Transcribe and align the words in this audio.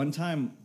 one 0.00 0.10
time, 0.10 0.56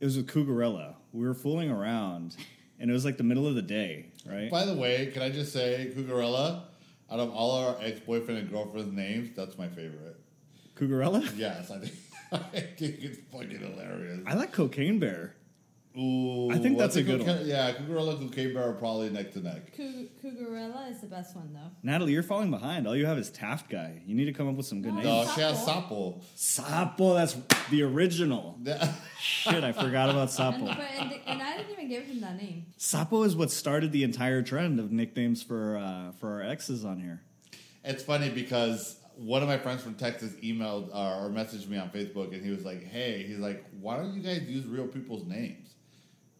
it 0.00 0.04
was 0.04 0.16
with 0.16 0.26
Cougarella. 0.26 0.94
We 1.12 1.24
were 1.24 1.34
fooling 1.34 1.70
around, 1.70 2.34
and 2.80 2.90
it 2.90 2.92
was 2.92 3.04
like 3.04 3.16
the 3.16 3.22
middle 3.22 3.46
of 3.46 3.54
the 3.54 3.62
day, 3.62 4.06
right? 4.26 4.50
By 4.50 4.64
the 4.64 4.74
way, 4.74 5.12
can 5.12 5.22
I 5.22 5.30
just 5.30 5.52
say, 5.52 5.92
Cougarella, 5.96 6.62
out 7.08 7.20
of 7.20 7.30
all 7.30 7.52
our 7.52 7.76
ex 7.80 8.00
boyfriend 8.00 8.40
and 8.40 8.50
girlfriend's 8.50 8.92
names, 8.92 9.30
that's 9.36 9.56
my 9.56 9.68
favorite. 9.68 10.16
Cougarella. 10.76 11.22
Yes, 11.36 11.70
I 11.70 11.78
think 11.78 11.94
I 12.32 12.60
think 12.60 12.96
it's 13.00 13.18
fucking 13.30 13.60
hilarious. 13.60 14.22
I 14.26 14.34
like 14.34 14.50
Cocaine 14.50 14.98
Bear. 14.98 15.36
Ooh, 15.96 16.50
I 16.50 16.58
think 16.58 16.76
that's 16.76 16.96
a 16.96 17.02
good 17.04 17.24
one. 17.24 17.46
Yeah, 17.46 17.72
Cougarella, 17.72 18.18
Cocaine 18.18 18.52
Bear 18.52 18.70
are 18.70 18.72
probably 18.72 19.10
neck 19.10 19.32
to 19.34 19.40
neck. 19.40 19.76
Cou- 19.76 20.08
Cougarella 20.24 20.90
is 20.90 21.00
the 21.00 21.06
best 21.06 21.36
one 21.36 21.52
though. 21.52 21.70
Natalie, 21.84 22.12
you're 22.12 22.24
falling 22.24 22.50
behind. 22.50 22.88
All 22.88 22.96
you 22.96 23.06
have 23.06 23.16
is 23.16 23.30
Taft 23.30 23.70
guy. 23.70 24.02
You 24.04 24.16
need 24.16 24.24
to 24.24 24.32
come 24.32 24.48
up 24.48 24.56
with 24.56 24.66
some 24.66 24.82
good 24.82 24.92
No. 24.94 25.00
names. 25.02 25.28
No, 25.28 25.34
she 25.34 25.40
has 25.42 25.64
Sapo. 25.64 26.20
Sapo, 26.36 27.14
that's 27.14 27.36
the 27.70 27.82
original. 27.82 28.58
Shit, 29.20 29.62
I 29.62 29.70
forgot 29.70 30.10
about 30.10 30.36
And, 30.36 30.54
Sapo. 30.62 30.66
but, 30.66 30.78
and, 30.80 31.12
and 31.26 31.40
I 31.42 31.58
didn't 31.58 31.70
even 31.72 31.88
give 31.88 32.04
him 32.06 32.20
that 32.22 32.36
name. 32.42 32.66
Sapo 32.76 33.24
is 33.24 33.36
what 33.36 33.52
started 33.52 33.92
the 33.92 34.02
entire 34.02 34.42
trend 34.42 34.80
of 34.80 34.90
nicknames 34.90 35.44
for 35.44 35.76
uh, 35.78 36.10
for 36.18 36.32
our 36.32 36.42
exes 36.42 36.84
on 36.84 36.98
here. 37.00 37.22
It's 37.84 38.02
funny 38.02 38.30
because 38.30 38.96
one 39.16 39.42
of 39.42 39.48
my 39.48 39.58
friends 39.58 39.80
from 39.82 39.94
Texas 39.94 40.32
emailed 40.42 40.92
uh, 40.92 41.20
or 41.22 41.30
messaged 41.30 41.68
me 41.68 41.76
on 41.78 41.90
Facebook, 41.90 42.34
and 42.34 42.44
he 42.44 42.50
was 42.50 42.64
like, 42.64 42.82
"Hey, 42.84 43.22
he's 43.28 43.38
like, 43.38 43.64
why 43.80 43.96
don't 43.96 44.12
you 44.12 44.22
guys 44.22 44.42
use 44.42 44.66
real 44.66 44.88
people's 44.88 45.24
names?" 45.24 45.73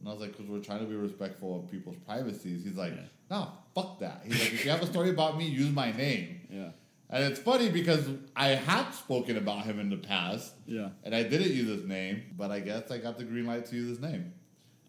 And 0.04 0.10
I 0.10 0.12
was 0.12 0.20
like, 0.20 0.32
"Because 0.32 0.46
we're 0.50 0.58
trying 0.60 0.80
to 0.80 0.84
be 0.86 0.94
respectful 0.96 1.60
of 1.60 1.70
people's 1.70 1.96
privacies." 2.06 2.62
He's 2.62 2.76
like, 2.76 2.92
Yeah. 2.92 3.00
"No, 3.30 3.48
fuck 3.74 4.00
that." 4.00 4.20
He's 4.26 4.38
like, 4.38 4.52
"If 4.52 4.64
you 4.64 4.70
have 4.70 4.82
a 4.82 4.86
story 4.86 5.08
about 5.08 5.38
me, 5.38 5.48
use 5.48 5.70
my 5.72 5.92
name." 5.92 6.40
Yeah, 6.50 6.70
And 7.08 7.24
it's 7.24 7.40
funny 7.40 7.70
because 7.70 8.06
I 8.36 8.48
have 8.48 8.94
spoken 8.94 9.38
about 9.38 9.64
him 9.64 9.80
in 9.80 9.88
the 9.88 9.96
past, 9.96 10.52
yeah. 10.66 10.90
and 11.04 11.14
I 11.14 11.22
didn't 11.22 11.52
use 11.52 11.68
his 11.68 11.84
name, 11.88 12.22
but 12.36 12.50
I 12.50 12.60
guess 12.60 12.90
I 12.90 12.98
got 12.98 13.16
the 13.16 13.24
green 13.24 13.46
light 13.46 13.64
to 13.66 13.76
use 13.76 13.88
his 13.88 14.00
name. 14.00 14.32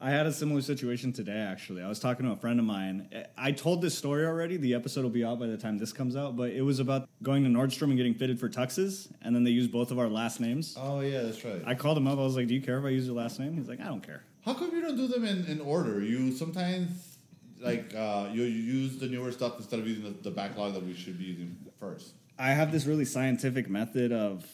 I 0.02 0.12
had 0.12 0.26
a 0.28 0.32
similar 0.34 0.62
situation 0.62 1.14
today. 1.14 1.38
Actually, 1.38 1.82
I 1.82 1.88
was 1.88 2.00
talking 2.00 2.26
to 2.26 2.34
a 2.34 2.36
friend 2.36 2.60
of 2.60 2.66
mine. 2.66 3.08
I 3.38 3.54
told 3.54 3.82
this 3.82 3.98
story 3.98 4.26
already. 4.26 4.58
The 4.58 4.74
episode 4.74 5.04
will 5.04 5.10
be 5.10 5.24
out 5.24 5.40
by 5.40 5.48
the 5.48 5.58
time 5.58 5.78
this 5.78 5.94
comes 5.94 6.18
out. 6.18 6.36
But 6.36 6.52
it 6.52 6.62
was 6.62 6.80
about 6.80 7.08
going 7.24 7.46
to 7.46 7.50
Nordstrom 7.50 7.84
and 7.84 7.98
getting 7.98 8.14
fitted 8.14 8.38
for 8.38 8.50
tuxes, 8.50 9.10
and 9.22 9.34
then 9.34 9.46
they 9.46 9.52
used 9.52 9.72
both 9.72 9.92
of 9.92 9.98
our 9.98 10.10
last 10.10 10.42
names. 10.42 10.76
Oh 10.78 11.00
yeah, 11.00 11.22
that's 11.22 11.44
right. 11.46 11.62
I 11.66 11.76
called 11.76 11.98
him 11.98 12.08
up. 12.08 12.20
I 12.20 12.24
was 12.24 12.36
like, 12.36 12.48
"Do 12.48 12.54
you 12.54 12.62
care 12.62 12.78
if 12.78 12.84
I 12.86 12.90
use 12.90 13.06
your 13.08 13.16
last 13.16 13.40
name?" 13.40 13.56
He's 13.56 13.70
like, 13.70 13.80
"I 13.80 13.86
don't 13.86 14.06
care." 14.06 14.24
How 14.46 14.54
come 14.54 14.72
you 14.72 14.82
don't 14.82 14.96
do 14.96 15.08
them 15.08 15.26
in, 15.26 15.46
in 15.46 15.60
order? 15.60 16.02
You 16.04 16.32
sometimes 16.32 17.18
like 17.60 17.94
uh, 17.96 18.30
you, 18.32 18.44
you 18.44 18.74
use 18.74 18.98
the 19.00 19.08
newer 19.08 19.32
stuff 19.32 19.58
instead 19.58 19.80
of 19.80 19.88
using 19.88 20.04
the, 20.04 20.12
the 20.12 20.32
backlog 20.32 20.74
that 20.76 20.86
we 20.86 20.94
should 20.94 21.18
be 21.18 21.26
using 21.26 21.56
first. 21.80 22.14
I 22.38 22.50
have 22.52 22.72
this 22.72 22.86
really 22.86 23.06
scientific 23.06 23.70
method 23.70 24.12
of 24.12 24.46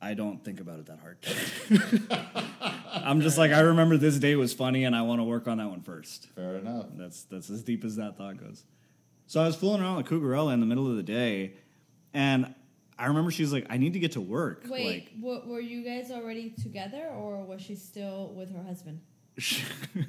I 0.00 0.14
don't 0.14 0.42
think 0.44 0.60
about 0.60 0.78
it 0.78 0.86
that 0.86 0.98
hard. 1.00 1.18
I'm 2.92 3.20
just 3.22 3.38
like 3.38 3.50
I 3.50 3.60
remember 3.60 3.96
this 3.96 4.18
day 4.18 4.36
was 4.36 4.52
funny 4.52 4.84
and 4.84 4.94
I 4.94 5.02
want 5.02 5.20
to 5.20 5.24
work 5.24 5.48
on 5.48 5.58
that 5.58 5.68
one 5.68 5.80
first. 5.82 6.28
Fair 6.36 6.56
enough. 6.56 6.86
That's 6.94 7.24
that's 7.24 7.50
as 7.50 7.62
deep 7.62 7.84
as 7.84 7.96
that 7.96 8.16
thought 8.16 8.36
goes. 8.38 8.64
So 9.26 9.40
I 9.40 9.46
was 9.46 9.56
fooling 9.56 9.80
around 9.82 9.96
with 9.96 10.06
Cougarella 10.06 10.52
in 10.54 10.60
the 10.60 10.66
middle 10.66 10.88
of 10.90 10.96
the 10.96 11.02
day, 11.04 11.54
and 12.12 12.52
I 12.98 13.06
remember 13.06 13.30
she's 13.30 13.52
like, 13.52 13.64
"I 13.70 13.76
need 13.76 13.92
to 13.92 14.00
get 14.00 14.12
to 14.12 14.20
work." 14.20 14.64
Wait, 14.68 15.20
w- 15.20 15.42
were 15.46 15.60
you 15.60 15.84
guys 15.84 16.10
already 16.10 16.50
together, 16.50 17.06
or 17.16 17.44
was 17.44 17.60
she 17.62 17.76
still 17.76 18.32
with 18.34 18.52
her 18.52 18.62
husband? 18.62 19.00
Like, 19.36 20.06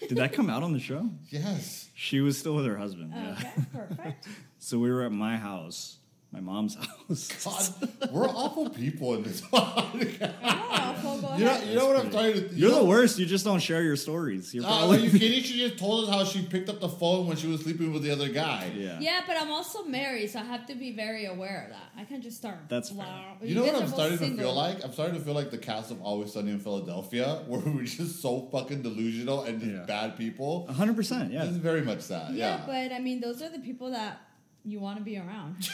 did 0.08 0.18
that 0.18 0.32
come 0.32 0.50
out 0.50 0.62
on 0.62 0.72
the 0.72 0.80
show? 0.80 1.08
Yes. 1.30 1.88
She 1.94 2.20
was 2.20 2.38
still 2.38 2.54
with 2.54 2.66
her 2.66 2.76
husband. 2.76 3.12
Oh, 3.14 3.18
yeah. 3.18 3.52
Perfect. 3.72 4.28
So 4.58 4.80
we 4.80 4.90
were 4.90 5.02
at 5.04 5.12
my 5.12 5.36
house, 5.36 5.98
my 6.36 6.52
mom's 6.52 6.74
house. 7.08 7.72
God, 7.80 8.12
we're 8.12 8.28
awful 8.28 8.68
people 8.70 9.14
in 9.14 9.22
this 9.22 9.40
podcast. 9.52 10.34
Oh, 10.42 11.20
well, 11.22 11.38
You 11.38 11.44
know, 11.46 11.60
you 11.62 11.74
know 11.76 11.86
what 11.88 11.96
I'm 11.96 12.10
starting 12.10 12.34
to. 12.34 12.40
You 12.54 12.56
You're 12.56 12.70
know, 12.72 12.78
the 12.80 12.84
worst. 12.84 13.18
You 13.18 13.24
just 13.26 13.44
don't 13.44 13.60
share 13.60 13.82
your 13.82 13.96
stories. 13.96 14.52
You're 14.54 14.64
Uh, 14.64 14.68
probably 14.68 14.98
are 14.98 15.00
you 15.00 15.10
kidding? 15.18 15.42
She 15.42 15.58
just 15.66 15.78
told 15.78 16.04
us 16.08 16.14
how 16.14 16.24
she 16.24 16.42
picked 16.42 16.68
up 16.68 16.80
the 16.80 16.88
phone 16.88 17.26
when 17.26 17.36
she 17.36 17.46
was 17.46 17.62
sleeping 17.62 17.92
with 17.92 18.02
the 18.02 18.10
other 18.10 18.28
guy. 18.28 18.70
yeah. 18.76 18.98
Yeah, 19.00 19.20
but 19.26 19.36
I'm 19.40 19.50
also 19.50 19.84
married, 19.84 20.28
so 20.30 20.40
I 20.40 20.42
have 20.44 20.66
to 20.66 20.74
be 20.74 20.92
very 20.94 21.24
aware 21.26 21.64
of 21.64 21.70
that. 21.70 21.90
I 22.00 22.04
can't 22.04 22.22
just 22.22 22.36
start. 22.36 22.58
That's 22.68 22.90
blah. 22.90 23.06
You 23.42 23.54
know 23.54 23.62
guys 23.64 23.72
what 23.72 23.80
are 23.80 23.84
I'm 23.84 23.90
both 23.90 23.94
starting 23.94 24.18
to 24.18 24.24
single. 24.24 24.44
feel 24.46 24.54
like? 24.54 24.84
I'm 24.84 24.92
starting 24.92 25.14
to 25.16 25.22
feel 25.24 25.34
like 25.34 25.50
the 25.50 25.58
cast 25.58 25.90
of 25.90 26.02
Always 26.02 26.32
Sunny 26.32 26.50
in 26.50 26.58
Philadelphia, 26.60 27.42
where 27.46 27.60
we're 27.60 27.84
just 27.84 28.20
so 28.20 28.48
fucking 28.52 28.82
delusional 28.82 29.42
and 29.44 29.60
just 29.60 29.72
Yeah. 29.72 29.84
bad 29.86 30.16
people. 30.18 30.66
hundred 30.72 30.96
percent. 30.96 31.32
Yeah. 31.32 31.44
This 31.44 31.52
is 31.52 31.58
very 31.58 31.82
much 31.82 32.08
that. 32.08 32.32
Yeah, 32.32 32.58
Yeah. 32.58 32.62
but 32.66 32.92
I 32.94 32.98
mean, 32.98 33.20
those 33.20 33.40
are 33.42 33.48
the 33.48 33.60
people 33.60 33.90
that 33.92 34.20
you 34.64 34.80
want 34.80 34.98
to 34.98 35.04
be 35.04 35.16
around. 35.16 35.68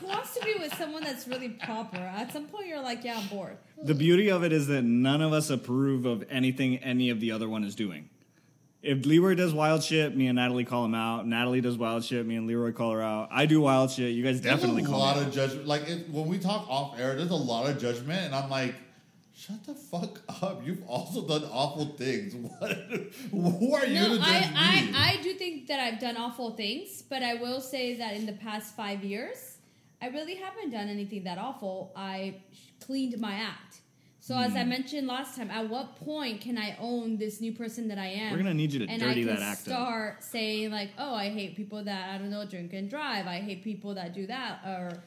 Who 0.00 0.06
wants 0.06 0.34
to 0.38 0.44
be 0.44 0.54
with 0.60 0.74
someone 0.76 1.02
that's 1.02 1.26
really 1.26 1.48
proper? 1.48 1.96
At 1.96 2.32
some 2.32 2.46
point, 2.46 2.68
you're 2.68 2.80
like, 2.82 3.02
yeah, 3.04 3.18
I'm 3.18 3.26
bored. 3.28 3.56
The 3.82 3.94
beauty 3.94 4.30
of 4.30 4.44
it 4.44 4.52
is 4.52 4.66
that 4.68 4.82
none 4.82 5.20
of 5.20 5.32
us 5.32 5.50
approve 5.50 6.06
of 6.06 6.24
anything 6.30 6.76
any 6.78 7.10
of 7.10 7.20
the 7.20 7.32
other 7.32 7.48
one 7.48 7.64
is 7.64 7.74
doing. 7.74 8.08
If 8.82 9.06
Leroy 9.06 9.34
does 9.34 9.52
wild 9.54 9.82
shit, 9.82 10.14
me 10.14 10.26
and 10.26 10.36
Natalie 10.36 10.64
call 10.64 10.84
him 10.84 10.94
out. 10.94 11.26
Natalie 11.26 11.62
does 11.62 11.76
wild 11.78 12.04
shit, 12.04 12.24
me 12.26 12.36
and 12.36 12.46
Leroy 12.46 12.70
call 12.72 12.92
her 12.92 13.02
out. 13.02 13.30
I 13.32 13.46
do 13.46 13.60
wild 13.62 13.90
shit, 13.90 14.14
you 14.14 14.22
guys 14.22 14.40
definitely 14.40 14.82
there's 14.82 14.88
a 14.88 14.92
call 14.92 15.00
lot 15.00 15.16
me 15.16 15.22
of 15.22 15.28
out. 15.28 15.32
judgment. 15.34 15.66
Like 15.66 15.88
it, 15.88 16.10
when 16.10 16.26
we 16.26 16.38
talk 16.38 16.68
off 16.68 16.98
air, 17.00 17.16
there's 17.16 17.30
a 17.30 17.34
lot 17.34 17.68
of 17.68 17.78
judgment, 17.80 18.26
and 18.26 18.34
I'm 18.34 18.50
like, 18.50 18.74
shut 19.34 19.64
the 19.64 19.74
fuck 19.74 20.20
up. 20.42 20.64
You've 20.66 20.84
also 20.86 21.26
done 21.26 21.44
awful 21.50 21.86
things. 21.96 22.34
What? 22.60 22.72
Who 23.32 23.74
are 23.74 23.86
you 23.86 23.94
No, 23.94 24.08
to 24.10 24.16
judge 24.18 24.26
I, 24.28 24.82
me? 24.82 24.92
I, 24.94 25.12
I 25.18 25.22
do 25.22 25.32
think 25.32 25.66
that 25.68 25.80
I've 25.80 25.98
done 25.98 26.16
awful 26.18 26.50
things, 26.52 27.02
but 27.02 27.22
I 27.22 27.34
will 27.34 27.60
say 27.62 27.96
that 27.96 28.14
in 28.14 28.26
the 28.26 28.32
past 28.34 28.76
five 28.76 29.02
years, 29.02 29.53
I 30.04 30.08
really 30.08 30.34
haven't 30.34 30.70
done 30.70 30.88
anything 30.88 31.24
that 31.24 31.38
awful. 31.38 31.92
I 31.96 32.36
cleaned 32.86 33.18
my 33.18 33.34
act. 33.34 33.80
So 34.20 34.36
as 34.38 34.52
Hmm. 34.52 34.58
I 34.58 34.64
mentioned 34.64 35.06
last 35.06 35.36
time, 35.36 35.50
at 35.50 35.68
what 35.68 35.96
point 35.96 36.40
can 36.40 36.56
I 36.58 36.76
own 36.78 37.18
this 37.18 37.40
new 37.44 37.52
person 37.52 37.88
that 37.88 37.98
I 37.98 38.06
am? 38.24 38.30
We're 38.32 38.38
gonna 38.38 38.54
need 38.54 38.72
you 38.74 38.80
to 38.80 38.86
and 38.92 39.00
dirty 39.00 39.22
I 39.22 39.24
can 39.24 39.34
that 39.36 39.42
act 39.42 39.60
up. 39.68 39.72
start 39.74 40.22
saying 40.24 40.70
like, 40.70 40.90
"Oh, 40.98 41.14
I 41.14 41.28
hate 41.38 41.56
people 41.56 41.80
that 41.84 42.02
I 42.12 42.18
don't 42.18 42.30
know 42.30 42.44
drink 42.54 42.72
and 42.72 42.88
drive. 42.88 43.26
I 43.26 43.40
hate 43.48 43.62
people 43.70 43.94
that 43.94 44.14
do 44.14 44.26
that." 44.26 44.52
Or 44.66 45.02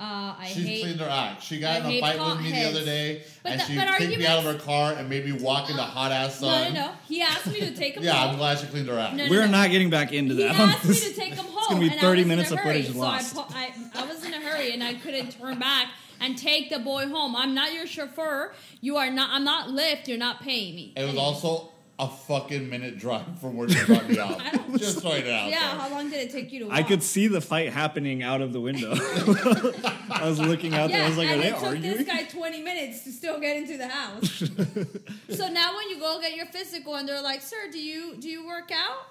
uh, 0.00 0.34
I 0.38 0.46
She's 0.52 0.64
hate. 0.66 0.82
cleaned 0.82 1.00
her 1.00 1.08
act. 1.10 1.42
She 1.42 1.60
got 1.60 1.82
I 1.82 1.88
in 1.88 1.92
a 1.96 2.00
fight 2.00 2.18
with 2.18 2.40
me 2.40 2.52
the 2.52 2.64
other 2.68 2.84
day, 2.84 3.22
But 3.42 3.52
and 3.52 3.60
the- 3.60 3.64
she 3.66 3.76
but 3.76 3.98
kicked 3.98 4.18
me 4.18 4.26
out 4.26 4.38
of 4.38 4.44
her 4.44 4.58
car 4.58 4.94
and 4.94 5.08
made 5.10 5.26
me 5.26 5.32
walk 5.32 5.68
in 5.68 5.76
the 5.76 5.82
hot 5.82 6.10
ass 6.10 6.40
no, 6.40 6.48
sun. 6.48 6.72
no, 6.74 6.86
no. 6.86 6.92
He 7.06 7.20
asked 7.20 7.46
me 7.46 7.60
to 7.60 7.70
take 7.76 7.96
him 7.96 8.02
Yeah, 8.02 8.12
home. 8.14 8.30
I'm 8.30 8.36
glad 8.38 8.58
she 8.58 8.66
cleaned 8.68 8.88
her 8.88 8.98
act. 8.98 9.14
No, 9.16 9.24
no, 9.26 9.30
We're 9.30 9.44
no. 9.44 9.52
not 9.52 9.70
getting 9.70 9.90
back 9.90 10.12
into 10.12 10.34
that. 10.36 10.52
He 10.52 10.56
that. 10.56 10.76
asked 10.76 10.88
me 10.88 10.94
to 11.00 11.12
take 11.12 11.34
him 11.34 11.44
home. 11.44 11.56
It's 11.58 11.68
gonna 11.68 11.80
be 11.80 11.88
30 11.90 12.24
minutes 12.24 12.50
of 12.50 12.60
footage 12.60 12.90
so 12.92 12.98
lost. 12.98 13.36
I, 13.36 13.42
pu- 13.42 13.54
I, 13.54 13.74
I 14.02 14.06
was 14.06 14.24
in 14.24 14.32
a 14.32 14.40
hurry 14.40 14.72
and 14.72 14.82
I 14.82 14.94
couldn't 14.94 15.32
turn 15.38 15.58
back 15.58 15.88
and 16.20 16.36
take 16.38 16.70
the 16.70 16.78
boy 16.78 17.06
home. 17.08 17.36
I'm 17.36 17.54
not 17.54 17.72
your 17.74 17.86
chauffeur. 17.86 18.54
You 18.80 18.96
are 18.96 19.10
not. 19.10 19.30
I'm 19.32 19.44
not 19.44 19.68
Lyft. 19.68 20.08
You're 20.08 20.16
not 20.18 20.40
paying 20.40 20.74
me. 20.76 20.92
It 20.96 21.04
was 21.04 21.16
also 21.16 21.72
a 22.00 22.08
fucking 22.08 22.68
minute 22.70 22.98
drive 22.98 23.38
from 23.40 23.56
where 23.56 23.68
she 23.68 23.78
dropped 23.84 24.08
me 24.08 24.18
off. 24.18 24.40
I 24.40 24.50
don't- 24.52 24.78
Just 24.78 25.00
throwing 25.00 25.26
it 25.26 25.30
out 25.30 25.50
Yeah. 25.50 25.58
there. 25.72 25.80
How 25.80 25.90
long 25.90 26.08
did 26.10 26.20
it 26.20 26.30
take 26.32 26.50
you 26.52 26.60
to? 26.60 26.64
Walk? 26.66 26.74
I 26.76 26.82
could 26.82 27.02
see 27.02 27.26
the 27.26 27.40
fight 27.40 27.72
happening 27.72 28.22
out 28.22 28.40
of 28.40 28.52
the 28.52 28.60
window. 28.60 28.92
I 30.10 30.22
was 30.24 30.38
looking 30.40 30.74
out 30.74 30.90
there. 30.90 31.04
I 31.04 31.08
was 31.08 31.18
like, 31.18 31.28
"Are 31.28 31.32
and 31.34 31.42
they 31.42 31.48
it 31.48 31.54
took 31.54 31.62
arguing?" 31.64 31.96
this 31.98 32.06
guy 32.06 32.22
20 32.24 32.62
minutes 32.62 33.04
to 33.04 33.12
still 33.12 33.38
get 33.40 33.56
into 33.56 33.76
the 33.76 33.88
house. 33.88 34.38
so 35.30 35.48
now 35.48 35.76
when 35.76 35.88
you 35.90 35.98
go 35.98 36.20
get 36.20 36.34
your 36.34 36.46
physical 36.46 36.94
and 36.96 37.06
they're 37.08 37.22
like, 37.22 37.42
"Sir, 37.42 37.70
do 37.70 37.78
you 37.80 38.16
do 38.16 38.28
you 38.28 38.46
work 38.46 38.70
out?" 38.72 39.06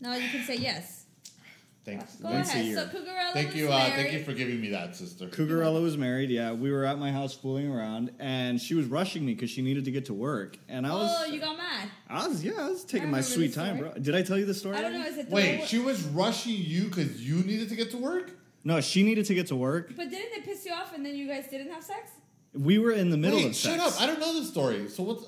Now 0.00 0.14
you 0.14 0.28
can 0.30 0.44
say 0.44 0.56
yes. 0.56 1.01
Thanks. 1.84 2.14
Go 2.16 2.30
Once 2.30 2.48
a 2.50 2.52
ahead. 2.52 2.64
year. 2.66 2.76
So 2.76 2.86
Cougarella 2.86 3.32
Thank 3.32 3.48
was 3.48 3.56
you. 3.56 3.66
Uh, 3.66 3.70
married. 3.78 3.92
thank 3.94 4.12
you 4.12 4.22
for 4.24 4.32
giving 4.32 4.60
me 4.60 4.70
that, 4.70 4.94
sister. 4.94 5.26
Cougarella 5.26 5.82
was 5.82 5.96
married. 5.96 6.30
Yeah, 6.30 6.52
we 6.52 6.70
were 6.70 6.84
at 6.84 6.96
my 6.98 7.10
house 7.10 7.34
fooling 7.34 7.68
around, 7.68 8.12
and 8.20 8.60
she 8.60 8.74
was 8.74 8.86
rushing 8.86 9.26
me 9.26 9.34
because 9.34 9.50
she 9.50 9.62
needed 9.62 9.84
to 9.86 9.90
get 9.90 10.04
to 10.06 10.14
work. 10.14 10.56
And 10.68 10.86
I 10.86 10.90
was, 10.90 11.12
oh, 11.18 11.24
you 11.32 11.40
got 11.40 11.56
mad. 11.56 11.88
I 12.08 12.28
was, 12.28 12.44
yeah, 12.44 12.52
I 12.58 12.68
was 12.70 12.84
taking 12.84 13.10
my 13.10 13.20
sweet 13.20 13.52
time, 13.52 13.78
bro. 13.78 13.94
Did 13.94 14.14
I 14.14 14.22
tell 14.22 14.38
you 14.38 14.44
the 14.46 14.54
story? 14.54 14.76
I 14.76 14.82
don't 14.82 14.92
know. 14.94 15.04
Is 15.04 15.18
it 15.18 15.28
the 15.28 15.34
Wait, 15.34 15.58
one- 15.58 15.66
she 15.66 15.78
was 15.80 16.04
rushing 16.04 16.54
you 16.56 16.84
because 16.84 17.20
you 17.20 17.42
needed 17.42 17.68
to 17.70 17.74
get 17.76 17.90
to 17.90 17.96
work? 17.96 18.30
No, 18.62 18.80
she 18.80 19.02
needed 19.02 19.24
to 19.26 19.34
get 19.34 19.48
to 19.48 19.56
work. 19.56 19.88
But 19.96 20.08
didn't 20.08 20.38
it 20.38 20.44
piss 20.44 20.64
you 20.64 20.72
off 20.72 20.94
and 20.94 21.04
then 21.04 21.16
you 21.16 21.26
guys 21.26 21.48
didn't 21.50 21.72
have 21.72 21.82
sex? 21.82 22.12
We 22.54 22.78
were 22.78 22.92
in 22.92 23.10
the 23.10 23.16
middle 23.16 23.38
Wait, 23.40 23.46
of 23.48 23.56
sex. 23.56 23.74
shut 23.82 23.94
up. 23.94 24.00
I 24.00 24.06
don't 24.06 24.20
know 24.20 24.38
the 24.38 24.46
story. 24.46 24.88
So 24.88 25.02
what's. 25.02 25.24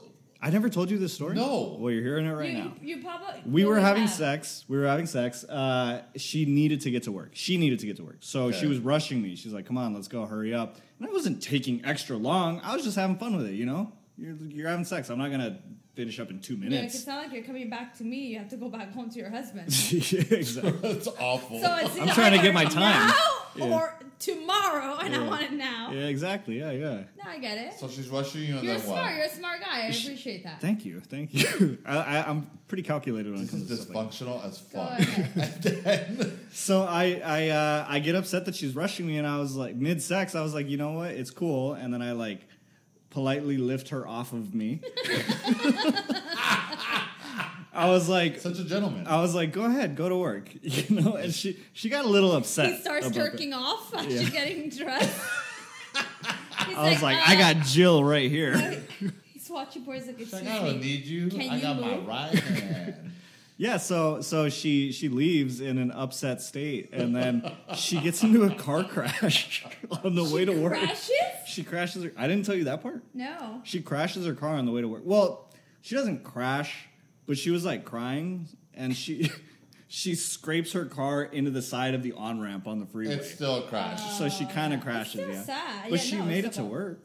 I 0.47 0.51
never 0.51 0.69
told 0.69 0.91
you 0.91 0.99
this 0.99 1.15
story. 1.15 1.35
No. 1.37 1.79
Well, 1.81 1.91
you're 1.91 2.03
hearing 2.03 2.27
it 2.27 2.33
right 2.33 2.51
you, 2.51 2.59
now. 2.59 2.73
You, 2.83 2.97
you 2.97 3.03
probably 3.03 3.41
We 3.47 3.65
were 3.65 3.81
having 3.81 4.03
have. 4.03 4.13
sex. 4.13 4.65
We 4.69 4.77
were 4.77 4.87
having 4.87 5.07
sex. 5.07 5.43
Uh, 5.43 6.03
she 6.17 6.45
needed 6.45 6.83
to 6.83 6.91
get 6.91 7.05
to 7.05 7.13
work. 7.13 7.31
She 7.33 7.57
needed 7.57 7.79
to 7.79 7.87
get 7.87 7.97
to 7.97 8.05
work. 8.05 8.19
So 8.21 8.45
Okay. 8.49 8.61
she 8.61 8.67
was 8.67 8.79
rushing 8.79 9.23
me. 9.23 9.37
She's 9.37 9.55
like, 9.55 9.65
"Come 9.65 9.79
on, 9.79 9.95
let's 9.95 10.07
go, 10.09 10.27
hurry 10.27 10.53
up." 10.53 10.77
And 11.01 11.09
I 11.09 11.13
wasn't 11.13 11.43
taking 11.43 11.83
extra 11.87 12.19
long. 12.19 12.61
I 12.63 12.75
was 12.75 12.85
just 12.85 12.97
having 12.97 13.17
fun 13.17 13.35
with 13.37 13.47
it. 13.47 13.55
You 13.55 13.65
know, 13.65 13.93
you're, 14.19 14.35
you're 14.37 14.69
having 14.69 14.85
sex. 14.85 15.09
I'm 15.09 15.17
not 15.19 15.31
gonna 15.31 15.61
finish 15.95 16.21
up 16.21 16.29
in 16.29 16.41
two 16.41 16.55
Yeah, 16.57 16.69
minutes. 16.69 16.95
it's 16.95 17.07
not 17.07 17.23
like 17.23 17.33
you're 17.33 17.45
coming 17.45 17.71
back 17.71 17.97
to 17.99 18.05
me. 18.05 18.27
You 18.27 18.39
have 18.41 18.49
to 18.51 18.57
go 18.59 18.69
back 18.69 18.93
home 18.93 19.09
to 19.11 19.19
your 19.19 19.31
husband. 19.31 19.69
Yeah, 19.93 20.21
exactly. 20.39 20.73
That's 20.93 21.09
awful. 21.19 21.59
So 21.63 21.75
it's 21.77 21.99
I'm 21.99 22.09
trying 22.09 22.37
to 22.37 22.43
get 22.43 22.53
my 22.53 22.65
time. 22.67 23.09
now 23.09 23.15
Yeah. 23.57 23.75
or 23.77 23.95
tomorrow, 24.25 24.97
and 24.99 25.15
I 25.15 25.27
want 25.27 25.43
it 25.43 25.53
now. 25.53 25.91
Yeah, 25.93 26.07
exactly. 26.07 26.59
Yeah, 26.59 26.71
yeah. 26.73 26.95
No, 27.23 27.25
I 27.31 27.39
get 27.39 27.59
it. 27.59 27.75
So 27.75 27.89
she's 27.89 28.09
rushing 28.09 28.43
you 28.43 28.55
and 28.57 28.65
You're 28.65 28.75
then 28.77 28.85
smart. 28.85 29.03
what? 29.07 29.15
You're 29.15 29.25
a 29.27 29.31
smart 29.31 29.61
guy. 29.61 29.83
I 29.83 29.87
appreciate 29.87 30.45
that. 30.45 30.61
Thank 30.61 30.85
you, 30.85 31.01
thank 31.01 31.35
you. 31.35 31.79
I, 31.87 31.97
I, 31.99 32.29
I'm 32.29 32.51
pretty 32.69 32.83
calculated 32.83 33.31
when 33.33 33.41
it 33.41 33.43
This 33.43 33.51
comes 33.51 33.71
is 33.71 33.79
to 33.79 33.85
stuff 33.85 33.95
like 33.95 34.11
that. 34.11 34.17
dysfunctional 34.17 34.45
as 34.47 34.59
Go 34.61 34.79
fuck. 34.85 34.99
ahead. 35.01 35.67
and 36.09 36.19
then, 36.19 36.41
So 36.53 36.83
I 36.85 37.21
I 37.25 37.49
uh, 37.49 37.87
I 37.89 37.99
get 37.99 38.15
upset 38.15 38.45
that 38.47 38.55
she's 38.55 38.75
rushing 38.75 39.07
me, 39.07 39.19
and 39.19 39.27
I 39.27 39.39
was 39.39 39.55
like 39.57 39.75
mid 39.77 40.03
sex. 40.03 40.35
I 40.35 40.43
was 40.43 40.55
like, 40.55 40.69
you 40.69 40.77
know 40.77 40.93
what? 40.93 41.11
It's 41.13 41.31
cool. 41.31 41.75
And 41.75 41.93
then 41.93 42.03
I 42.03 42.13
like 42.13 42.41
politely 43.11 43.59
lift 43.59 43.91
her 43.91 44.07
off 44.09 44.33
of 44.33 44.55
me. 44.55 44.81
I 47.75 47.89
was 47.91 48.09
like, 48.09 48.41
Such 48.41 48.59
a 48.59 48.65
gentleman. 48.65 49.07
I 49.07 49.21
was 49.21 49.35
like, 49.35 49.53
go 49.53 49.65
ahead, 49.65 49.97
go 49.97 50.09
to 50.09 50.17
work, 50.17 50.49
you 50.63 50.95
know. 51.01 51.15
And 51.17 51.35
she 51.35 51.59
she 51.73 51.89
got 51.89 52.05
a 52.05 52.09
little 52.09 52.33
upset. 52.33 52.73
He 52.73 52.79
starts 52.79 53.07
about 53.07 53.15
that. 53.17 53.31
jerking 53.33 53.53
off 53.53 53.93
as 53.95 54.07
Yeah. 54.07 54.21
she's 54.21 54.31
getting 54.31 54.69
dressed. 54.71 55.21
He's 56.67 56.77
I 56.77 56.91
was 56.91 57.03
like, 57.03 57.19
"Uh, 57.19 57.23
I 57.27 57.37
got 57.37 57.57
Jill 57.67 58.03
right 58.03 58.31
here. 58.31 58.83
He's 59.33 59.51
watching 59.51 59.83
boys 59.85 60.07
like, 60.07 60.19
She's 60.19 60.33
excuse 60.33 60.49
like, 60.51 60.61
I 60.63 60.65
don't 60.65 60.81
need 60.81 61.05
you. 61.05 61.29
Can 61.29 61.41
I 61.43 61.57
you 61.57 61.63
got 61.63 61.81
my 61.81 61.99
right 61.99 62.35
hand. 62.35 63.11
Yeah, 63.57 63.77
so 63.77 64.21
so 64.21 64.49
she 64.49 64.91
she 64.91 65.09
leaves 65.09 65.61
in 65.61 65.79
an 65.79 65.93
upset 65.93 66.43
state, 66.43 66.91
and 66.93 67.15
then 67.15 67.53
she 67.77 68.01
gets 68.01 68.25
into 68.25 68.43
a 68.43 68.53
car 68.53 68.83
crash 68.83 69.65
on 70.03 70.17
the 70.17 70.25
way 70.25 70.45
to 70.45 70.51
work. 70.51 70.73
Crashes? 70.73 71.09
She 71.47 71.63
crashes 71.63 72.03
her. 72.03 72.13
I 72.17 72.27
didn't 72.27 72.47
tell 72.47 72.57
you 72.57 72.65
that 72.65 72.83
part. 72.83 73.05
No. 73.15 73.61
She 73.63 73.81
crashes 73.81 74.27
her 74.27 74.35
car 74.35 74.57
on 74.57 74.67
the 74.67 74.73
way 74.73 74.81
to 74.81 74.89
work. 74.89 75.03
Well, 75.05 75.49
she 75.83 75.95
doesn't 75.95 76.25
crash, 76.25 76.89
but 77.27 77.39
she 77.39 77.51
was 77.51 77.65
like 77.65 77.85
crying, 77.85 78.49
and 78.75 78.97
she 78.97 79.31
she 79.89 80.15
scrapes 80.15 80.73
her 80.73 80.85
car 80.85 81.23
into 81.23 81.51
the 81.51 81.63
side 81.63 81.95
of 81.95 82.03
the 82.03 82.13
on 82.13 82.41
ramp 82.41 82.67
on 82.67 82.81
the 82.81 82.87
freeway. 82.87 83.15
It's 83.15 83.31
still 83.31 83.65
a 83.65 83.69
crash. 83.69 84.19
so 84.19 84.29
she 84.29 84.45
kind 84.47 84.73
of 84.75 84.81
That's 84.85 85.13
crashes. 85.13 85.13
still 85.13 85.29
yeah, 85.31 85.43
sad. 85.43 85.83
but 85.91 85.99
Yeah, 85.99 86.05
she 86.05 86.17
no, 86.17 86.25
made 86.25 86.45
it 86.45 86.49
to 86.49 86.53
still- 86.55 86.69
work. 86.69 87.05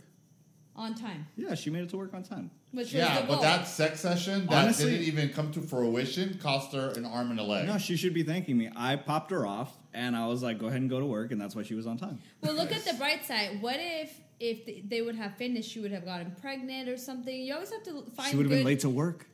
On 0.76 0.96
time. 0.96 1.28
Yeah, 1.36 1.56
she 1.56 1.70
made 1.72 1.84
it 1.84 1.90
to 1.90 1.98
work 1.98 2.14
on 2.14 2.24
time. 2.24 2.52
Which 2.72 2.94
yeah, 2.94 3.20
the 3.20 3.28
but 3.28 3.42
that 3.42 3.68
sex 3.68 4.00
session 4.00 4.46
that 4.48 4.64
Honestly- 4.64 4.92
didn't 4.92 5.08
even 5.08 5.30
come 5.30 5.52
to 5.52 5.62
fruition 5.62 6.38
cost 6.42 6.72
her 6.74 6.92
an 6.96 7.04
arm 7.06 7.32
and 7.32 7.40
a 7.40 7.44
leg. 7.44 7.68
No, 7.68 7.78
she 7.78 7.98
should 7.98 8.14
be 8.14 8.24
thanking 8.24 8.58
me. 8.58 8.70
I 8.74 8.96
popped 8.96 9.32
her 9.32 9.46
off, 9.46 9.78
and 9.94 10.16
I 10.16 10.28
was 10.28 10.42
like, 10.42 10.58
"Go 10.58 10.68
ahead 10.68 10.80
and 10.80 10.90
go 10.90 11.02
to 11.02 11.06
work," 11.06 11.34
and 11.34 11.42
that's 11.42 11.54
why 11.54 11.64
she 11.64 11.74
was 11.76 11.86
on 11.86 11.98
time. 11.98 12.20
Well, 12.42 12.54
look 12.54 12.72
at 12.72 12.86
the 12.86 12.94
bright 12.94 13.26
side. 13.26 13.62
What 13.62 13.76
if 13.78 14.22
if 14.40 14.88
they 14.90 15.02
would 15.02 15.16
have 15.16 15.36
finished, 15.36 15.70
she 15.70 15.80
would 15.80 15.92
have 15.92 16.06
gotten 16.06 16.32
pregnant 16.42 16.88
or 16.90 16.98
something? 16.98 17.36
You 17.42 17.54
always 17.56 17.72
have 17.72 17.84
to 17.84 18.04
find. 18.16 18.30
She 18.30 18.36
would 18.38 18.46
have 18.46 18.52
been 18.52 18.66
late 18.66 18.80
to 18.82 18.90
work. 18.90 19.26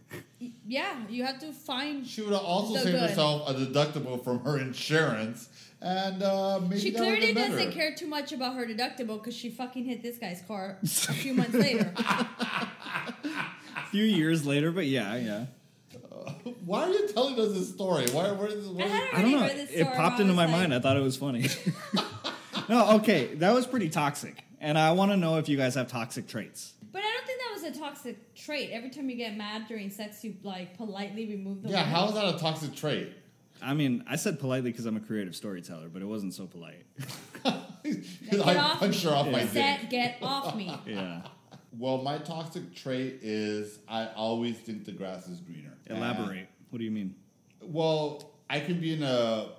Yeah, 0.67 0.95
you 1.09 1.23
have 1.23 1.39
to 1.39 1.51
find. 1.51 2.05
She 2.05 2.21
would 2.21 2.33
have 2.33 2.43
also 2.43 2.75
saved 2.75 2.91
good. 2.91 3.09
herself 3.09 3.49
a 3.49 3.53
deductible 3.53 4.23
from 4.23 4.39
her 4.43 4.59
insurance, 4.59 5.49
and 5.81 6.21
uh, 6.23 6.59
maybe 6.61 6.79
She 6.79 6.91
that 6.91 6.99
would've 6.99 7.17
clearly 7.17 7.33
doesn't 7.33 7.55
better. 7.57 7.71
care 7.71 7.95
too 7.95 8.07
much 8.07 8.31
about 8.31 8.55
her 8.55 8.65
deductible 8.65 9.17
because 9.17 9.35
she 9.35 9.49
fucking 9.49 9.85
hit 9.85 10.01
this 10.03 10.17
guy's 10.17 10.41
car 10.41 10.77
a 10.83 10.87
few 10.87 11.33
months 11.33 11.53
later. 11.53 11.91
A 11.97 12.27
few 13.91 14.03
years 14.03 14.45
later, 14.45 14.71
but 14.71 14.85
yeah, 14.85 15.15
yeah. 15.15 15.45
Why 16.65 16.83
are 16.83 16.89
you 16.89 17.07
telling 17.09 17.39
us 17.39 17.53
this 17.53 17.69
story? 17.69 18.05
Why? 18.11 18.31
Where 18.31 18.47
is 18.47 18.55
this? 18.55 18.67
I 18.67 18.73
Where 18.73 19.09
I 19.13 19.21
don't 19.21 19.31
know. 19.31 19.39
heard 19.39 19.57
this 19.57 19.71
It 19.71 19.87
popped 19.93 20.19
into 20.19 20.33
my 20.33 20.45
like, 20.45 20.51
mind. 20.51 20.73
I 20.73 20.79
thought 20.79 20.97
it 20.97 21.03
was 21.03 21.17
funny. 21.17 21.47
no, 22.69 22.91
okay, 22.97 23.33
that 23.35 23.53
was 23.53 23.65
pretty 23.67 23.89
toxic, 23.89 24.43
and 24.65 24.79
I 24.79 24.91
want 24.93 25.11
to 25.11 25.17
know 25.17 25.37
if 25.37 25.47
you 25.47 25.57
guys 25.57 25.75
have 25.75 25.87
toxic 25.87 26.27
traits. 26.27 26.73
But 26.91 27.03
I 27.03 27.11
don't 27.13 27.27
think 27.27 27.39
that 27.39 27.53
was 27.53 27.77
a 27.77 27.79
toxic 27.79 28.33
trait. 28.33 28.71
Every 28.71 28.89
time 28.89 29.07
you 29.11 29.15
get 29.15 29.37
mad 29.37 29.67
during 29.67 29.91
sex, 29.91 30.23
you 30.23 30.35
like 30.41 30.75
politely 30.75 31.27
remove 31.27 31.61
the. 31.61 31.69
yeah, 31.69 31.83
word. 31.83 31.89
how 31.89 32.07
is 32.07 32.13
that 32.15 32.35
a 32.35 32.39
toxic 32.39 32.75
trait? 32.75 33.13
I 33.61 33.75
mean, 33.75 34.03
I 34.09 34.15
said 34.15 34.39
politely 34.39 34.71
because 34.71 34.87
I'm 34.87 34.97
a 34.97 35.01
creative 35.01 35.35
storyteller, 35.35 35.87
but 35.89 36.01
it 36.01 36.05
wasn't 36.05 36.33
so 36.33 36.47
polite. 36.47 36.83
Get 37.83 38.41
I 38.43 38.57
off 38.57 38.79
punched 38.79 39.03
her 39.03 39.11
off 39.11 39.27
my 39.27 39.41
dick. 39.41 39.51
Set, 39.51 39.89
get 39.91 40.17
off 40.23 40.55
me. 40.55 40.75
yeah. 40.87 41.21
Well, 41.77 41.99
my 41.99 42.17
toxic 42.17 42.73
trait 42.73 43.19
is 43.21 43.77
I 43.87 44.07
always 44.15 44.57
think 44.57 44.85
the 44.85 44.91
grass 44.91 45.27
is 45.27 45.39
greener. 45.41 45.77
Elaborate. 45.85 46.47
What 46.71 46.79
do 46.79 46.85
you 46.85 46.89
mean? 46.89 47.13
Well, 47.61 48.33
I 48.49 48.59
can 48.59 48.79
be 48.79 48.93
in 48.93 49.03
a 49.03 49.49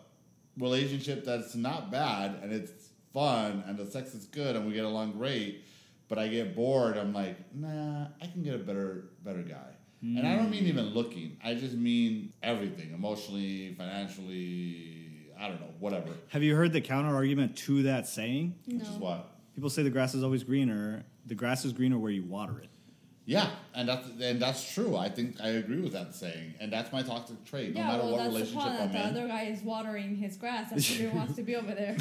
relationship 0.59 1.25
that's 1.25 1.55
not 1.55 1.93
bad 1.93 2.41
and 2.43 2.52
it's 2.52 2.73
fun 3.17 3.65
and 3.67 3.79
the 3.79 3.87
sex 3.87 4.15
is 4.15 4.27
good 4.27 4.57
and 4.57 4.67
we 4.67 4.75
get 4.75 4.85
along 4.85 5.13
great, 5.13 5.65
but 6.07 6.19
I 6.19 6.29
get 6.29 6.55
bored. 6.55 6.99
I'm 6.99 7.15
like, 7.15 7.39
nah, 7.55 8.09
I 8.21 8.27
can 8.27 8.43
get 8.43 8.55
a 8.55 8.59
better 8.59 9.09
better 9.25 9.43
guy. 9.43 9.73
And 10.03 10.29
I 10.29 10.37
don't 10.37 10.51
mean 10.51 10.65
hmm. 10.65 10.69
even 10.69 10.85
looking. 10.91 11.39
I 11.43 11.55
just 11.55 11.75
mean 11.75 12.33
everything, 12.43 12.93
emotionally, 12.93 13.75
financially. 13.77 15.03
I 15.41 15.49
don't 15.49 15.61
know, 15.61 15.71
whatever. 15.81 16.11
Have 16.29 16.43
you 16.43 16.55
heard 16.55 16.73
the 16.73 16.81
counter 16.81 17.15
argument 17.15 17.57
to 17.59 17.83
that 17.85 18.07
saying? 18.07 18.55
Which 18.67 18.83
is 18.83 18.91
No. 18.91 18.99
what. 18.99 19.31
People 19.55 19.71
say 19.71 19.83
the 19.83 19.91
grass 19.91 20.15
is 20.15 20.23
always 20.23 20.45
greener. 20.45 21.05
The 21.25 21.35
grass 21.35 21.65
is 21.65 21.73
greener 21.73 21.99
where 21.99 22.12
you 22.12 22.23
water 22.23 22.61
it. 22.61 22.69
Yeah, 23.28 23.50
and 23.75 23.88
that's 23.88 24.08
and 24.20 24.40
that's 24.40 24.73
true. 24.73 24.96
I 24.96 25.08
think 25.08 25.40
I 25.43 25.49
agree 25.49 25.81
with 25.81 25.93
that 25.94 26.14
saying, 26.14 26.55
and 26.61 26.73
that's 26.73 26.93
my 26.93 27.02
toxic 27.02 27.44
trait. 27.44 27.75
No 27.75 27.81
Yeah, 27.81 27.87
matter 27.88 28.02
well, 28.05 28.12
what 28.12 28.19
that's 28.19 28.28
relationship 28.34 28.62
point. 28.62 28.81
I'm 28.81 28.93
That 28.93 29.12
the 29.14 29.20
other 29.20 29.28
guy 29.28 29.43
is 29.46 29.62
watering 29.62 30.14
his 30.14 30.37
grass. 30.37 30.70
That's 30.70 30.88
why 30.88 30.96
he 30.96 31.06
wants 31.08 31.34
to 31.34 31.43
be 31.43 31.56
over 31.56 31.75
there. 31.75 31.96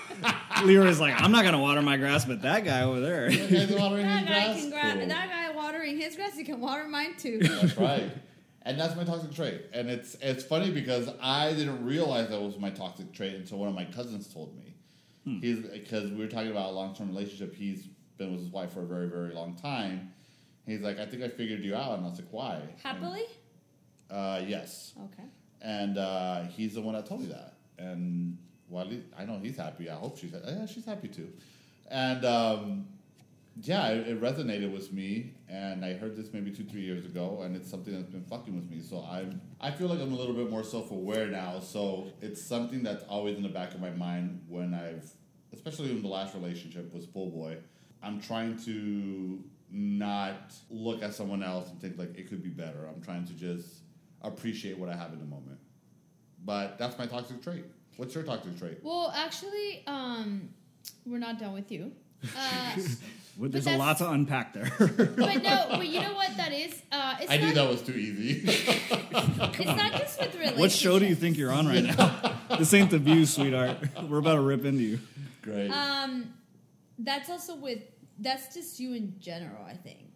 Leroy's 0.64 1.00
like, 1.00 1.20
I'm 1.20 1.32
not 1.32 1.44
gonna 1.44 1.60
water 1.60 1.82
my 1.82 1.96
grass, 1.96 2.24
but 2.24 2.42
that 2.42 2.64
guy 2.64 2.82
over 2.82 3.00
there. 3.00 3.30
You 3.30 3.46
guys 3.46 3.70
watering 3.72 4.02
that 4.06 4.20
his 4.20 4.26
guy 4.26 4.44
grass? 4.44 4.60
can 4.60 4.70
gra- 4.70 4.92
Cool. 5.00 5.06
that 5.08 5.28
guy 5.28 5.50
watering 5.54 5.98
his 5.98 6.16
grass. 6.16 6.36
He 6.36 6.44
can 6.44 6.60
water 6.60 6.88
mine 6.88 7.14
too. 7.18 7.38
That's 7.40 7.76
right. 7.76 8.10
And 8.62 8.80
that's 8.80 8.96
my 8.96 9.04
toxic 9.04 9.34
trait. 9.34 9.66
And 9.74 9.90
it's 9.90 10.16
it's 10.22 10.42
funny 10.44 10.70
because 10.70 11.10
I 11.20 11.52
didn't 11.52 11.84
realize 11.84 12.30
that 12.30 12.40
was 12.40 12.58
my 12.58 12.70
toxic 12.70 13.12
trait 13.12 13.34
until 13.34 13.58
one 13.58 13.68
of 13.68 13.74
my 13.74 13.84
cousins 13.84 14.32
told 14.32 14.56
me. 14.56 14.74
Hmm. 15.24 15.40
He's 15.40 15.58
because 15.60 16.10
we 16.10 16.16
were 16.18 16.28
talking 16.28 16.50
about 16.50 16.70
a 16.70 16.72
long 16.72 16.94
term 16.94 17.08
relationship. 17.08 17.54
He's 17.54 17.86
been 18.16 18.32
with 18.32 18.40
his 18.40 18.48
wife 18.50 18.72
for 18.72 18.80
a 18.80 18.86
very 18.86 19.08
very 19.08 19.34
long 19.34 19.56
time. 19.56 20.12
He's 20.66 20.80
like, 20.80 20.98
I 20.98 21.06
think 21.06 21.22
I 21.22 21.28
figured 21.28 21.60
you 21.60 21.74
out, 21.74 21.98
and 21.98 22.06
I 22.06 22.08
was 22.08 22.18
like, 22.18 22.28
why? 22.30 22.60
Happily? 22.82 23.24
And, 24.08 24.18
uh, 24.18 24.40
yes. 24.46 24.94
Okay. 25.04 25.28
And 25.60 25.98
uh, 25.98 26.42
he's 26.44 26.74
the 26.74 26.80
one 26.80 26.94
that 26.94 27.06
told 27.06 27.20
me 27.20 27.26
that. 27.26 27.54
And 27.78 28.38
well, 28.68 28.88
I 29.18 29.24
know 29.24 29.38
he's 29.42 29.56
happy. 29.56 29.90
I 29.90 29.94
hope 29.94 30.18
she's 30.18 30.32
yeah, 30.32 30.66
she's 30.66 30.84
happy 30.84 31.08
too. 31.08 31.28
And 31.90 32.24
um, 32.24 32.86
yeah, 33.60 33.88
it, 33.88 34.08
it 34.08 34.20
resonated 34.20 34.72
with 34.72 34.92
me. 34.92 35.34
And 35.48 35.84
I 35.84 35.94
heard 35.94 36.16
this 36.16 36.32
maybe 36.32 36.50
two, 36.50 36.64
three 36.64 36.80
years 36.80 37.04
ago, 37.04 37.42
and 37.42 37.56
it's 37.56 37.70
something 37.70 37.94
that's 37.94 38.10
been 38.10 38.24
fucking 38.24 38.54
with 38.54 38.70
me. 38.70 38.80
So 38.80 39.06
I'm, 39.08 39.40
I 39.60 39.70
feel 39.70 39.88
like 39.88 40.00
I'm 40.00 40.12
a 40.12 40.16
little 40.16 40.34
bit 40.34 40.50
more 40.50 40.64
self 40.64 40.90
aware 40.90 41.26
now. 41.28 41.60
So 41.60 42.08
it's 42.20 42.42
something 42.42 42.82
that's 42.82 43.04
always 43.04 43.36
in 43.36 43.42
the 43.42 43.48
back 43.48 43.74
of 43.74 43.80
my 43.80 43.90
mind 43.90 44.40
when 44.48 44.74
I've, 44.74 45.08
especially 45.52 45.90
in 45.90 46.02
the 46.02 46.08
last 46.08 46.34
relationship 46.34 46.92
was 46.92 47.06
Full 47.06 47.30
Boy. 47.30 47.58
I'm 48.02 48.20
trying 48.20 48.58
to 48.64 49.42
not 49.74 50.54
look 50.70 51.02
at 51.02 51.12
someone 51.14 51.42
else 51.42 51.68
and 51.68 51.80
think 51.80 51.98
like 51.98 52.16
it 52.16 52.28
could 52.28 52.42
be 52.42 52.48
better. 52.48 52.86
I'm 52.88 53.02
trying 53.02 53.26
to 53.26 53.32
just 53.32 53.68
appreciate 54.22 54.78
what 54.78 54.88
I 54.88 54.94
have 54.96 55.12
in 55.12 55.18
the 55.18 55.24
moment. 55.24 55.58
But 56.44 56.78
that's 56.78 56.96
my 56.96 57.06
toxic 57.06 57.42
trait. 57.42 57.64
What's 57.96 58.14
your 58.14 58.22
toxic 58.22 58.56
trait? 58.58 58.78
Well, 58.82 59.12
actually, 59.14 59.82
um, 59.86 60.50
we're 61.04 61.18
not 61.18 61.38
done 61.38 61.52
with 61.54 61.70
you. 61.72 61.92
Uh, 62.38 62.78
Well, 63.36 63.50
There's 63.50 63.66
a 63.66 63.76
lot 63.76 63.98
to 63.98 64.08
unpack 64.10 64.52
there. 64.54 64.70
but 64.78 65.42
no, 65.42 65.66
but 65.70 65.88
you 65.88 66.00
know 66.00 66.14
what 66.14 66.36
that 66.36 66.52
is? 66.52 66.80
Uh, 66.92 67.16
it's 67.20 67.30
I 67.32 67.36
knew 67.38 67.52
that 67.52 67.68
was 67.68 67.82
too 67.82 67.92
easy. 67.92 68.48
It's 69.16 69.64
not 69.64 69.92
just 69.92 70.20
with 70.20 70.34
relationships. 70.34 70.58
what 70.58 70.70
show 70.70 70.98
do 71.00 71.06
you 71.06 71.14
think 71.16 71.36
you're 71.36 71.50
on 71.52 71.66
right 71.66 71.82
now? 71.84 72.38
this 72.58 72.72
ain't 72.74 72.90
the 72.90 72.98
view, 72.98 73.26
sweetheart. 73.26 73.76
We're 74.08 74.18
about 74.18 74.34
to 74.36 74.40
rip 74.40 74.64
into 74.64 74.82
you. 74.82 74.98
Great. 75.42 75.68
Um, 75.70 76.32
that's 76.98 77.28
also 77.28 77.56
with 77.56 77.80
that's 78.18 78.54
just 78.54 78.78
you 78.80 78.94
in 78.94 79.18
general. 79.18 79.64
I 79.66 79.74
think 79.74 80.14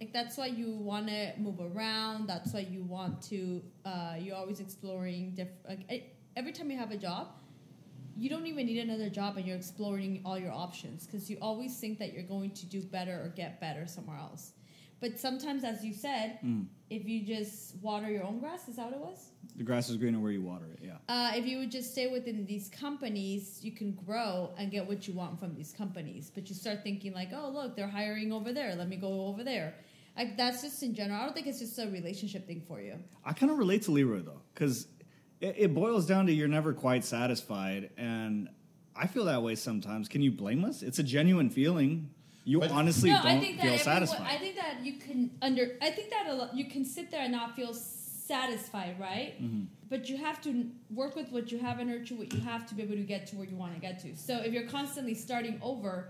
like 0.00 0.12
that's 0.12 0.36
why 0.36 0.46
you 0.46 0.70
want 0.70 1.08
to 1.08 1.32
move 1.38 1.58
around. 1.60 2.28
That's 2.28 2.52
why 2.52 2.60
you 2.60 2.82
want 2.82 3.20
to. 3.22 3.62
Uh, 3.84 4.14
you're 4.18 4.36
always 4.36 4.60
exploring 4.60 5.34
different. 5.34 5.88
Like, 5.88 6.16
every 6.36 6.52
time 6.52 6.70
you 6.70 6.78
have 6.78 6.92
a 6.92 6.96
job, 6.96 7.28
you 8.16 8.30
don't 8.30 8.46
even 8.46 8.66
need 8.66 8.78
another 8.78 9.08
job, 9.08 9.36
and 9.36 9.46
you're 9.46 9.56
exploring 9.56 10.22
all 10.24 10.38
your 10.38 10.52
options 10.52 11.06
because 11.06 11.28
you 11.28 11.38
always 11.42 11.76
think 11.78 11.98
that 11.98 12.12
you're 12.12 12.22
going 12.22 12.52
to 12.52 12.66
do 12.66 12.82
better 12.82 13.12
or 13.12 13.32
get 13.34 13.60
better 13.60 13.86
somewhere 13.86 14.18
else. 14.18 14.52
But 15.00 15.18
sometimes, 15.18 15.62
as 15.64 15.84
you 15.84 15.92
said, 15.94 16.38
Mm. 16.44 16.66
if 16.90 17.06
you 17.08 17.24
just 17.24 17.76
water 17.76 18.10
your 18.10 18.24
own 18.24 18.40
grass, 18.40 18.68
is 18.68 18.76
that 18.76 18.86
what 18.86 18.94
it 18.94 19.00
was? 19.00 19.30
The 19.56 19.62
grass 19.64 19.88
is 19.88 19.96
greener 19.96 20.18
where 20.20 20.32
you 20.32 20.42
water 20.42 20.66
it. 20.72 20.80
Yeah. 20.84 20.96
Uh, 21.08 21.32
if 21.36 21.46
you 21.46 21.58
would 21.58 21.70
just 21.70 21.92
stay 21.92 22.10
within 22.10 22.44
these 22.46 22.68
companies, 22.68 23.60
you 23.62 23.72
can 23.72 23.92
grow 23.92 24.52
and 24.58 24.70
get 24.70 24.86
what 24.88 25.06
you 25.06 25.14
want 25.14 25.38
from 25.38 25.54
these 25.54 25.72
companies. 25.72 26.30
But 26.34 26.48
you 26.48 26.54
start 26.54 26.82
thinking 26.82 27.12
like, 27.12 27.30
oh, 27.32 27.48
look, 27.50 27.76
they're 27.76 27.88
hiring 27.88 28.32
over 28.32 28.52
there. 28.52 28.74
Let 28.74 28.88
me 28.88 28.96
go 28.96 29.26
over 29.26 29.44
there. 29.44 29.74
Like 30.16 30.36
that's 30.36 30.62
just 30.62 30.82
in 30.82 30.94
general. 30.94 31.20
I 31.20 31.24
don't 31.26 31.34
think 31.34 31.46
it's 31.46 31.60
just 31.60 31.78
a 31.78 31.88
relationship 31.88 32.46
thing 32.46 32.60
for 32.66 32.80
you. 32.80 32.94
I 33.24 33.32
kind 33.32 33.52
of 33.52 33.58
relate 33.58 33.82
to 33.82 33.92
Leroy 33.92 34.20
though, 34.22 34.40
because 34.52 34.88
it, 35.40 35.54
it 35.58 35.74
boils 35.74 36.06
down 36.06 36.26
to 36.26 36.32
you're 36.32 36.48
never 36.48 36.72
quite 36.72 37.04
satisfied, 37.04 37.90
and 37.96 38.48
I 38.96 39.06
feel 39.06 39.26
that 39.26 39.44
way 39.44 39.54
sometimes. 39.54 40.08
Can 40.08 40.22
you 40.22 40.32
blame 40.32 40.64
us? 40.64 40.82
It's 40.82 40.98
a 40.98 41.04
genuine 41.04 41.50
feeling. 41.50 42.10
You 42.48 42.60
But- 42.60 42.70
honestly 42.70 43.10
no, 43.10 43.16
don't 43.16 43.26
I 43.26 43.40
think 43.40 43.56
that 43.56 43.62
feel 43.64 43.74
everyone, 43.74 44.06
satisfied. 44.06 44.26
I 44.26 44.38
think 44.38 44.56
that 44.56 44.74
you 44.82 44.94
can 44.94 45.30
under. 45.42 45.76
I 45.82 45.90
think 45.90 46.08
that 46.08 46.24
a 46.28 46.34
lot, 46.34 46.56
you 46.56 46.64
can 46.64 46.82
sit 46.82 47.10
there 47.10 47.20
and 47.20 47.30
not 47.30 47.54
feel 47.54 47.74
satisfied, 47.74 48.98
right? 48.98 49.34
Mm-hmm. 49.42 49.64
But 49.90 50.08
you 50.08 50.16
have 50.16 50.40
to 50.42 50.50
work 50.88 51.14
with 51.14 51.30
what 51.30 51.52
you 51.52 51.58
have 51.58 51.78
and 51.78 51.90
nurture 51.90 52.14
what 52.14 52.32
you 52.32 52.40
have 52.40 52.66
to 52.68 52.74
be 52.74 52.82
able 52.82 52.96
to 52.96 53.02
get 53.14 53.26
to 53.28 53.36
where 53.36 53.46
you 53.46 53.54
want 53.56 53.74
to 53.74 53.80
get 53.80 53.98
to. 54.04 54.16
So 54.16 54.38
if 54.38 54.54
you're 54.54 54.70
constantly 54.78 55.14
starting 55.14 55.58
over, 55.60 56.08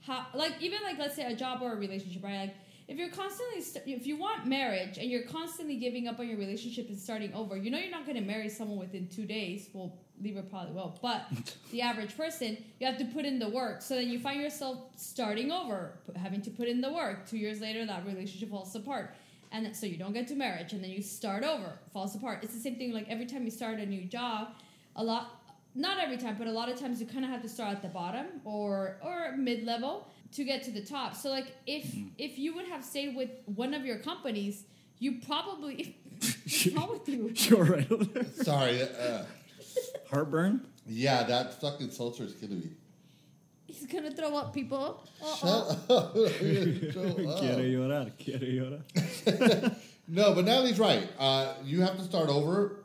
how 0.00 0.26
like 0.34 0.54
even 0.60 0.78
like 0.82 0.98
let's 0.98 1.14
say 1.14 1.24
a 1.32 1.36
job 1.36 1.62
or 1.62 1.72
a 1.74 1.76
relationship, 1.76 2.24
right? 2.24 2.40
Like 2.46 2.54
if 2.88 2.96
you're 2.98 3.10
constantly 3.10 3.60
st- 3.60 3.84
if 3.86 4.06
you 4.06 4.16
want 4.16 4.46
marriage 4.46 4.96
and 4.98 5.10
you're 5.10 5.24
constantly 5.24 5.76
giving 5.76 6.06
up 6.06 6.20
on 6.20 6.28
your 6.28 6.38
relationship 6.38 6.88
and 6.88 6.98
starting 6.98 7.34
over, 7.34 7.56
you 7.56 7.70
know 7.70 7.78
you're 7.78 7.90
not 7.90 8.06
going 8.06 8.16
to 8.16 8.24
marry 8.24 8.48
someone 8.48 8.78
within 8.78 9.08
two 9.08 9.26
days. 9.26 9.68
Well, 9.72 9.92
Libra 10.22 10.42
probably 10.42 10.72
will, 10.72 10.96
but 11.02 11.26
the 11.72 11.82
average 11.82 12.16
person, 12.16 12.56
you 12.78 12.86
have 12.86 12.96
to 12.98 13.04
put 13.06 13.24
in 13.24 13.38
the 13.38 13.48
work. 13.48 13.82
So 13.82 13.96
then 13.96 14.08
you 14.08 14.20
find 14.20 14.40
yourself 14.40 14.78
starting 14.96 15.50
over, 15.50 15.98
having 16.14 16.40
to 16.42 16.50
put 16.50 16.68
in 16.68 16.80
the 16.80 16.92
work. 16.92 17.28
Two 17.28 17.38
years 17.38 17.60
later, 17.60 17.84
that 17.84 18.06
relationship 18.06 18.50
falls 18.50 18.74
apart. 18.74 19.14
And 19.52 19.74
so 19.76 19.86
you 19.86 19.96
don't 19.96 20.12
get 20.12 20.28
to 20.28 20.34
marriage, 20.34 20.72
and 20.72 20.82
then 20.82 20.90
you 20.90 21.02
start 21.02 21.44
over, 21.44 21.78
falls 21.92 22.14
apart. 22.14 22.40
It's 22.42 22.54
the 22.54 22.60
same 22.60 22.76
thing. 22.76 22.92
Like 22.92 23.08
every 23.08 23.26
time 23.26 23.44
you 23.44 23.50
start 23.50 23.78
a 23.78 23.86
new 23.86 24.04
job, 24.04 24.48
a 24.96 25.02
lot, 25.02 25.40
not 25.74 25.98
every 25.98 26.16
time, 26.16 26.36
but 26.38 26.46
a 26.46 26.52
lot 26.52 26.68
of 26.68 26.78
times 26.78 27.00
you 27.00 27.06
kind 27.06 27.24
of 27.24 27.30
have 27.30 27.42
to 27.42 27.48
start 27.48 27.76
at 27.76 27.82
the 27.82 27.88
bottom 27.88 28.26
or 28.44 28.96
or 29.02 29.36
mid 29.36 29.64
level 29.64 30.08
to 30.36 30.44
get 30.44 30.62
to 30.64 30.70
the 30.70 30.82
top. 30.82 31.14
So 31.14 31.30
like 31.30 31.48
if 31.66 31.84
if 32.18 32.38
you 32.38 32.54
would 32.54 32.68
have 32.68 32.84
stayed 32.84 33.14
with 33.16 33.30
one 33.46 33.74
of 33.74 33.84
your 33.84 33.98
companies, 33.98 34.64
you 34.98 35.20
probably 35.26 35.96
what's 36.20 36.66
wrong 36.68 36.90
with 36.92 37.08
you? 37.08 37.30
You're 37.34 37.64
right. 37.64 37.88
Sorry. 38.42 38.82
Uh, 38.82 39.24
Heartburn. 40.10 40.66
yeah, 40.86 41.24
that 41.24 41.60
fucking 41.60 41.90
seltzer 41.90 42.24
is 42.24 42.34
killing 42.34 42.60
me. 42.60 42.70
He's 43.66 43.86
gonna 43.86 44.10
throw 44.12 44.36
up 44.36 44.54
people. 44.54 45.04
Uh-oh. 45.22 45.36
Shut 45.40 45.90
up. 45.90 46.14
Shut 47.36 47.58
llorar. 47.58 48.12
Quiere 48.22 48.48
llorar. 48.60 49.76
No, 50.08 50.34
but 50.34 50.44
Natalie's 50.44 50.78
right. 50.78 51.08
Uh, 51.18 51.54
you 51.64 51.80
have 51.80 51.96
to 51.96 52.04
start 52.04 52.28
over, 52.28 52.84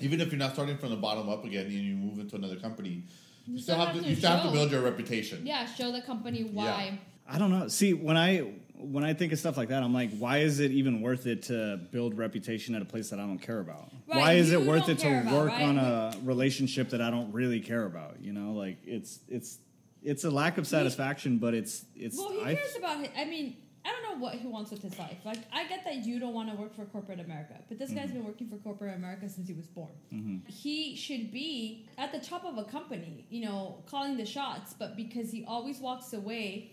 even 0.00 0.18
if 0.22 0.28
you're 0.32 0.38
not 0.38 0.54
starting 0.54 0.78
from 0.78 0.88
the 0.90 0.96
bottom 0.96 1.28
up 1.28 1.44
again 1.44 1.66
and 1.66 1.72
you 1.74 1.94
move 1.94 2.18
into 2.18 2.36
another 2.36 2.56
company. 2.56 3.02
You, 3.46 3.58
still 3.58 3.76
have 3.76 3.94
to. 3.94 4.02
You 4.08 4.16
still 4.16 4.30
have 4.30 4.44
to 4.44 4.52
build 4.52 4.70
your 4.70 4.82
reputation. 4.82 5.46
Yeah, 5.46 5.66
show 5.66 5.92
the 5.92 6.00
company 6.00 6.44
why. 6.44 6.98
I 7.28 7.38
don't 7.38 7.50
know. 7.50 7.68
See, 7.68 7.94
when 7.94 8.16
I 8.16 8.52
when 8.76 9.04
I 9.04 9.14
think 9.14 9.32
of 9.32 9.38
stuff 9.38 9.56
like 9.56 9.68
that, 9.68 9.82
I'm 9.82 9.94
like, 9.94 10.16
why 10.18 10.38
is 10.38 10.60
it 10.60 10.70
even 10.70 11.00
worth 11.00 11.26
it 11.26 11.42
to 11.44 11.78
build 11.90 12.16
reputation 12.16 12.74
at 12.74 12.82
a 12.82 12.84
place 12.84 13.10
that 13.10 13.18
I 13.18 13.22
don't 13.22 13.38
care 13.38 13.60
about? 13.60 13.90
Right, 14.06 14.18
why 14.18 14.32
is 14.34 14.52
it 14.52 14.60
worth 14.60 14.88
it 14.88 14.98
to 15.00 15.20
about, 15.20 15.32
work 15.32 15.48
right? 15.48 15.62
on 15.62 15.78
a 15.78 16.14
relationship 16.22 16.90
that 16.90 17.00
I 17.00 17.10
don't 17.10 17.32
really 17.32 17.60
care 17.60 17.84
about? 17.84 18.16
You 18.20 18.32
know, 18.32 18.52
like 18.52 18.78
it's 18.84 19.20
it's 19.28 19.58
it's 20.02 20.24
a 20.24 20.30
lack 20.30 20.58
of 20.58 20.66
satisfaction, 20.66 21.38
but 21.38 21.54
it's 21.54 21.84
it's. 21.96 22.16
Well, 22.16 22.32
he 22.32 22.42
I, 22.42 22.54
cares 22.54 22.76
about. 22.76 22.98
His, 23.00 23.08
I 23.16 23.24
mean, 23.24 23.56
I 23.84 23.90
don't 23.90 24.02
know 24.02 24.24
what 24.24 24.36
he 24.36 24.46
wants 24.46 24.70
with 24.70 24.82
his 24.82 24.98
life. 24.98 25.18
Like, 25.24 25.38
I 25.52 25.66
get 25.66 25.84
that 25.84 26.06
you 26.06 26.18
don't 26.18 26.32
want 26.32 26.50
to 26.50 26.56
work 26.56 26.74
for 26.74 26.84
corporate 26.86 27.20
America, 27.20 27.54
but 27.68 27.78
this 27.78 27.90
guy's 27.90 28.06
mm-hmm. 28.06 28.18
been 28.18 28.24
working 28.24 28.48
for 28.48 28.56
corporate 28.56 28.94
America 28.96 29.28
since 29.28 29.46
he 29.46 29.54
was 29.54 29.66
born. 29.66 29.90
Mm-hmm. 30.12 30.50
He 30.50 30.96
should 30.96 31.30
be 31.30 31.86
at 31.98 32.12
the 32.12 32.18
top 32.18 32.44
of 32.44 32.56
a 32.56 32.64
company, 32.64 33.26
you 33.28 33.44
know, 33.44 33.82
calling 33.86 34.16
the 34.16 34.24
shots. 34.24 34.72
But 34.72 34.96
because 34.96 35.30
he 35.30 35.44
always 35.46 35.80
walks 35.80 36.14
away, 36.14 36.70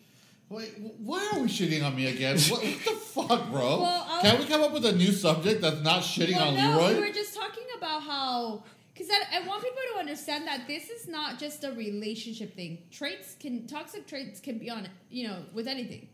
Wait, 0.52 0.74
why 0.98 1.32
are 1.34 1.40
we 1.40 1.48
shitting 1.48 1.82
on 1.82 1.96
me 1.96 2.08
again? 2.08 2.38
what, 2.50 2.62
what 2.62 2.80
the 2.84 2.92
fuck, 2.92 3.50
bro? 3.52 3.82
Well, 3.82 4.06
I'll- 4.10 4.22
Can 4.22 4.38
we 4.38 4.46
come 4.46 4.62
up 4.62 4.74
with 4.74 4.86
a 4.86 4.92
new 4.92 5.14
subject 5.14 5.62
that's 5.62 5.82
not 5.82 6.04
shitting 6.04 6.36
well, 6.36 6.50
on 6.50 6.56
no, 6.56 6.78
Leroy? 6.78 6.96
we 6.96 7.08
were 7.08 7.14
just 7.14 7.34
talking 7.34 7.64
about 7.78 8.04
how. 8.04 8.64
Because 8.94 9.10
I, 9.10 9.38
I 9.38 9.48
want 9.48 9.64
people 9.64 9.80
to 9.94 10.00
understand 10.00 10.46
that 10.48 10.68
this 10.68 10.90
is 10.90 11.08
not 11.08 11.40
just 11.40 11.64
a 11.64 11.72
relationship 11.72 12.54
thing. 12.54 12.80
Traits 12.92 13.36
can 13.40 13.66
toxic 13.66 14.06
traits 14.06 14.42
can 14.42 14.58
be 14.58 14.70
on 14.70 14.90
you 15.10 15.30
know 15.30 15.38
with 15.54 15.68
anything. 15.68 16.10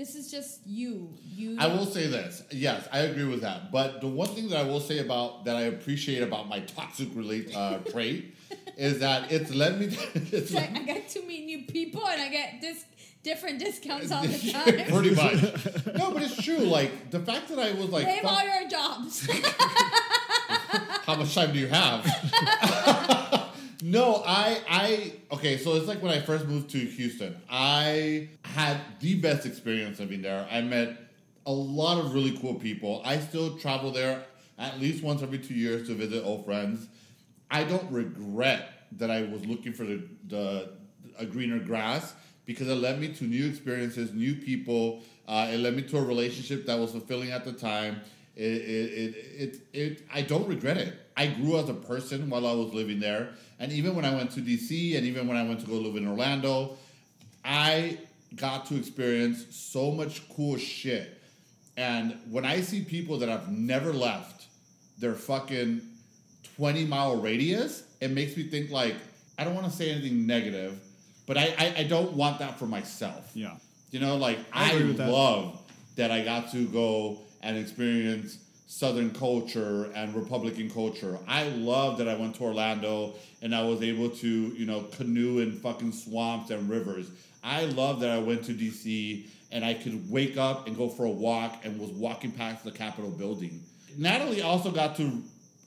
This 0.00 0.14
is 0.14 0.30
just 0.30 0.66
you. 0.66 1.10
You. 1.22 1.58
I 1.60 1.66
will 1.66 1.84
say 1.84 2.06
this. 2.06 2.42
Yes, 2.50 2.88
I 2.90 3.00
agree 3.00 3.26
with 3.26 3.42
that. 3.42 3.70
But 3.70 4.00
the 4.00 4.06
one 4.06 4.28
thing 4.28 4.48
that 4.48 4.56
I 4.56 4.62
will 4.62 4.80
say 4.80 5.00
about 5.00 5.44
that 5.44 5.56
I 5.56 5.64
appreciate 5.64 6.22
about 6.22 6.48
my 6.48 6.60
toxic 6.60 7.10
relate 7.14 7.54
uh, 7.54 7.78
trait 7.90 8.34
is 8.78 9.00
that 9.00 9.30
it's 9.30 9.54
led 9.54 9.78
me. 9.78 9.88
To, 9.88 9.96
it's 10.34 10.54
like, 10.54 10.74
I 10.74 10.84
get 10.84 11.10
to 11.10 11.22
meet 11.26 11.44
new 11.44 11.64
people 11.66 12.06
and 12.06 12.18
I 12.18 12.30
get 12.30 12.62
this 12.62 12.86
different 13.22 13.58
discounts 13.58 14.10
all 14.10 14.22
the 14.22 14.38
time. 14.52 14.90
pretty 14.90 15.14
much. 15.14 15.94
No, 15.98 16.12
but 16.12 16.22
it's 16.22 16.42
true. 16.42 16.60
Like 16.60 17.10
the 17.10 17.20
fact 17.20 17.50
that 17.50 17.58
I 17.58 17.72
was 17.72 17.90
like, 17.90 18.06
Name 18.06 18.24
all 18.24 18.42
your 18.42 18.70
jobs. 18.70 19.28
how 21.04 21.16
much 21.16 21.34
time 21.34 21.52
do 21.52 21.58
you 21.58 21.68
have? 21.68 23.18
No, 23.90 24.22
I, 24.24 24.58
I, 24.68 25.12
okay. 25.32 25.58
So 25.58 25.74
it's 25.74 25.88
like 25.88 26.00
when 26.00 26.12
I 26.12 26.20
first 26.20 26.46
moved 26.46 26.70
to 26.70 26.78
Houston, 26.78 27.36
I 27.50 28.28
had 28.42 28.80
the 29.00 29.16
best 29.16 29.46
experience 29.46 29.98
living 29.98 30.22
there. 30.22 30.46
I 30.50 30.60
met 30.60 30.96
a 31.44 31.52
lot 31.52 31.98
of 31.98 32.14
really 32.14 32.38
cool 32.38 32.54
people. 32.54 33.02
I 33.04 33.18
still 33.18 33.58
travel 33.58 33.90
there 33.90 34.22
at 34.58 34.78
least 34.80 35.02
once 35.02 35.22
every 35.22 35.38
two 35.38 35.54
years 35.54 35.88
to 35.88 35.94
visit 35.94 36.22
old 36.24 36.44
friends. 36.44 36.86
I 37.50 37.64
don't 37.64 37.90
regret 37.90 38.68
that 38.98 39.10
I 39.10 39.22
was 39.22 39.44
looking 39.44 39.72
for 39.72 39.84
the, 39.84 40.06
the 40.28 40.70
a 41.18 41.26
greener 41.26 41.58
grass 41.58 42.14
because 42.46 42.68
it 42.68 42.76
led 42.76 43.00
me 43.00 43.08
to 43.14 43.24
new 43.24 43.48
experiences, 43.48 44.12
new 44.12 44.36
people. 44.36 45.02
Uh, 45.26 45.48
it 45.50 45.58
led 45.58 45.74
me 45.74 45.82
to 45.82 45.98
a 45.98 46.02
relationship 46.02 46.64
that 46.66 46.78
was 46.78 46.92
fulfilling 46.92 47.32
at 47.32 47.44
the 47.44 47.52
time. 47.52 48.00
It, 48.36 48.42
it, 48.42 48.92
it, 48.92 49.14
it, 49.38 49.60
it, 49.72 50.02
I 50.12 50.22
don't 50.22 50.46
regret 50.46 50.76
it. 50.76 50.94
I 51.16 51.26
grew 51.26 51.58
as 51.58 51.68
a 51.68 51.74
person 51.74 52.30
while 52.30 52.46
I 52.46 52.52
was 52.52 52.72
living 52.72 53.00
there. 53.00 53.34
And 53.60 53.70
even 53.72 53.94
when 53.94 54.06
I 54.06 54.14
went 54.14 54.30
to 54.32 54.40
DC 54.40 54.96
and 54.96 55.06
even 55.06 55.28
when 55.28 55.36
I 55.36 55.42
went 55.42 55.60
to 55.60 55.66
go 55.66 55.74
live 55.74 55.94
in 55.96 56.08
Orlando, 56.08 56.78
I 57.44 57.98
got 58.34 58.66
to 58.66 58.76
experience 58.76 59.44
so 59.54 59.90
much 59.90 60.28
cool 60.30 60.56
shit. 60.56 61.20
And 61.76 62.18
when 62.30 62.44
I 62.44 62.62
see 62.62 62.82
people 62.82 63.18
that 63.18 63.28
have 63.28 63.50
never 63.50 63.92
left 63.92 64.46
their 64.98 65.14
fucking 65.14 65.82
20 66.56 66.86
mile 66.86 67.20
radius, 67.20 67.84
it 68.00 68.10
makes 68.10 68.36
me 68.36 68.44
think 68.44 68.70
like, 68.70 68.96
I 69.38 69.44
don't 69.44 69.54
want 69.54 69.66
to 69.66 69.72
say 69.72 69.90
anything 69.90 70.26
negative, 70.26 70.80
but 71.26 71.36
I, 71.36 71.54
I, 71.58 71.74
I 71.78 71.84
don't 71.84 72.14
want 72.14 72.38
that 72.40 72.58
for 72.58 72.66
myself. 72.66 73.30
yeah. 73.34 73.56
You 73.90 73.98
know, 73.98 74.16
like 74.16 74.38
I 74.52 74.72
I, 74.72 74.76
with 74.76 74.96
that. 74.98 75.10
love 75.10 75.60
that 75.96 76.10
I 76.10 76.22
got 76.22 76.52
to 76.52 76.66
go 76.66 77.18
and 77.42 77.58
experience 77.58 78.38
Southern 78.70 79.10
culture 79.10 79.90
and 79.96 80.14
Republican 80.14 80.70
culture. 80.70 81.18
I 81.26 81.48
love 81.48 81.98
that 81.98 82.08
I 82.08 82.14
went 82.14 82.36
to 82.36 82.44
Orlando 82.44 83.14
and 83.42 83.52
I 83.52 83.64
was 83.64 83.82
able 83.82 84.08
to, 84.10 84.28
you 84.28 84.64
know, 84.64 84.82
canoe 84.96 85.40
in 85.40 85.58
fucking 85.58 85.90
swamps 85.90 86.50
and 86.50 86.70
rivers. 86.70 87.10
I 87.42 87.64
love 87.64 87.98
that 87.98 88.10
I 88.10 88.18
went 88.18 88.44
to 88.44 88.52
DC 88.52 89.26
and 89.50 89.64
I 89.64 89.74
could 89.74 90.08
wake 90.08 90.36
up 90.36 90.68
and 90.68 90.76
go 90.76 90.88
for 90.88 91.04
a 91.04 91.10
walk 91.10 91.64
and 91.64 91.80
was 91.80 91.90
walking 91.90 92.30
past 92.30 92.62
the 92.62 92.70
Capitol 92.70 93.10
building. 93.10 93.60
Natalie 93.98 94.40
also 94.40 94.70
got 94.70 94.94
to 94.98 95.20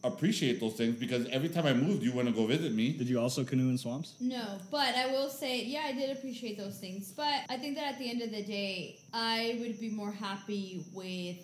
appreciate 0.06 0.62
those 0.62 0.76
things 0.76 0.96
because 0.96 1.28
every 1.28 1.50
time 1.50 1.66
I 1.66 1.74
moved, 1.74 2.04
you 2.04 2.14
went 2.14 2.30
to 2.30 2.34
go 2.34 2.46
visit 2.46 2.74
me. 2.74 2.94
Did 2.94 3.10
you 3.10 3.20
also 3.20 3.44
canoe 3.44 3.70
in 3.70 3.78
swamps? 3.78 4.16
no, 4.22 4.58
but 4.72 4.96
I 4.96 5.08
will 5.08 5.30
say, 5.30 5.66
yeah, 5.66 5.82
I 5.88 5.92
did 5.92 6.16
appreciate 6.18 6.58
those 6.58 6.78
things. 6.78 7.12
But 7.12 7.42
I 7.50 7.58
think 7.58 7.76
that 7.76 7.94
at 7.94 8.00
the 8.00 8.10
end 8.10 8.22
of 8.22 8.32
the 8.32 8.44
day, 8.44 9.00
I 9.14 9.58
would 9.60 9.78
be 9.82 9.90
more 9.90 10.14
happy 10.14 10.86
with 10.94 11.38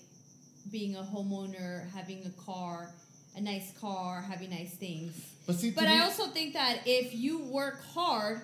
being 0.72 0.96
a 0.96 1.02
homeowner, 1.02 1.90
having 1.92 2.26
a 2.26 2.42
car, 2.42 2.92
a 3.36 3.42
nice 3.42 3.72
car, 3.80 4.22
having 4.22 4.50
nice 4.50 4.74
things. 4.76 5.14
But 5.48 5.56
see, 5.56 5.72
But 5.72 5.86
me- 5.86 6.00
I 6.00 6.00
also 6.02 6.28
think 6.28 6.54
that 6.54 6.82
if 6.86 7.14
you 7.14 7.40
work 7.46 7.84
hard, 7.94 8.42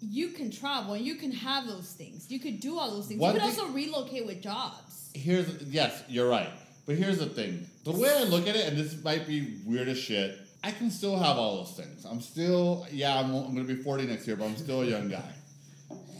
you 0.00 0.28
can 0.30 0.50
travel 0.50 0.94
and 0.94 1.04
you 1.04 1.14
can 1.16 1.32
have 1.32 1.66
those 1.66 1.92
things. 1.92 2.30
You 2.30 2.38
could 2.40 2.60
do 2.60 2.78
all 2.78 2.90
those 2.90 3.06
things. 3.06 3.20
One 3.20 3.34
you 3.34 3.40
could 3.40 3.50
thing- 3.50 3.60
also 3.60 3.72
relocate 3.72 4.26
with 4.26 4.42
jobs. 4.42 5.10
here's 5.14 5.62
yes, 5.62 6.02
you're 6.08 6.28
right. 6.28 6.50
But 6.86 6.96
here's 6.96 7.18
the 7.18 7.26
thing: 7.26 7.66
the 7.84 7.92
way 7.92 8.10
I 8.10 8.24
look 8.24 8.46
at 8.46 8.56
it, 8.56 8.66
and 8.68 8.76
this 8.76 9.02
might 9.02 9.26
be 9.26 9.58
weird 9.64 9.88
as 9.88 9.98
shit. 9.98 10.38
I 10.62 10.70
can 10.70 10.90
still 10.90 11.18
have 11.18 11.36
all 11.38 11.58
those 11.64 11.72
things. 11.76 12.06
I'm 12.06 12.22
still, 12.22 12.86
yeah, 12.90 13.18
I'm, 13.18 13.34
I'm 13.34 13.54
going 13.54 13.66
to 13.66 13.74
be 13.74 13.82
40 13.82 14.06
next 14.06 14.26
year, 14.26 14.34
but 14.34 14.46
I'm 14.46 14.56
still 14.56 14.80
a 14.80 14.86
young 14.86 15.10
guy. 15.10 15.30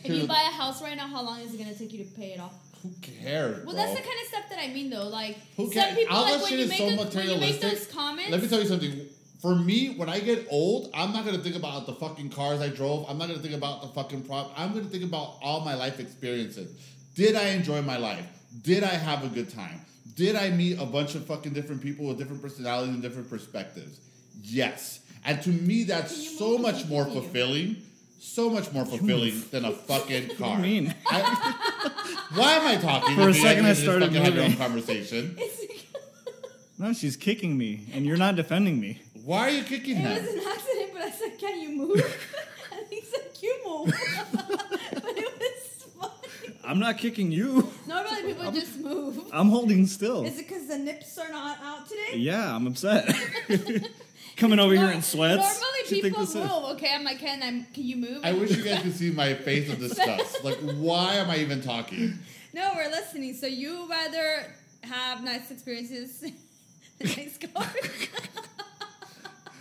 If 0.05 0.11
you 0.11 0.27
buy 0.27 0.43
a 0.43 0.53
house 0.53 0.83
right 0.83 0.95
now, 0.99 1.07
how 1.07 1.23
long 1.23 1.41
is 1.41 1.55
it 1.55 1.57
going 1.57 1.73
to 1.73 1.79
take 1.79 1.95
you 1.95 2.05
to 2.05 2.11
pay 2.11 2.33
it 2.33 2.41
off? 2.41 2.53
Who 2.85 2.93
cares? 3.01 3.65
Well, 3.65 3.75
bro? 3.75 3.83
that's 3.83 3.99
the 3.99 4.07
kind 4.07 4.21
of 4.23 4.27
stuff 4.29 4.49
that 4.51 4.59
I 4.61 4.69
mean, 4.69 4.91
though. 4.91 5.09
Like 5.09 5.39
Who 5.57 5.65
some 5.65 5.73
cares? 5.73 5.97
people, 5.97 6.15
All 6.17 6.23
like 6.23 6.33
that 6.35 6.41
when 6.43 6.49
shit 6.51 6.59
you, 6.59 6.65
is 6.67 6.71
make 6.71 6.79
so 6.79 6.85
those, 6.85 7.15
when 7.15 7.25
you 7.25 7.31
make 7.31 7.41
materialistic. 7.41 7.71
those 7.79 7.87
comments. 7.87 8.31
Let 8.31 8.43
me 8.43 8.49
tell 8.49 8.61
you 8.61 8.67
something. 8.69 9.01
For 9.41 9.55
me, 9.55 9.95
when 9.97 10.09
I 10.09 10.21
get 10.21 10.47
old, 10.51 10.91
I'm 10.95 11.13
not 11.13 11.25
going 11.25 11.37
to 11.37 11.43
think 11.43 11.57
about 11.57 11.87
the 11.87 11.95
fucking 11.95 12.31
cars 12.31 12.61
I 12.61 12.69
drove. 12.69 13.07
I'm 13.09 13.19
not 13.19 13.29
going 13.29 13.39
to 13.41 13.43
think 13.43 13.55
about 13.57 13.83
the 13.83 13.89
fucking 13.89 14.23
prop. 14.25 14.53
I'm 14.57 14.73
going 14.73 14.85
to 14.85 14.91
think 14.91 15.05
about 15.05 15.37
all 15.43 15.61
my 15.61 15.75
life 15.75 15.99
experiences. 15.99 16.79
Did 17.15 17.37
I 17.37 17.49
enjoy 17.49 17.81
my 17.83 17.97
life? 17.97 18.27
Did 18.63 18.85
I 18.85 18.89
have 18.95 19.25
a 19.25 19.29
good 19.29 19.51
time? 19.51 19.81
Did 20.15 20.37
I 20.37 20.51
meet 20.51 20.79
a 20.79 20.87
bunch 20.87 21.15
of 21.15 21.27
fucking 21.27 21.53
different 21.55 21.83
people 21.83 22.07
with 22.07 22.19
different 22.19 22.41
personalities 22.43 22.95
and 22.95 23.03
different 23.03 23.29
perspectives? 23.29 24.01
Yes. 24.43 25.01
And 25.25 25.41
to 25.43 25.51
me, 25.51 25.85
that's 25.85 26.39
so 26.39 26.57
much 26.59 26.87
more 26.87 27.05
fulfilling. 27.07 27.77
So 28.21 28.49
much 28.49 28.73
more 28.73 28.87
fulfilling 28.87 29.43
than 29.51 29.65
a 29.67 29.73
fucking 29.73 30.37
car. 30.37 30.51
What 30.57 30.63
do 30.63 30.69
you 30.69 30.83
mean? 30.83 30.95
I- 31.11 31.91
why 32.35 32.53
am 32.53 32.67
I 32.67 32.77
talking? 32.81 33.15
For 33.17 33.29
a 33.29 33.35
second 33.35 33.65
I 33.65 33.69
guys 33.69 33.83
started 33.83 34.07
fucking 34.07 34.25
have 34.25 34.35
your 34.35 34.45
own 34.45 34.57
conversation. 34.57 35.37
No, 36.77 36.93
she's 36.93 37.17
kicking 37.17 37.57
me, 37.57 37.87
and 37.95 38.05
you're 38.05 38.17
not 38.17 38.35
defending 38.35 38.81
me. 38.81 39.01
Why 39.25 39.43
are 39.47 39.51
you 39.51 39.63
kicking 39.63 39.95
her? 39.95 40.11
It 40.11 40.23
was 40.23 40.33
an 40.33 40.41
accident, 40.41 40.91
but 40.93 41.03
I 41.03 41.11
said, 41.13 41.39
"Can 41.39 41.61
you 41.61 41.69
move?" 41.71 41.97
and 42.73 42.87
he 42.91 43.01
said, 43.01 43.29
"You 43.41 43.61
move." 43.65 43.95
but 44.33 45.17
it 45.17 45.39
was 45.39 45.85
funny. 46.01 46.57
I'm 46.65 46.81
not 46.81 46.99
kicking 46.99 47.31
you. 47.31 47.73
Normally, 47.87 48.23
people 48.25 48.51
just 48.51 48.81
move. 48.81 49.21
I'm 49.33 49.51
holding 49.51 49.87
still. 49.87 50.25
Is 50.25 50.37
it 50.41 50.49
because 50.49 50.67
the 50.67 50.79
nips 50.79 51.17
are 51.17 51.31
not 51.31 51.59
out 51.63 51.89
today? 51.89 52.19
Yeah, 52.19 52.55
I'm 52.55 52.67
upset. 52.67 53.09
Coming 54.37 54.59
over 54.59 54.75
here 54.75 54.91
in 54.91 55.03
sweats. 55.03 55.37
Normally, 55.37 55.61
What 55.61 55.91
you 55.91 56.03
think 56.03 56.03
people 56.15 56.21
this 56.27 56.35
move. 56.35 56.45
is? 56.45 56.51
okay? 56.77 56.93
I'm 56.95 57.05
like, 57.05 57.19
can 57.21 57.43
I? 57.43 57.51
Can 57.73 57.85
you 57.85 57.97
move? 57.97 58.21
I 58.25 58.33
wish 58.33 58.51
you 58.57 58.65
guys 58.65 58.83
could 58.83 58.95
see 58.95 59.11
my 59.11 59.35
face 59.47 59.73
of 59.73 59.79
disgust. 59.79 60.43
Like, 60.43 60.57
why 60.57 61.15
am 61.15 61.31
I 61.31 61.37
even 61.39 61.61
talking? 61.63 62.19
No, 62.53 62.73
we're 62.75 62.91
listening. 62.91 63.35
So 63.35 63.47
you 63.47 63.89
rather 63.89 64.53
have 64.83 65.23
nice 65.23 65.51
experiences 65.51 66.21
than 66.21 66.33
nice 67.01 67.39
cars? 67.39 67.75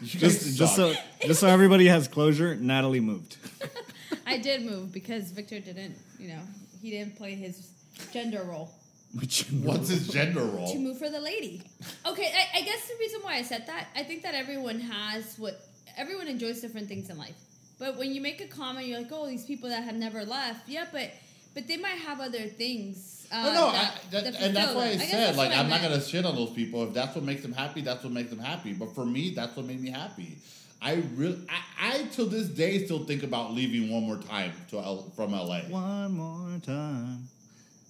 You 0.02 0.20
guys 0.20 0.44
Just, 0.44 0.58
just 0.58 0.76
suck. 0.76 0.96
so, 0.96 1.02
just 1.28 1.40
so 1.40 1.48
everybody 1.48 1.86
has 1.88 2.08
closure. 2.08 2.56
Natalie 2.56 3.00
moved. 3.00 3.38
I 4.28 4.38
did 4.38 4.64
move 4.66 4.92
because 4.92 5.32
Victor 5.32 5.60
didn't. 5.60 5.96
You 6.20 6.30
know, 6.30 6.42
he 6.82 6.90
didn't 6.92 7.16
play 7.16 7.36
his 7.36 7.70
gender 8.12 8.44
role. 8.44 8.72
Which 9.20 9.44
What's 9.52 9.90
his 9.90 10.08
gender 10.08 10.44
role? 10.44 10.72
to 10.72 10.80
move 10.80 10.98
for 10.98 11.10
the 11.10 11.20
lady. 11.20 11.62
Okay, 12.06 12.32
I, 12.36 12.60
I 12.60 12.62
guess 12.64 12.88
the 12.88 12.96
reason 13.00 13.20
why 13.22 13.36
I 13.36 13.44
said 13.44 13.68
that, 13.68 13.88
I 13.96 14.04
think 14.04 14.24
that 14.24 14.34
everyone 14.34 14.80
has 14.80 15.38
what 15.38 15.62
everyone 15.98 16.28
enjoys 16.28 16.62
different 16.62 16.88
things 16.88 17.10
in 17.10 17.18
life. 17.18 17.36
But 17.80 17.98
when 17.98 18.14
you 18.14 18.22
make 18.22 18.42
a 18.42 18.48
comment, 18.48 18.88
you're 18.88 19.00
like, 19.00 19.10
oh, 19.12 19.28
these 19.28 19.46
people 19.46 19.70
that 19.70 19.84
have 19.84 19.96
never 19.96 20.24
left, 20.26 20.68
yeah, 20.68 20.86
but 20.92 21.12
but 21.54 21.68
they 21.68 21.78
might 21.78 22.00
have 22.08 22.20
other 22.22 22.48
things. 22.48 23.28
Uh, 23.32 23.46
Oh, 23.50 23.54
no, 23.54 23.72
that, 23.72 23.92
I, 23.94 24.10
that, 24.12 24.24
that 24.34 24.42
and 24.42 24.56
that's 24.56 24.74
why 24.76 24.86
I 24.86 24.90
them. 24.90 24.98
guess 25.00 25.10
said, 25.12 25.20
that's 25.28 25.38
like, 25.38 25.52
I 25.52 25.56
I'm 25.60 25.70
not 25.70 25.82
gonna 25.82 26.02
shit 26.02 26.26
on 26.26 26.36
those 26.36 26.52
people. 26.52 26.84
If 26.88 26.94
that's 26.94 27.16
what 27.16 27.24
makes 27.24 27.42
them 27.44 27.54
happy, 27.54 27.82
that's 27.82 28.04
what 28.04 28.14
makes 28.14 28.30
them 28.32 28.40
happy. 28.40 28.74
But 28.74 28.94
for 28.96 29.06
me, 29.06 29.30
that's 29.36 29.56
what 29.56 29.66
made 29.68 29.82
me 29.82 29.90
happy. 29.92 30.38
I 30.82 31.02
really, 31.16 31.40
I, 31.80 31.94
I 31.94 32.04
till 32.12 32.26
this 32.26 32.48
day 32.48 32.84
still 32.86 33.06
think 33.06 33.24
about 33.24 33.54
leaving 33.54 33.90
one 33.92 34.04
more 34.04 34.18
time 34.18 34.52
to 34.72 34.80
L, 34.80 35.12
from 35.16 35.32
LA. 35.32 35.60
One 35.70 36.14
more 36.14 36.60
time, 36.60 37.28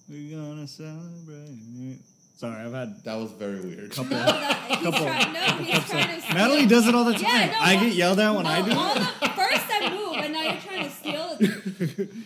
we're 0.08 0.36
gonna 0.38 0.66
celebrate. 0.66 1.98
Sorry, 2.36 2.56
I've 2.64 2.72
had. 2.72 3.04
That 3.04 3.14
was 3.16 3.30
very 3.32 3.60
weird. 3.60 3.96
No, 3.96 4.02
that, 4.04 4.56
he's 4.68 4.76
Couple- 4.78 5.06
trying, 5.06 5.32
no, 5.32 5.40
he's 5.64 5.84
trying 5.88 6.20
to. 6.20 6.34
Natalie 6.34 6.66
does 6.66 6.86
it 6.88 6.94
all 6.94 7.04
the 7.04 7.12
time. 7.12 7.22
Yeah, 7.22 7.46
no, 7.52 7.58
I 7.60 7.74
well- 7.76 7.84
get 7.84 7.94
yelled 7.94 8.18
at 8.20 8.34
when 8.34 8.46
I 8.46 8.62
do. 8.62 8.70
it. 8.70 8.76
all 8.76 8.94
the, 8.94 9.00
first 9.00 9.64
I 9.70 9.90
move, 9.90 10.16
and 10.24 10.32
now 10.32 10.42
you're 10.42 10.60
trying 10.60 10.84
to 10.84 10.90
steal 10.90 11.36
it. 11.40 12.10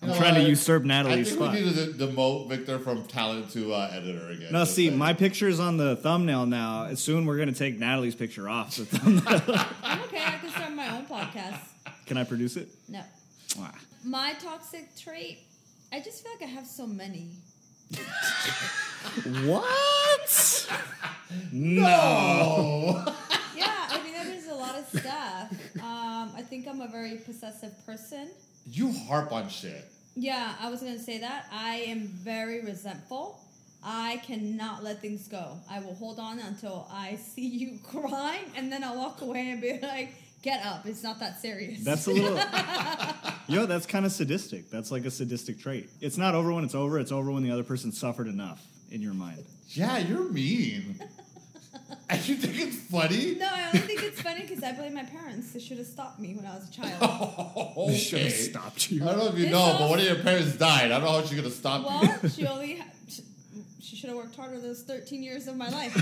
I'm 0.00 0.10
You 0.10 0.14
trying 0.14 0.34
to 0.34 0.40
what? 0.42 0.48
usurp 0.50 0.84
I 0.84 0.86
Natalie's 0.86 1.28
think 1.30 1.40
spot. 1.40 1.54
we 1.54 1.60
need 1.60 1.74
to 1.74 1.92
de- 1.92 2.06
demote 2.06 2.48
Victor 2.48 2.78
from 2.78 3.02
talent 3.06 3.50
to 3.52 3.72
uh, 3.74 3.90
editor 3.92 4.28
again. 4.28 4.52
No, 4.52 4.60
Just 4.60 4.74
see, 4.76 4.86
saying. 4.86 4.98
my 4.98 5.12
picture's 5.12 5.58
on 5.58 5.76
the 5.76 5.96
thumbnail 5.96 6.46
now. 6.46 6.94
Soon 6.94 7.26
we're 7.26 7.36
gonna 7.38 7.50
take 7.52 7.78
Natalie's 7.80 8.14
picture 8.14 8.48
off 8.48 8.76
the 8.76 8.84
thumbnail. 8.84 9.24
I'm 9.82 10.00
okay. 10.02 10.22
I 10.24 10.38
can 10.38 10.50
start 10.50 10.72
my 10.72 10.96
own 10.96 11.06
podcast. 11.06 11.58
Can 12.06 12.16
I 12.16 12.22
produce 12.24 12.56
it? 12.56 12.68
No, 12.88 13.00
Mwah. 13.56 13.74
my 14.04 14.34
toxic 14.34 14.94
trait. 14.96 15.38
I 15.92 16.00
just 16.00 16.22
feel 16.22 16.32
like 16.32 16.42
I 16.48 16.52
have 16.52 16.66
so 16.66 16.86
many. 16.86 17.30
What? 19.44 20.68
no. 21.52 23.04
Yeah, 23.56 23.88
I 23.90 23.98
think 24.02 24.14
there's 24.16 24.46
a 24.46 24.54
lot 24.54 24.76
of 24.78 24.86
stuff. 24.88 25.50
Um, 25.82 26.32
I 26.36 26.42
think 26.48 26.68
I'm 26.68 26.80
a 26.80 26.88
very 26.88 27.16
possessive 27.16 27.72
person. 27.86 28.28
you 28.66 28.92
harp 28.92 29.32
on 29.32 29.48
shit. 29.48 29.84
Yeah, 30.14 30.54
I 30.60 30.70
was 30.70 30.80
gonna 30.80 30.98
say 30.98 31.18
that. 31.18 31.46
I 31.52 31.76
am 31.86 32.00
very 32.08 32.60
resentful. 32.60 33.40
I 33.84 34.20
cannot 34.26 34.82
let 34.82 35.00
things 35.00 35.28
go. 35.28 35.58
I 35.70 35.78
will 35.80 35.94
hold 35.94 36.18
on 36.18 36.40
until 36.40 36.88
I 36.92 37.16
see 37.16 37.46
you 37.46 37.78
crying, 37.84 38.50
and 38.56 38.70
then 38.70 38.82
I'll 38.84 38.96
walk 38.98 39.20
away 39.22 39.50
and 39.50 39.60
be 39.60 39.78
like, 39.80 40.14
"Get 40.42 40.64
up! 40.64 40.86
It's 40.86 41.02
not 41.02 41.18
that 41.20 41.40
serious." 41.40 41.84
That's 41.84 42.06
a 42.06 42.10
little. 42.12 42.36
Yo, 43.48 43.66
that's 43.66 43.86
kind 43.86 44.04
of 44.04 44.12
sadistic. 44.12 44.70
That's 44.70 44.90
like 44.90 45.04
a 45.04 45.10
sadistic 45.10 45.58
trait. 45.58 45.88
It's 46.00 46.16
not 46.18 46.34
over 46.34 46.52
when 46.52 46.64
it's 46.64 46.74
over. 46.74 46.98
It's 46.98 47.12
over 47.12 47.30
when 47.30 47.42
the 47.42 47.50
other 47.50 47.64
person 47.64 47.92
suffered 47.92 48.26
enough 48.26 48.62
in 48.90 49.00
your 49.02 49.14
mind. 49.14 49.44
Yeah, 49.70 49.98
you're 49.98 50.28
mean. 50.30 51.00
and 52.10 52.28
you 52.28 52.34
think 52.36 52.58
it's 52.58 52.76
funny? 52.90 53.36
no, 53.36 53.46
I 53.50 53.66
only 53.66 53.78
think 53.80 54.02
it's 54.02 54.20
funny 54.20 54.42
because 54.42 54.62
I 54.62 54.72
blame 54.72 54.94
my 54.94 55.04
parents. 55.04 55.52
They 55.52 55.60
should 55.60 55.78
have 55.78 55.86
stopped 55.86 56.18
me 56.20 56.34
when 56.34 56.44
I 56.46 56.54
was 56.56 56.68
a 56.68 56.72
child. 56.72 56.98
Oh, 57.76 57.88
They 57.88 57.96
should 57.96 58.22
have 58.22 58.32
stopped 58.32 58.90
you. 58.90 59.02
I 59.02 59.06
don't 59.06 59.18
know 59.18 59.26
if 59.28 59.34
you 59.38 59.44
This 59.44 59.52
know, 59.52 59.58
but 59.58 59.72
also- 59.82 59.88
one 59.90 59.98
of 59.98 60.04
your 60.04 60.16
parents 60.16 60.56
died. 60.56 60.86
I 60.86 60.98
don't 60.98 61.02
know 61.04 61.12
how 61.20 61.22
she's 61.22 61.38
gonna 61.38 61.50
stop 61.50 61.80
you. 61.82 61.86
well, 62.08 62.30
she 62.30 62.46
only 62.46 62.76
ha- 62.76 62.86
she, 63.08 63.22
she 63.80 63.96
should 63.96 64.08
have 64.10 64.16
worked 64.18 64.36
harder 64.36 64.58
those 64.60 64.82
13 64.82 65.22
years 65.22 65.46
of 65.48 65.56
my 65.56 65.68
life. 65.70 65.94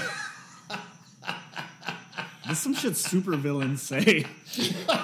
There's 2.46 2.58
some 2.58 2.74
shit 2.74 2.96
super 2.96 3.36
villains 3.36 3.82
say. 3.82 4.24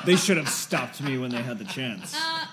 they 0.07 0.17
should 0.17 0.37
have 0.37 0.49
stopped 0.49 1.03
me 1.03 1.19
when 1.19 1.31
they 1.31 1.43
had 1.43 1.59
the 1.59 1.65
chance. 1.65 2.15
Uh, 2.15 2.47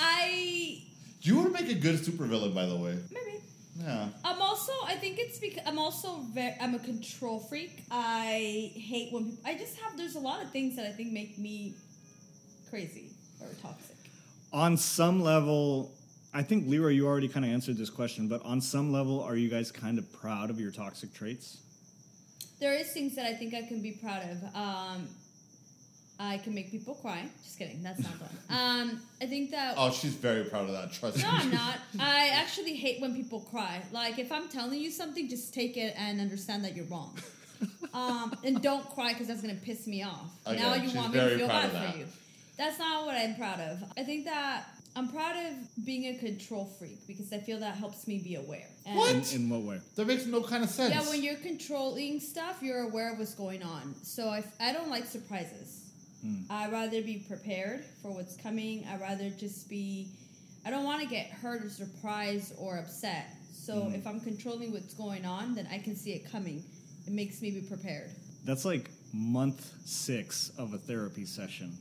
I 0.00 0.82
Do 1.20 1.28
You 1.30 1.36
want 1.36 1.56
to 1.56 1.62
make 1.62 1.70
a 1.70 1.78
good 1.78 1.96
supervillain, 2.00 2.54
by 2.54 2.66
the 2.66 2.76
way. 2.76 2.98
maybe. 3.12 3.38
Yeah. 3.80 4.08
I'm 4.24 4.40
also. 4.42 4.72
I 4.86 4.94
think 4.96 5.18
it's 5.18 5.38
because 5.38 5.62
I'm 5.66 5.78
also 5.78 6.18
very. 6.34 6.54
I'm 6.60 6.74
a 6.74 6.78
control 6.78 7.38
freak. 7.40 7.84
I 7.90 8.70
hate 8.74 9.12
when 9.12 9.30
people. 9.30 9.42
I 9.46 9.56
just 9.56 9.78
have. 9.80 9.96
There's 9.96 10.14
a 10.16 10.20
lot 10.20 10.42
of 10.42 10.50
things 10.50 10.76
that 10.76 10.86
I 10.86 10.90
think 10.92 11.12
make 11.12 11.38
me 11.38 11.74
crazy 12.68 13.10
or 13.40 13.48
toxic. 13.62 13.96
on 14.52 14.76
some 14.76 15.22
level, 15.22 15.92
I 16.34 16.42
think 16.42 16.68
Leroy, 16.68 16.88
you 16.90 17.06
already 17.06 17.28
kind 17.28 17.44
of 17.46 17.50
answered 17.52 17.76
this 17.76 17.90
question, 17.90 18.28
but 18.28 18.42
on 18.44 18.60
some 18.60 18.92
level, 18.92 19.20
are 19.22 19.36
you 19.36 19.48
guys 19.48 19.70
kind 19.72 19.98
of 19.98 20.10
proud 20.12 20.50
of 20.50 20.60
your 20.60 20.70
toxic 20.70 21.12
traits? 21.14 21.58
There 22.62 22.74
is 22.74 22.92
things 22.92 23.16
that 23.16 23.26
I 23.26 23.34
think 23.34 23.54
I 23.54 23.62
can 23.62 23.82
be 23.82 23.90
proud 23.90 24.22
of. 24.22 24.44
Um, 24.54 25.08
I 26.20 26.38
can 26.38 26.54
make 26.54 26.70
people 26.70 26.94
cry. 26.94 27.24
Just 27.42 27.58
kidding. 27.58 27.82
That's 27.82 27.98
not 27.98 28.12
one. 28.12 28.30
Um, 28.52 29.00
I 29.20 29.26
think 29.26 29.50
that. 29.50 29.74
Oh, 29.76 29.90
she's 29.90 30.14
very 30.14 30.44
proud 30.44 30.66
of 30.66 30.72
that. 30.72 30.92
Trust 30.92 31.16
No, 31.18 31.24
me. 31.24 31.38
No, 31.38 31.42
I'm 31.42 31.50
not. 31.50 31.78
I 31.98 32.28
actually 32.28 32.74
hate 32.74 33.00
when 33.00 33.16
people 33.16 33.40
cry. 33.40 33.82
Like, 33.90 34.20
if 34.20 34.30
I'm 34.30 34.48
telling 34.48 34.78
you 34.78 34.92
something, 34.92 35.28
just 35.28 35.52
take 35.52 35.76
it 35.76 35.94
and 35.98 36.20
understand 36.20 36.64
that 36.64 36.76
you're 36.76 36.84
wrong. 36.84 37.18
Um, 37.94 38.32
and 38.44 38.62
don't 38.62 38.88
cry 38.94 39.12
because 39.12 39.26
that's 39.26 39.42
going 39.42 39.58
to 39.58 39.60
piss 39.60 39.88
me 39.88 40.04
off. 40.04 40.30
Okay, 40.46 40.56
now 40.56 40.74
you 40.74 40.94
want 40.96 41.12
me 41.12 41.18
to 41.20 41.36
feel 41.36 41.48
bad 41.48 41.70
for 41.92 41.98
you. 41.98 42.06
That's 42.56 42.78
not 42.78 43.06
what 43.06 43.16
I'm 43.16 43.34
proud 43.34 43.58
of. 43.58 43.82
I 43.98 44.04
think 44.04 44.24
that 44.26 44.66
I'm 44.94 45.08
proud 45.08 45.36
of 45.36 45.84
being 45.84 46.14
a 46.14 46.18
control 46.18 46.66
freak 46.78 47.06
because 47.06 47.32
I 47.32 47.38
feel 47.38 47.60
that 47.60 47.76
helps 47.76 48.06
me 48.06 48.18
be 48.18 48.34
aware. 48.34 48.66
And 48.86 48.96
What? 48.96 49.32
In, 49.32 49.42
in 49.42 49.48
what 49.48 49.62
way? 49.62 49.80
That 49.96 50.06
makes 50.06 50.26
no 50.26 50.42
kind 50.42 50.62
of 50.62 50.70
sense. 50.70 50.94
Yeah, 50.94 51.08
when 51.08 51.22
you're 51.22 51.36
controlling 51.36 52.20
stuff, 52.20 52.58
you're 52.60 52.82
aware 52.82 53.12
of 53.12 53.18
what's 53.18 53.34
going 53.34 53.62
on. 53.62 53.94
So 54.02 54.32
if 54.34 54.46
I 54.60 54.72
don't 54.72 54.90
like 54.90 55.06
surprises. 55.06 55.88
Hmm. 56.22 56.42
I'd 56.50 56.70
rather 56.70 57.02
be 57.02 57.24
prepared 57.26 57.84
for 58.00 58.12
what's 58.12 58.36
coming. 58.36 58.86
I'd 58.88 59.00
rather 59.00 59.28
just 59.30 59.68
be. 59.68 60.08
I 60.64 60.70
don't 60.70 60.84
want 60.84 61.02
to 61.02 61.08
get 61.08 61.26
hurt 61.26 61.64
or 61.64 61.70
surprised 61.70 62.54
or 62.58 62.78
upset. 62.78 63.34
So 63.52 63.80
hmm. 63.80 63.94
if 63.94 64.06
I'm 64.06 64.20
controlling 64.20 64.72
what's 64.72 64.94
going 64.94 65.24
on, 65.24 65.54
then 65.54 65.68
I 65.72 65.78
can 65.78 65.96
see 65.96 66.12
it 66.12 66.30
coming. 66.30 66.62
It 67.06 67.12
makes 67.12 67.42
me 67.42 67.50
be 67.50 67.62
prepared. 67.62 68.10
That's 68.44 68.64
like 68.64 68.90
month 69.12 69.72
six 69.84 70.52
of 70.58 70.74
a 70.74 70.78
therapy 70.78 71.24
session. 71.24 71.76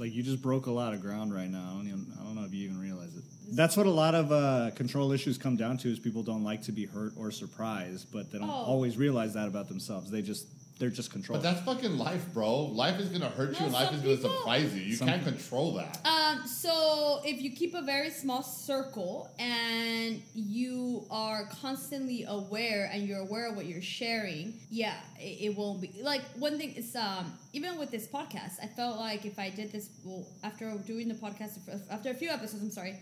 Like 0.00 0.14
you 0.14 0.22
just 0.22 0.40
broke 0.40 0.66
a 0.66 0.70
lot 0.70 0.94
of 0.94 1.00
ground 1.02 1.34
right 1.34 1.48
now. 1.50 1.68
I 1.70 1.76
don't, 1.76 1.86
even, 1.86 2.06
I 2.18 2.24
don't 2.24 2.34
know 2.34 2.44
if 2.44 2.54
you 2.54 2.64
even 2.64 2.80
realize 2.80 3.14
it. 3.14 3.22
That's 3.52 3.76
what 3.76 3.86
a 3.86 3.90
lot 3.90 4.14
of 4.14 4.32
uh, 4.32 4.70
control 4.74 5.12
issues 5.12 5.36
come 5.36 5.56
down 5.56 5.76
to: 5.78 5.88
is 5.88 5.98
people 5.98 6.22
don't 6.22 6.42
like 6.42 6.62
to 6.62 6.72
be 6.72 6.86
hurt 6.86 7.12
or 7.18 7.30
surprised, 7.30 8.06
but 8.12 8.32
they 8.32 8.38
don't 8.38 8.48
Oh. 8.48 8.52
always 8.52 8.96
realize 8.96 9.34
that 9.34 9.46
about 9.46 9.68
themselves. 9.68 10.10
They 10.10 10.22
just 10.22 10.46
they're 10.80 10.90
just 10.90 11.12
controlled. 11.12 11.42
but 11.42 11.48
that's 11.52 11.64
fucking 11.64 11.96
life, 11.98 12.24
bro. 12.34 12.62
Life 12.64 12.98
is 12.98 13.08
gonna 13.10 13.28
hurt 13.28 13.50
you 13.52 13.60
No, 13.60 13.64
and 13.66 13.72
life 13.74 13.86
some 13.90 13.94
is 13.96 14.02
gonna 14.02 14.16
people- 14.16 14.30
surprise 14.38 14.74
you. 14.74 14.80
You 14.82 14.96
Some- 14.96 15.08
can't 15.08 15.22
control 15.22 15.74
that. 15.74 16.00
Um, 16.04 16.46
so 16.48 17.20
if 17.24 17.40
you 17.40 17.50
keep 17.52 17.74
a 17.74 17.82
very 17.82 18.10
small 18.10 18.42
circle 18.42 19.30
and 19.38 20.20
you 20.34 21.06
are 21.10 21.44
constantly 21.60 22.24
aware 22.26 22.90
and 22.92 23.06
you're 23.06 23.20
aware 23.20 23.48
of 23.48 23.56
what 23.56 23.66
you're 23.66 23.82
sharing, 23.82 24.54
yeah, 24.70 24.94
it, 25.18 25.46
it 25.52 25.56
won't 25.56 25.80
be 25.82 25.92
like 26.02 26.22
one 26.38 26.58
thing 26.58 26.72
is 26.72 26.96
um 26.96 27.32
even 27.52 27.78
with 27.78 27.90
this 27.90 28.06
podcast, 28.08 28.54
I 28.62 28.66
felt 28.66 28.98
like 28.98 29.24
if 29.26 29.38
I 29.38 29.50
did 29.50 29.70
this 29.72 29.90
well 30.04 30.26
after 30.42 30.72
doing 30.86 31.06
the 31.08 31.14
podcast 31.14 31.58
after 31.90 32.10
a 32.10 32.14
few 32.14 32.30
episodes, 32.30 32.62
I'm 32.62 32.70
sorry, 32.70 32.96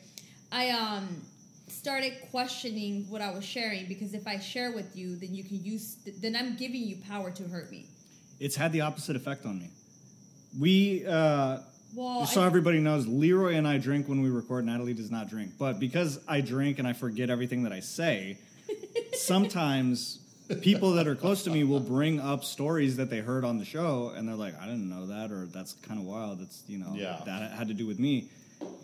I 0.51 0.71
um 0.71 1.23
started 1.71 2.15
questioning 2.31 3.05
what 3.09 3.21
I 3.23 3.31
was 3.31 3.45
sharing 3.45 3.87
because 3.87 4.15
if 4.15 4.27
I 4.27 4.39
share 4.39 4.73
with 4.73 4.97
you, 4.97 5.17
then 5.17 5.35
you 5.35 5.45
can 5.45 5.63
use 5.65 5.97
then 6.21 6.35
I'm 6.37 6.57
giving 6.57 6.83
you 6.83 6.97
power 7.09 7.31
to 7.31 7.43
hurt 7.45 7.71
me. 7.71 7.87
it's 8.41 8.57
had 8.57 8.73
the 8.73 8.81
opposite 8.83 9.17
effect 9.17 9.45
on 9.47 9.59
me. 9.59 9.69
We, 10.59 11.05
uh, 11.07 11.59
Well, 11.95 12.21
just 12.21 12.35
so 12.35 12.43
I- 12.43 12.47
everybody 12.47 12.79
knows, 12.81 13.07
Leroy 13.07 13.55
and 13.55 13.67
I 13.67 13.79
drink 13.79 14.09
when 14.09 14.21
we 14.23 14.29
record. 14.31 14.65
Natalie 14.65 14.95
does 14.95 15.11
not 15.11 15.29
drink, 15.29 15.53
but 15.59 15.79
because 15.81 16.21
I 16.29 16.41
drink 16.41 16.79
and 16.79 16.87
I 16.89 16.93
forget 16.93 17.31
everything 17.31 17.65
that 17.65 17.73
I 17.73 17.81
say, 17.81 18.39
sometimes 19.15 20.21
people 20.63 20.93
that 20.93 21.07
are 21.07 21.15
close 21.15 21.43
to 21.45 21.51
me 21.51 21.65
will 21.65 21.81
bring 21.81 22.21
up 22.21 22.45
stories 22.45 22.97
that 22.97 23.11
they 23.11 23.19
heard 23.21 23.45
on 23.45 23.59
the 23.59 23.65
show, 23.65 24.13
and 24.17 24.27
they're 24.29 24.35
like, 24.37 24.59
"I 24.61 24.65
didn't 24.67 24.89
know 24.89 25.07
that," 25.07 25.31
or 25.31 25.47
"That's 25.47 25.75
kind 25.83 26.01
of 26.01 26.07
wild." 26.07 26.41
That's 26.41 26.63
you 26.69 26.79
know, 26.79 26.95
Yeah. 26.95 27.21
that 27.27 27.53
had 27.53 27.69
to 27.69 27.75
do 27.75 27.87
with 27.87 27.99
me, 27.99 28.29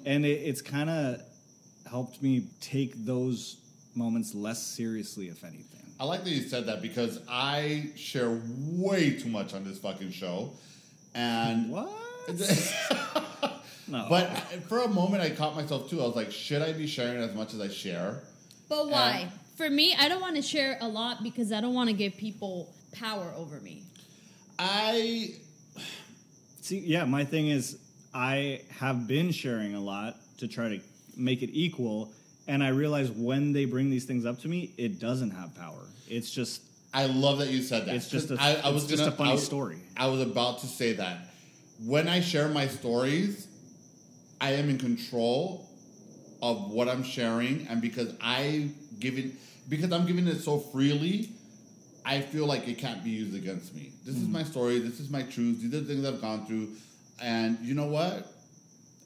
and 0.05 0.27
it, 0.27 0.41
it's 0.43 0.61
kind 0.61 0.91
of 0.91 1.21
helped 1.89 2.23
me 2.23 2.47
take 2.61 2.93
those 3.05 3.57
moments 3.95 4.35
less 4.35 4.63
seriously, 4.63 5.29
if 5.29 5.45
anything. 5.45 5.81
I 6.01 6.05
like 6.05 6.25
that 6.25 6.31
you 6.31 6.43
said 6.43 6.67
that 6.67 6.83
because 6.83 7.21
I 7.29 7.91
share 7.95 8.41
way 8.73 9.17
too 9.17 9.29
much 9.29 9.55
on 9.55 9.65
this 9.65 9.79
fucking 9.79 10.11
show. 10.11 10.53
And 11.15 11.71
What? 11.71 11.91
No, 13.87 14.07
but 14.09 14.31
for 14.69 14.79
a 14.79 14.89
moment 14.89 15.23
I 15.23 15.29
caught 15.31 15.55
myself 15.55 15.91
too. 15.91 16.01
I 16.01 16.07
was 16.07 16.17
like, 16.17 16.33
should 16.33 16.63
I 16.63 16.73
be 16.73 16.87
sharing 16.87 17.19
as 17.19 17.35
much 17.35 17.53
as 17.53 17.61
I 17.61 17.69
share? 17.69 18.23
But 18.69 18.89
why? 18.89 19.29
Um, 19.31 19.39
For 19.57 19.69
me, 19.69 19.95
I 19.99 20.09
don't 20.09 20.23
want 20.23 20.37
to 20.37 20.43
share 20.43 20.79
a 20.81 20.89
lot 20.89 21.23
because 21.23 21.53
I 21.53 21.61
don't 21.61 21.75
want 21.75 21.91
to 21.91 21.95
give 21.95 22.17
people 22.17 22.75
power 22.93 23.31
over 23.37 23.61
me. 23.61 23.83
I 24.59 25.35
See, 26.63 26.79
yeah, 26.79 27.05
my 27.05 27.25
thing 27.25 27.49
is, 27.49 27.79
I 28.15 28.63
have 28.71 29.07
been 29.07 29.33
sharing 29.33 29.75
a 29.75 29.81
lot 29.81 30.17
to 30.39 30.49
try 30.49 30.71
to 30.71 30.81
make 31.17 31.43
it 31.43 31.51
equal, 31.53 32.13
and 32.47 32.63
I 32.63 32.69
realize 32.69 33.11
when 33.11 33.53
they 33.53 33.65
bring 33.65 33.91
these 33.91 34.05
things 34.05 34.27
up 34.27 34.41
to 34.41 34.49
me, 34.49 34.73
it 34.77 34.99
doesn't 35.01 35.31
have 35.31 35.55
power. 35.55 35.81
It's 36.09 36.31
just 36.31 36.63
I 36.93 37.07
love 37.07 37.39
that 37.39 37.49
you 37.49 37.61
said 37.61 37.87
that. 37.87 37.97
It's 37.97 38.09
just 38.09 38.31
a- 38.31 38.37
I, 38.41 38.55
I 38.65 38.69
was 38.71 38.87
just 38.87 39.01
gonna, 39.03 39.13
a 39.13 39.17
funny 39.17 39.31
I 39.31 39.35
was- 39.35 39.45
story. 39.45 39.79
I 39.97 40.07
was 40.07 40.21
about 40.21 40.61
to 40.61 40.67
say 40.67 40.93
that. 40.95 41.31
When 41.85 42.07
I 42.07 42.21
share 42.21 42.49
my 42.49 42.69
stories, 42.69 43.49
I 44.41 44.53
am 44.53 44.71
in 44.71 44.79
control 44.79 45.69
of 46.41 46.71
what 46.71 46.89
I'm 46.89 47.03
sharing, 47.03 47.67
and 47.69 47.81
because 47.83 48.15
I 48.21 48.69
giving 49.01 49.37
because 49.69 49.91
I'm 49.93 50.07
giving 50.07 50.29
it 50.29 50.41
so 50.41 50.59
freely, 50.59 51.31
I 52.05 52.21
feel 52.21 52.47
like 52.47 52.69
it 52.69 52.79
can't 52.79 53.03
be 53.03 53.11
used 53.11 53.35
against 53.35 53.75
me. 53.75 53.93
This 54.05 54.15
is 54.15 54.25
mm-hmm. 54.25 54.33
my 54.33 54.45
story. 54.45 54.79
This 54.79 55.01
is 55.01 55.11
my 55.11 55.23
truth. 55.23 55.63
These 55.63 55.75
are 55.75 55.81
the 55.81 55.87
things 55.87 56.07
I've 56.07 56.21
gone 56.21 56.47
through, 56.47 56.69
and 57.21 57.59
you 57.61 57.75
know 57.75 57.87
what? 57.87 58.31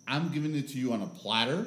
I'm 0.06 0.30
giving 0.30 0.54
it 0.54 0.68
to 0.68 0.78
you 0.78 0.92
on 0.92 1.02
a 1.02 1.06
platter. 1.06 1.66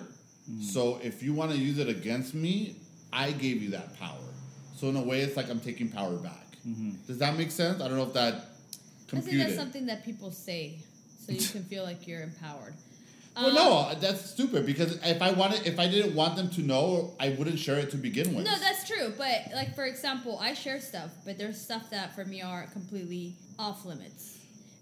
Hmm. 0.52 0.62
So 0.62 1.00
if 1.02 1.24
you 1.24 1.34
want 1.34 1.52
to 1.52 1.58
use 1.58 1.80
it 1.80 1.88
against 1.90 2.34
me, 2.34 2.76
I 3.14 3.32
gave 3.32 3.62
you 3.62 3.70
that 3.72 3.98
power. 4.00 4.18
So 4.76 4.88
in 4.90 4.96
a 4.96 5.02
way, 5.02 5.22
it's 5.22 5.38
like 5.38 5.50
I'm 5.50 5.60
taking 5.60 5.90
power 5.90 6.16
back. 6.18 6.48
Mm-hmm. 6.68 6.92
Does 7.08 7.18
that 7.20 7.38
make 7.38 7.52
sense? 7.52 7.82
I 7.82 7.88
don't 7.88 7.98
know 7.98 8.04
if 8.04 8.14
that 8.14 8.34
I 9.14 9.20
think 9.20 9.38
that's 9.38 9.56
something 9.56 9.86
that 9.88 10.06
people 10.06 10.32
say 10.32 10.78
so 11.26 11.32
you 11.34 11.40
can 11.52 11.64
feel 11.64 11.84
like 11.84 12.08
you're 12.08 12.22
empowered. 12.22 12.74
well, 13.36 13.48
Um, 13.50 13.56
no, 13.56 14.00
that's 14.00 14.30
stupid 14.30 14.66
because 14.66 14.98
if 15.04 15.22
I 15.22 15.32
wanted, 15.34 15.66
if 15.68 15.80
I 15.80 15.88
didn't 15.88 16.16
want 16.16 16.36
them 16.36 16.50
to 16.52 16.62
know, 16.62 17.14
I 17.20 17.30
wouldn't 17.30 17.60
share 17.60 17.78
it 17.80 17.92
to 17.92 17.98
begin 17.98 18.34
with. 18.36 18.46
No, 18.46 18.58
that's 18.58 18.88
true. 18.88 19.14
But 19.18 19.52
like 19.54 19.76
for 19.76 19.86
example, 19.86 20.38
I 20.40 20.54
share 20.54 20.80
stuff, 20.80 21.12
but 21.26 21.38
there's 21.38 21.60
stuff 21.60 21.90
that 21.92 22.16
for 22.16 22.26
me 22.26 22.42
are 22.42 22.66
completely 22.72 23.36
off 23.60 23.86
limits, 23.86 24.38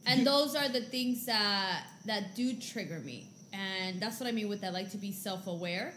and 0.06 0.26
those 0.26 0.56
are 0.56 0.70
the 0.70 0.82
things 0.82 1.26
that 1.26 1.84
that 2.06 2.36
do 2.36 2.54
trigger 2.54 3.00
me, 3.00 3.28
and 3.54 4.00
that's 4.02 4.20
what 4.20 4.28
I 4.28 4.32
mean 4.32 4.50
with 4.50 4.64
I 4.64 4.70
like 4.70 4.92
to 4.92 4.98
be 4.98 5.12
self 5.12 5.48
aware. 5.48 5.94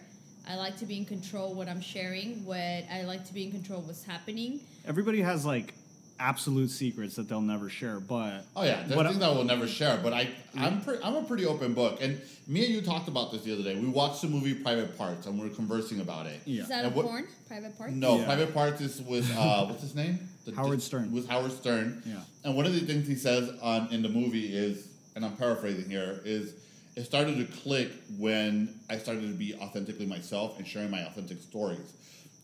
I 0.48 0.56
like 0.56 0.76
to 0.78 0.86
be 0.86 0.96
in 0.96 1.04
control 1.04 1.54
what 1.54 1.68
I'm 1.68 1.80
sharing. 1.80 2.44
What 2.44 2.58
I 2.58 3.02
like 3.06 3.24
to 3.26 3.34
be 3.34 3.44
in 3.44 3.52
control 3.52 3.78
of 3.80 3.86
what's 3.86 4.02
happening. 4.04 4.60
everybody 4.86 5.20
has 5.20 5.44
like 5.46 5.74
absolute 6.18 6.70
secrets 6.70 7.16
that 7.16 7.28
they'll 7.28 7.40
never 7.40 7.68
share, 7.68 7.98
but 7.98 8.44
Oh 8.54 8.62
yeah, 8.64 8.82
there's 8.84 8.96
What- 8.96 9.06
things 9.06 9.22
I 9.22 9.28
will 9.30 9.44
never 9.44 9.66
share. 9.66 9.98
But 10.02 10.12
I, 10.12 10.28
I'm, 10.56 10.80
pre- 10.80 10.98
I'm 11.02 11.16
a 11.16 11.22
pretty 11.24 11.46
open 11.46 11.74
book. 11.74 11.98
And 12.00 12.20
me 12.46 12.64
and 12.64 12.74
you 12.74 12.80
talked 12.80 13.08
about 13.08 13.32
this 13.32 13.42
the 13.42 13.52
other 13.52 13.62
day. 13.64 13.74
We 13.78 13.88
watched 13.88 14.22
the 14.22 14.28
movie 14.28 14.54
Private 14.54 14.96
Parts, 14.96 15.26
and 15.26 15.36
we 15.40 15.48
were 15.48 15.54
conversing 15.54 16.00
about 16.00 16.26
it. 16.26 16.40
Yeah. 16.44 16.62
Is 16.62 16.68
that 16.68 16.84
And 16.84 16.92
a 16.92 16.96
what- 16.96 17.06
porn? 17.06 17.26
Private 17.48 17.76
Parts? 17.76 17.92
No, 17.94 18.18
Yeah. 18.18 18.24
Private 18.26 18.54
Parts 18.54 18.80
is 18.80 19.00
with 19.02 19.28
uh, 19.36 19.64
what's 19.68 19.82
his 19.82 19.94
name? 19.96 20.18
The- 20.44 20.54
Howard 20.54 20.80
Stern. 20.82 21.12
With 21.12 21.28
Howard 21.28 21.52
Stern. 21.52 22.02
Yeah. 22.06 22.20
And 22.44 22.56
one 22.56 22.66
of 22.66 22.72
the 22.74 22.80
things 22.80 23.06
he 23.08 23.16
says 23.16 23.50
on 23.60 23.88
in 23.92 24.02
the 24.02 24.08
movie 24.08 24.54
is, 24.54 24.88
and 25.16 25.24
I'm 25.24 25.36
paraphrasing 25.36 25.88
here, 25.90 26.20
is 26.24 26.54
it 26.94 27.04
started 27.04 27.36
to 27.36 27.60
click 27.60 27.90
when 28.18 28.78
I 28.90 28.98
started 28.98 29.22
to 29.22 29.34
be 29.34 29.54
authentically 29.54 30.06
myself 30.06 30.58
and 30.58 30.66
sharing 30.66 30.90
my 30.90 31.00
authentic 31.00 31.40
stories. 31.40 31.92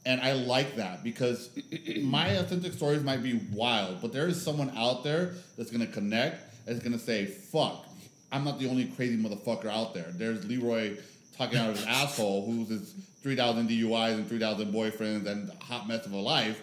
And 0.06 0.20
I 0.20 0.32
like 0.32 0.76
that 0.76 1.04
because 1.04 1.50
my 2.02 2.28
authentic 2.28 2.72
stories 2.72 3.02
might 3.02 3.22
be 3.22 3.40
wild, 3.52 4.00
but 4.00 4.12
there 4.12 4.26
is 4.26 4.40
someone 4.40 4.72
out 4.76 5.04
there 5.04 5.34
that's 5.56 5.70
gonna 5.70 5.87
connect 5.87 6.66
that's 6.66 6.80
gonna 6.80 6.98
say, 6.98 7.26
fuck, 7.26 7.87
I'm 8.30 8.44
not 8.44 8.58
the 8.58 8.68
only 8.68 8.87
crazy 8.87 9.16
motherfucker 9.16 9.66
out 9.66 9.94
there. 9.94 10.06
There's 10.11 10.44
Leroy 10.46 10.96
talking 11.37 11.58
out 11.58 11.70
of 11.70 11.76
his 11.76 11.87
asshole 11.88 12.46
who's 12.46 12.68
his 12.68 12.94
3,000 13.22 13.68
DUIs 13.68 14.14
and 14.14 14.28
3,000 14.28 14.72
boyfriends 14.72 15.26
and 15.26 15.50
hot 15.62 15.88
mess 15.88 16.06
of 16.06 16.12
a 16.12 16.16
life, 16.16 16.61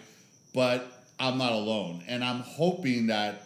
but 0.54 0.86
I'm 1.18 1.38
not 1.38 1.52
alone. 1.52 2.02
And 2.06 2.24
I'm 2.24 2.40
hoping 2.40 3.08
that 3.08 3.42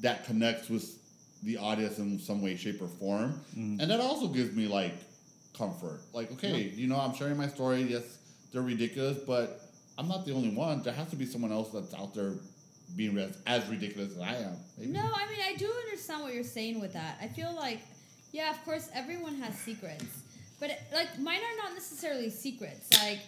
that 0.00 0.24
connects 0.24 0.68
with 0.68 0.98
the 1.44 1.58
audience 1.58 1.98
in 1.98 2.18
some 2.18 2.42
way, 2.42 2.56
shape, 2.56 2.80
or 2.80 2.88
form. 2.88 3.40
Mm. 3.56 3.80
And 3.80 3.90
that 3.90 4.00
also 4.00 4.28
gives 4.28 4.54
me 4.54 4.66
like 4.66 4.94
comfort. 5.56 6.00
Like, 6.12 6.32
okay, 6.32 6.72
you 6.74 6.88
know, 6.88 6.98
I'm 6.98 7.14
sharing 7.14 7.36
my 7.36 7.48
story. 7.48 7.82
Yes, 7.82 8.18
they're 8.52 8.62
ridiculous, 8.62 9.18
but 9.18 9.60
I'm 9.98 10.08
not 10.08 10.24
the 10.26 10.32
only 10.32 10.50
one. 10.50 10.82
There 10.82 10.92
has 10.92 11.08
to 11.10 11.16
be 11.16 11.26
someone 11.26 11.52
else 11.52 11.70
that's 11.70 11.94
out 11.94 12.14
there 12.14 12.32
being 12.96 13.16
as, 13.18 13.36
as 13.46 13.68
ridiculous 13.68 14.12
as 14.12 14.20
I 14.20 14.34
am. 14.34 14.56
Maybe. 14.78 14.92
No, 14.92 15.00
I 15.00 15.28
mean 15.28 15.40
I 15.44 15.54
do 15.56 15.70
understand 15.84 16.22
what 16.22 16.34
you're 16.34 16.44
saying 16.44 16.80
with 16.80 16.92
that. 16.94 17.18
I 17.20 17.28
feel 17.28 17.54
like, 17.54 17.80
yeah, 18.32 18.50
of 18.50 18.64
course, 18.64 18.88
everyone 18.94 19.36
has 19.36 19.56
secrets, 19.58 20.04
but 20.60 20.70
like 20.92 21.18
mine 21.18 21.40
are 21.40 21.56
not 21.62 21.74
necessarily 21.74 22.30
secrets. 22.30 22.90
Like, 23.02 23.20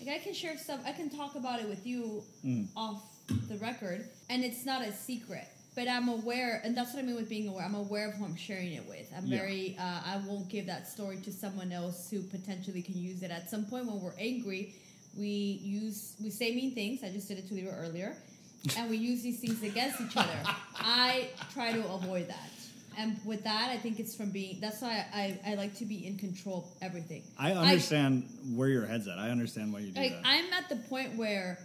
like 0.00 0.16
I 0.16 0.18
can 0.18 0.32
share 0.32 0.56
stuff. 0.56 0.80
I 0.86 0.92
can 0.92 1.10
talk 1.10 1.34
about 1.34 1.60
it 1.60 1.68
with 1.68 1.86
you 1.86 2.22
mm. 2.44 2.66
off 2.76 3.02
the 3.48 3.56
record, 3.56 4.08
and 4.30 4.44
it's 4.44 4.64
not 4.64 4.82
a 4.82 4.92
secret. 4.92 5.48
But 5.74 5.88
I'm 5.88 6.08
aware, 6.10 6.60
and 6.64 6.76
that's 6.76 6.92
what 6.92 7.02
I 7.02 7.06
mean 7.06 7.16
with 7.16 7.30
being 7.30 7.48
aware. 7.48 7.64
I'm 7.64 7.74
aware 7.74 8.08
of 8.08 8.14
who 8.14 8.24
I'm 8.26 8.36
sharing 8.36 8.72
it 8.72 8.86
with. 8.86 9.10
I'm 9.16 9.24
Yeah. 9.26 9.38
very. 9.38 9.76
Uh, 9.78 10.00
I 10.04 10.18
won't 10.26 10.48
give 10.50 10.66
that 10.66 10.86
story 10.86 11.16
to 11.22 11.32
someone 11.32 11.72
else 11.72 12.10
who 12.10 12.22
potentially 12.22 12.82
can 12.82 12.98
use 13.02 13.22
it 13.22 13.30
at 13.30 13.48
some 13.48 13.64
point 13.64 13.86
when 13.86 14.00
we're 14.00 14.12
angry. 14.18 14.74
We 15.16 15.60
use 15.62 16.14
we 16.22 16.28
say 16.30 16.54
mean 16.54 16.74
things. 16.74 17.02
I 17.02 17.08
just 17.10 17.26
did 17.28 17.38
it 17.38 17.48
to 17.48 17.54
Leroy 17.54 17.74
earlier, 17.74 18.16
and 18.76 18.90
we 18.90 18.98
use 18.98 19.22
these 19.22 19.40
things 19.40 19.62
against 19.62 19.98
each 20.00 20.16
other. 20.16 20.38
I 20.76 21.28
try 21.54 21.72
to 21.72 21.86
avoid 21.90 22.28
that, 22.28 22.50
and 22.98 23.18
with 23.24 23.42
that, 23.44 23.70
I 23.70 23.78
think 23.78 23.98
it's 23.98 24.14
from 24.14 24.30
being. 24.30 24.58
That's 24.60 24.82
why 24.82 25.06
I, 25.14 25.38
I 25.46 25.54
like 25.54 25.74
to 25.76 25.86
be 25.86 26.06
in 26.06 26.18
control 26.18 26.58
of 26.70 26.82
everything. 26.82 27.22
I 27.38 27.52
understand 27.52 28.28
where 28.54 28.68
your 28.68 28.84
head's 28.84 29.08
at. 29.08 29.18
I 29.18 29.30
understand 29.30 29.72
why 29.72 29.80
you 29.80 29.90
do 29.90 30.00
Like 30.00 30.12
that. 30.12 30.22
I'm 30.26 30.52
at 30.52 30.68
the 30.68 30.76
point 30.76 31.16
where 31.16 31.58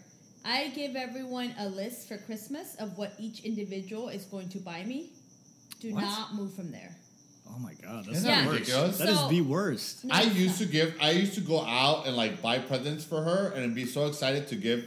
I 0.45 0.69
give 0.69 0.95
everyone 0.95 1.53
a 1.59 1.67
list 1.67 2.07
for 2.07 2.17
Christmas 2.17 2.75
of 2.75 2.97
what 2.97 3.13
each 3.19 3.41
individual 3.43 4.09
is 4.09 4.23
going 4.25 4.49
to 4.49 4.59
buy 4.59 4.83
me. 4.83 5.09
Do 5.79 5.93
What? 5.93 6.01
not 6.01 6.35
move 6.35 6.53
from 6.53 6.71
there. 6.71 6.95
oh 7.49 7.59
my 7.59 7.73
god, 7.81 8.05
that's 8.05 8.17
Isn't 8.17 8.23
the 8.23 8.29
that 8.35 8.45
worst. 8.47 8.59
ridiculous? 8.59 8.97
That 8.97 9.09
is 9.09 9.19
So- 9.19 9.29
the 9.29 9.41
worst. 9.41 10.05
No, 10.05 10.15
I 10.15 10.23
it's 10.23 10.35
used 10.35 10.59
not. 10.59 10.67
to 10.67 10.71
give. 10.71 10.95
I 11.01 11.11
used 11.11 11.33
to 11.35 11.41
go 11.41 11.61
out 11.63 12.07
and 12.07 12.15
like 12.15 12.41
buy 12.41 12.59
presents 12.59 13.03
for 13.05 13.21
her, 13.23 13.51
and 13.55 13.73
be 13.75 13.85
so 13.85 14.07
excited 14.07 14.47
to 14.49 14.55
give 14.55 14.85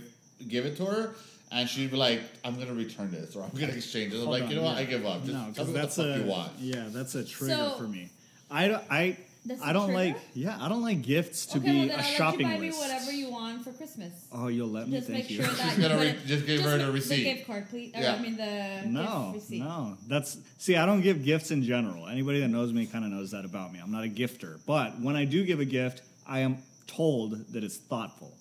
give 0.48 0.64
it 0.66 0.76
to 0.78 0.84
her, 0.86 1.14
and 1.52 1.68
she'd 1.68 1.90
be 1.90 1.96
like, 1.96 2.20
"I'm 2.44 2.58
gonna 2.58 2.74
return 2.74 3.10
this, 3.10 3.34
or 3.36 3.42
I'm 3.44 3.50
gonna 3.58 3.72
exchange 3.72 4.12
it." 4.12 4.16
I'm 4.16 4.24
Hold 4.26 4.30
like, 4.32 4.42
on, 4.44 4.50
you 4.50 4.56
know 4.56 4.62
what? 4.64 4.74
yeah. 4.76 4.80
I 4.80 4.84
give 4.84 5.06
up. 5.06 5.20
Just 5.24 5.32
no, 5.32 5.38
tell 5.38 5.48
because 5.52 5.66
me 5.68 5.72
what 5.74 5.80
that's 5.82 5.96
the 5.96 6.02
fuck 6.04 6.16
a 6.16 6.18
you 6.18 6.24
want. 6.30 6.52
yeah, 6.58 6.84
that's 6.90 7.14
a 7.14 7.24
trigger 7.24 7.54
So- 7.54 7.74
for 7.78 7.88
me. 7.88 8.08
I 8.50 8.68
don't, 8.68 8.82
I 8.90 9.16
That's 9.46 9.62
I 9.62 9.70
a 9.70 9.72
don't 9.72 9.86
trigger? 9.94 9.98
like 10.14 10.16
yeah, 10.34 10.58
I 10.60 10.68
don't 10.68 10.82
like 10.82 11.00
gifts 11.02 11.46
to 11.46 11.58
okay, 11.58 11.70
be 11.70 11.78
well 11.78 11.88
then 11.88 11.98
a 11.98 12.02
I'll 12.02 12.08
shopping 12.08 12.46
let 12.46 12.54
you 12.54 12.60
buy 12.60 12.66
list. 12.66 12.78
me 12.78 12.86
whatever 12.88 13.12
you 13.12 13.30
want 13.30 13.64
for 13.64 13.72
Christmas. 13.72 14.12
Oh, 14.32 14.48
you'll 14.48 14.68
let 14.68 14.86
me. 14.88 14.96
Just 14.98 15.08
Thank 15.08 15.24
make 15.24 15.30
you. 15.30 15.36
sure 15.42 15.46
that 15.46 15.56
Just 15.64 15.76
you 15.78 15.82
gotta 15.82 15.94
re- 15.96 16.16
just 16.26 16.46
give 16.46 16.60
her 16.60 16.76
the 16.78 16.92
receipt. 16.92 17.16
The 17.24 17.34
gift 17.34 17.46
card, 17.46 17.68
please. 17.70 17.94
Or, 17.94 18.00
Yeah. 18.00 18.14
I 18.14 18.18
mean 18.20 18.36
the 18.36 18.82
No, 18.86 19.30
gift 19.32 19.44
receipt. 19.44 19.60
no. 19.60 19.96
That's 20.08 20.36
see. 20.58 20.76
I 20.76 20.84
don't 20.84 21.00
give 21.00 21.24
gifts 21.24 21.50
in 21.50 21.62
general. 21.62 22.06
Anybody 22.06 22.40
that 22.40 22.48
knows 22.48 22.72
me 22.72 22.84
kind 22.86 23.04
of 23.04 23.10
knows 23.12 23.30
that 23.30 23.46
about 23.46 23.72
me. 23.72 23.78
I'm 23.82 23.90
not 23.90 24.04
a 24.04 24.08
gifter. 24.08 24.58
But 24.66 25.00
when 25.00 25.16
I 25.16 25.24
do 25.24 25.44
give 25.44 25.58
a 25.60 25.64
gift, 25.64 26.02
I 26.26 26.40
am 26.40 26.58
told 26.86 27.32
that 27.52 27.64
it's 27.64 27.78
thoughtful. 27.78 28.34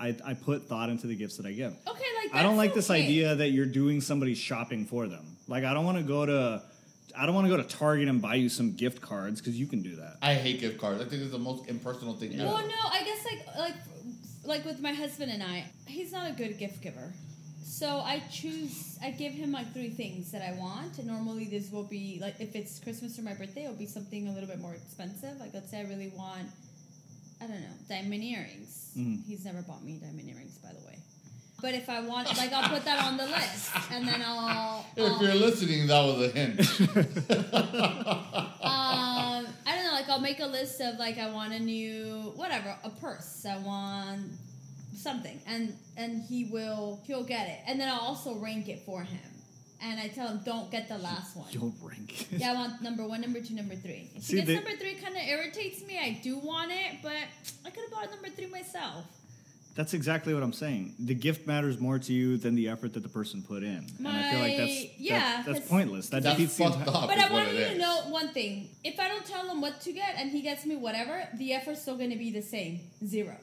I, 0.00 0.16
I 0.24 0.34
put 0.34 0.64
thought 0.68 0.88
into 0.88 1.06
the 1.06 1.14
gifts 1.14 1.36
that 1.36 1.46
I 1.46 1.52
give. 1.52 1.72
Okay, 1.72 2.04
like 2.24 2.34
I 2.34 2.42
don't 2.42 2.56
that's 2.56 2.58
like 2.66 2.74
this 2.74 2.90
idea 2.90 3.36
that 3.36 3.50
you're 3.50 3.66
doing 3.66 4.00
somebody's 4.00 4.38
shopping 4.38 4.84
for 4.86 5.06
them. 5.06 5.36
Like 5.46 5.62
I 5.62 5.72
don't 5.72 5.84
want 5.84 5.98
to 5.98 6.02
go 6.02 6.26
to, 6.26 6.62
I 7.16 7.26
don't 7.26 7.34
want 7.34 7.46
to 7.46 7.56
go 7.56 7.62
to 7.62 7.68
Target 7.68 8.08
and 8.08 8.20
buy 8.20 8.34
you 8.34 8.48
some 8.48 8.72
gift 8.74 9.00
cards 9.00 9.40
because 9.40 9.58
you 9.58 9.66
can 9.66 9.82
do 9.82 9.96
that. 9.96 10.16
I 10.22 10.34
hate 10.34 10.60
gift 10.60 10.78
cards. 10.80 11.00
I 11.00 11.04
think 11.04 11.22
it's 11.22 11.30
the 11.32 11.38
most 11.38 11.68
impersonal 11.68 12.14
thing 12.14 12.34
ever. 12.34 12.44
Well, 12.44 12.66
no, 12.66 12.88
I 12.90 13.02
guess 13.04 13.24
like 13.24 13.46
like 13.58 13.74
like 14.44 14.64
with 14.64 14.80
my 14.80 14.92
husband 14.92 15.30
and 15.30 15.42
I, 15.42 15.64
he's 15.86 16.12
not 16.12 16.28
a 16.30 16.32
good 16.34 16.58
gift 16.58 16.82
giver. 16.82 17.12
So 17.62 17.88
I 17.88 18.22
choose. 18.30 18.98
I 19.02 19.10
give 19.10 19.32
him 19.32 19.52
like 19.52 19.72
three 19.72 19.90
things 19.90 20.30
that 20.32 20.42
I 20.42 20.52
want, 20.58 20.98
and 20.98 21.06
normally 21.06 21.46
this 21.46 21.70
will 21.72 21.84
be 21.84 22.18
like 22.20 22.36
if 22.40 22.54
it's 22.54 22.78
Christmas 22.78 23.18
or 23.18 23.22
my 23.22 23.34
birthday, 23.34 23.64
it'll 23.64 23.76
be 23.76 23.86
something 23.86 24.28
a 24.28 24.32
little 24.32 24.48
bit 24.48 24.60
more 24.60 24.74
expensive. 24.74 25.38
Like 25.40 25.52
let's 25.54 25.70
say 25.70 25.80
I 25.80 25.84
really 25.84 26.12
want, 26.16 26.48
I 27.40 27.46
don't 27.46 27.60
know, 27.60 27.76
diamond 27.88 28.22
earrings. 28.22 28.92
Mhm. 28.96 29.24
He's 29.26 29.44
never 29.44 29.62
bought 29.62 29.84
me 29.84 29.98
diamond 30.00 30.28
earrings, 30.28 30.58
by 30.58 30.70
the 30.72 30.84
way. 30.86 30.98
But 31.62 31.74
if 31.74 31.88
I 31.88 32.00
want, 32.00 32.28
like, 32.36 32.52
I'll 32.52 32.68
put 32.68 32.84
that 32.84 33.04
on 33.06 33.16
the 33.16 33.24
list, 33.26 33.70
and 33.90 34.06
then 34.06 34.22
I'll. 34.24 34.84
If 34.96 35.10
I'll- 35.10 35.22
you're 35.22 35.34
listening, 35.34 35.86
that 35.86 36.02
was 36.04 36.20
a 36.20 36.28
hint. 36.28 36.60
um, 38.62 39.46
I 39.66 39.72
don't 39.74 39.84
know. 39.84 39.92
Like 39.92 40.08
I'll 40.08 40.20
make 40.20 40.40
a 40.40 40.46
list 40.46 40.80
of 40.80 40.98
like 40.98 41.18
I 41.18 41.30
want 41.30 41.52
a 41.52 41.58
new 41.58 42.32
whatever 42.36 42.76
a 42.84 42.90
purse. 42.90 43.46
I 43.48 43.56
want 43.58 44.20
something, 44.96 45.40
and 45.46 45.74
and 45.96 46.22
he 46.22 46.44
will 46.44 47.00
he'll 47.06 47.24
get 47.24 47.48
it, 47.48 47.58
and 47.66 47.80
then 47.80 47.88
I'll 47.88 48.00
also 48.00 48.34
rank 48.36 48.68
it 48.68 48.80
for 48.84 49.02
him. 49.02 49.20
And 49.82 50.00
I 50.00 50.08
tell 50.08 50.28
him 50.28 50.40
don't 50.44 50.70
get 50.70 50.88
the 50.88 50.96
last 50.98 51.36
one. 51.36 51.46
Don't 51.52 51.74
rank. 51.82 52.32
It. 52.32 52.38
Yeah, 52.40 52.52
I 52.52 52.54
want 52.54 52.80
number 52.80 53.06
one, 53.06 53.20
number 53.20 53.40
two, 53.40 53.54
number 53.54 53.74
three. 53.74 54.10
If 54.14 54.22
See, 54.22 54.36
he 54.36 54.42
gets 54.42 54.48
they- 54.48 54.54
number 54.54 54.70
three, 54.78 54.94
kind 54.94 55.14
of 55.16 55.22
irritates 55.22 55.84
me. 55.86 55.98
I 55.98 56.20
do 56.22 56.38
want 56.38 56.70
it, 56.72 56.98
but 57.02 57.12
I 57.66 57.70
could 57.70 57.82
have 57.84 57.90
bought 57.90 58.10
number 58.10 58.28
three 58.30 58.46
myself. 58.46 59.04
That's 59.74 59.92
exactly 59.92 60.32
what 60.34 60.42
I'm 60.44 60.52
saying. 60.52 60.94
The 61.00 61.14
gift 61.14 61.48
matters 61.48 61.80
more 61.80 61.98
to 61.98 62.12
you 62.12 62.36
than 62.36 62.54
the 62.54 62.68
effort 62.68 62.92
that 62.92 63.02
the 63.02 63.08
person 63.08 63.42
put 63.42 63.64
in, 63.64 63.84
and 63.98 64.06
I 64.08 64.30
feel 64.30 64.38
like 64.40 64.56
that's 64.56 64.70
My- 64.70 64.76
that- 64.82 65.00
yeah, 65.00 65.42
that's 65.44 65.58
'cause- 65.58 65.68
pointless. 65.68 66.08
That 66.10 66.22
That's 66.22 66.36
defeats 66.36 66.56
the 66.58 66.64
fucked 66.64 66.78
entire- 66.86 66.94
up. 67.02 67.08
But 67.08 67.18
is 67.18 67.24
I 67.24 67.32
what 67.32 67.32
want 67.32 67.48
it 67.48 67.68
you 67.70 67.74
to 67.74 67.78
know 67.80 68.00
one 68.10 68.28
thing. 68.28 68.68
If 68.84 69.00
I 69.00 69.08
don't 69.08 69.26
tell 69.26 69.48
him 69.50 69.60
what 69.60 69.80
to 69.80 69.92
get 69.92 70.14
and 70.16 70.30
he 70.30 70.42
gets 70.42 70.64
me 70.64 70.76
whatever, 70.76 71.26
the 71.38 71.52
effort's 71.54 71.82
still 71.82 71.96
going 71.96 72.10
to 72.10 72.16
be 72.16 72.30
the 72.30 72.42
same. 72.42 72.80
Zero. 73.04 73.36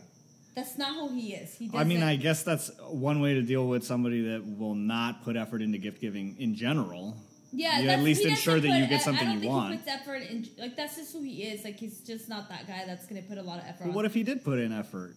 That's 0.56 0.78
not 0.78 0.96
who 0.96 1.14
he 1.16 1.34
is. 1.34 1.54
He 1.56 1.70
I 1.74 1.84
mean, 1.84 2.02
I 2.04 2.16
guess 2.18 2.44
that's 2.44 2.72
one 2.90 3.20
way 3.22 3.34
to 3.34 3.42
deal 3.42 3.68
with 3.68 3.86
somebody 3.86 4.22
that 4.30 4.58
will 4.58 4.76
not 4.76 5.24
put 5.24 5.36
effort 5.36 5.62
into 5.62 5.78
gift 5.80 6.00
giving 6.00 6.36
in 6.40 6.56
general. 6.56 7.18
Yeah, 7.54 7.82
you 7.82 7.90
at 7.90 8.02
least 8.04 8.24
ensure 8.24 8.56
doesn't 8.56 8.70
that 8.70 8.80
you 8.80 8.88
get 8.88 9.02
something 9.02 9.28
I 9.28 9.32
don't 9.34 9.36
you 9.36 9.42
think 9.42 9.52
want. 9.54 9.72
He 9.74 9.78
puts 9.80 9.90
effort 9.90 10.22
in, 10.30 10.48
like 10.58 10.78
that's 10.78 10.96
just 10.96 11.12
who 11.14 11.22
he 11.22 11.44
is. 11.44 11.66
Like 11.66 11.78
he's 11.78 12.00
just 12.00 12.30
not 12.30 12.48
that 12.48 12.66
guy 12.68 12.84
that's 12.88 13.06
gonna 13.06 13.22
put 13.22 13.38
a 13.38 13.42
lot 13.42 13.60
of 13.60 13.66
effort. 13.66 13.84
But 13.84 13.90
on. 13.90 13.94
what 13.96 14.06
if 14.06 14.14
he 14.14 14.24
did 14.24 14.44
put 14.46 14.58
in 14.60 14.72
effort? 14.72 15.16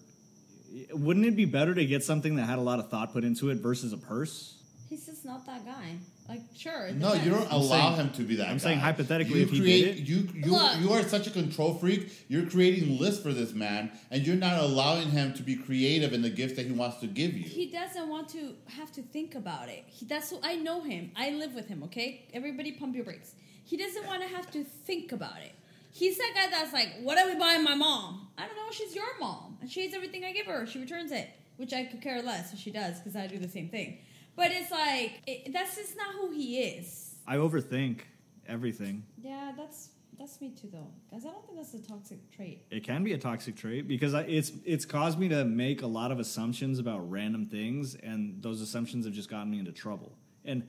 Wouldn't 0.92 1.24
it 1.26 1.36
be 1.36 1.44
better 1.44 1.74
to 1.74 1.84
get 1.86 2.02
something 2.02 2.36
that 2.36 2.44
had 2.44 2.58
a 2.58 2.62
lot 2.62 2.78
of 2.78 2.90
thought 2.90 3.12
put 3.12 3.24
into 3.24 3.50
it 3.50 3.56
versus 3.58 3.92
a 3.92 3.96
purse? 3.98 4.60
He's 4.88 5.06
just 5.06 5.24
not 5.24 5.46
that 5.46 5.64
guy. 5.64 5.96
Like 6.28 6.40
sure. 6.56 6.86
it 6.86 6.96
No, 6.96 7.14
you 7.14 7.30
don't 7.30 7.46
I'm 7.48 7.60
allow 7.60 7.94
saying- 7.94 8.06
him 8.08 8.12
to 8.14 8.22
be 8.22 8.36
that. 8.36 8.46
I'm 8.48 8.54
guy. 8.54 8.58
saying 8.58 8.78
hypothetically, 8.80 9.40
you 9.40 9.44
if 9.44 9.50
he 9.50 9.60
create, 9.60 9.84
did 9.84 9.96
it- 9.98 10.08
you 10.08 10.28
you 10.34 10.52
Look. 10.52 10.80
you 10.80 10.92
are 10.92 11.02
such 11.02 11.26
a 11.26 11.30
control 11.30 11.74
freak. 11.74 12.10
You're 12.28 12.46
creating 12.46 12.98
lists 12.98 13.22
for 13.22 13.32
this 13.32 13.52
man, 13.52 13.90
and 14.10 14.26
you're 14.26 14.36
not 14.36 14.58
allowing 14.62 15.10
him 15.10 15.32
to 15.34 15.42
be 15.42 15.56
creative 15.56 16.12
in 16.12 16.22
the 16.22 16.30
gifts 16.30 16.54
that 16.56 16.66
he 16.66 16.72
wants 16.72 16.98
to 17.00 17.06
give 17.06 17.34
you. 17.34 17.44
He 17.44 17.66
doesn't 17.70 18.08
want 18.08 18.28
to 18.30 18.54
have 18.68 18.90
to 18.92 19.02
think 19.02 19.34
about 19.34 19.68
it. 19.68 19.84
He, 19.86 20.06
that's 20.06 20.30
who 20.30 20.38
I 20.42 20.54
know 20.56 20.82
him. 20.82 21.10
I 21.16 21.30
live 21.30 21.54
with 21.54 21.66
him. 21.68 21.82
Okay, 21.84 22.26
everybody, 22.32 22.72
pump 22.72 22.94
your 22.94 23.04
brakes. 23.04 23.34
He 23.64 23.76
doesn't 23.76 24.06
want 24.06 24.22
to 24.22 24.28
have 24.28 24.50
to 24.52 24.64
think 24.64 25.12
about 25.12 25.38
it. 25.42 25.52
He's 25.94 26.18
that 26.18 26.32
guy 26.34 26.50
that's 26.50 26.72
like, 26.72 26.88
"What 27.02 27.18
are 27.18 27.28
we 27.28 27.38
buying 27.38 27.62
my 27.62 27.76
mom? 27.76 28.26
I 28.36 28.48
don't 28.48 28.56
know. 28.56 28.70
She's 28.72 28.96
your 28.96 29.16
mom, 29.20 29.58
and 29.60 29.70
she 29.70 29.84
eats 29.84 29.94
everything 29.94 30.24
I 30.24 30.32
give 30.32 30.46
her. 30.46 30.66
She 30.66 30.80
returns 30.80 31.12
it, 31.12 31.30
which 31.56 31.72
I 31.72 31.84
could 31.84 32.02
care 32.02 32.20
less 32.20 32.52
if 32.52 32.58
she 32.58 32.72
does 32.72 32.98
because 32.98 33.14
I 33.14 33.28
do 33.28 33.38
the 33.38 33.48
same 33.48 33.68
thing. 33.68 33.98
But 34.34 34.50
it's 34.50 34.72
like 34.72 35.22
it, 35.28 35.52
that's 35.52 35.76
just 35.76 35.96
not 35.96 36.16
who 36.16 36.32
he 36.32 36.58
is. 36.58 37.14
I 37.28 37.36
overthink 37.36 38.00
everything. 38.48 39.04
Yeah, 39.22 39.52
that's 39.56 39.90
that's 40.18 40.40
me 40.40 40.50
too, 40.50 40.68
though. 40.72 40.90
Because 41.08 41.24
I 41.26 41.28
don't 41.28 41.46
think 41.46 41.58
that's 41.58 41.74
a 41.74 41.82
toxic 41.86 42.28
trait. 42.32 42.64
It 42.70 42.82
can 42.82 43.04
be 43.04 43.12
a 43.12 43.18
toxic 43.18 43.54
trait 43.54 43.86
because 43.86 44.14
I, 44.14 44.22
it's 44.22 44.50
it's 44.64 44.84
caused 44.84 45.16
me 45.16 45.28
to 45.28 45.44
make 45.44 45.82
a 45.82 45.86
lot 45.86 46.10
of 46.10 46.18
assumptions 46.18 46.80
about 46.80 47.08
random 47.08 47.46
things, 47.46 47.94
and 47.94 48.42
those 48.42 48.60
assumptions 48.60 49.04
have 49.04 49.14
just 49.14 49.30
gotten 49.30 49.48
me 49.48 49.60
into 49.60 49.70
trouble. 49.70 50.18
And 50.44 50.68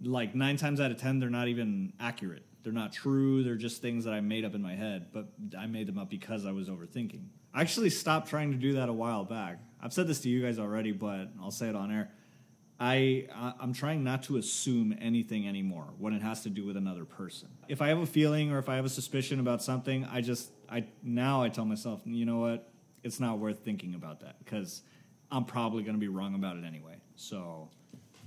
like 0.00 0.34
nine 0.34 0.56
times 0.56 0.80
out 0.80 0.90
of 0.90 0.98
ten, 0.98 1.18
they're 1.18 1.30
not 1.30 1.48
even 1.48 1.92
accurate. 2.00 2.44
They're 2.62 2.72
not 2.72 2.92
true. 2.92 3.44
They're 3.44 3.54
just 3.54 3.80
things 3.80 4.04
that 4.04 4.12
I 4.12 4.20
made 4.20 4.44
up 4.44 4.54
in 4.54 4.62
my 4.62 4.74
head, 4.74 5.06
but 5.12 5.28
I 5.56 5.66
made 5.66 5.86
them 5.86 5.98
up 5.98 6.10
because 6.10 6.44
I 6.44 6.52
was 6.52 6.68
overthinking. 6.68 7.26
I 7.54 7.60
actually 7.60 7.90
stopped 7.90 8.28
trying 8.28 8.50
to 8.50 8.58
do 8.58 8.74
that 8.74 8.88
a 8.88 8.92
while 8.92 9.24
back. 9.24 9.58
I've 9.80 9.92
said 9.92 10.08
this 10.08 10.20
to 10.22 10.28
you 10.28 10.42
guys 10.42 10.58
already, 10.58 10.92
but 10.92 11.28
I'll 11.40 11.50
say 11.50 11.68
it 11.68 11.76
on 11.76 11.92
air. 11.92 12.10
I 12.78 13.28
I'm 13.60 13.72
trying 13.72 14.04
not 14.04 14.24
to 14.24 14.36
assume 14.36 14.94
anything 15.00 15.48
anymore 15.48 15.94
when 15.98 16.12
it 16.12 16.22
has 16.22 16.42
to 16.42 16.50
do 16.50 16.66
with 16.66 16.76
another 16.76 17.04
person. 17.04 17.48
If 17.68 17.80
I 17.80 17.88
have 17.88 17.98
a 17.98 18.06
feeling 18.06 18.52
or 18.52 18.58
if 18.58 18.68
I 18.68 18.76
have 18.76 18.84
a 18.84 18.90
suspicion 18.90 19.40
about 19.40 19.62
something, 19.62 20.04
I 20.04 20.20
just 20.20 20.50
I 20.68 20.86
now 21.02 21.42
I 21.42 21.48
tell 21.48 21.64
myself, 21.64 22.00
you 22.04 22.26
know 22.26 22.38
what, 22.38 22.70
it's 23.02 23.20
not 23.20 23.38
worth 23.38 23.60
thinking 23.60 23.94
about 23.94 24.20
that 24.20 24.38
because 24.40 24.82
I'm 25.30 25.44
probably 25.44 25.82
going 25.82 25.94
to 25.94 26.00
be 26.00 26.08
wrong 26.08 26.34
about 26.34 26.56
it 26.56 26.64
anyway. 26.64 26.96
So 27.14 27.70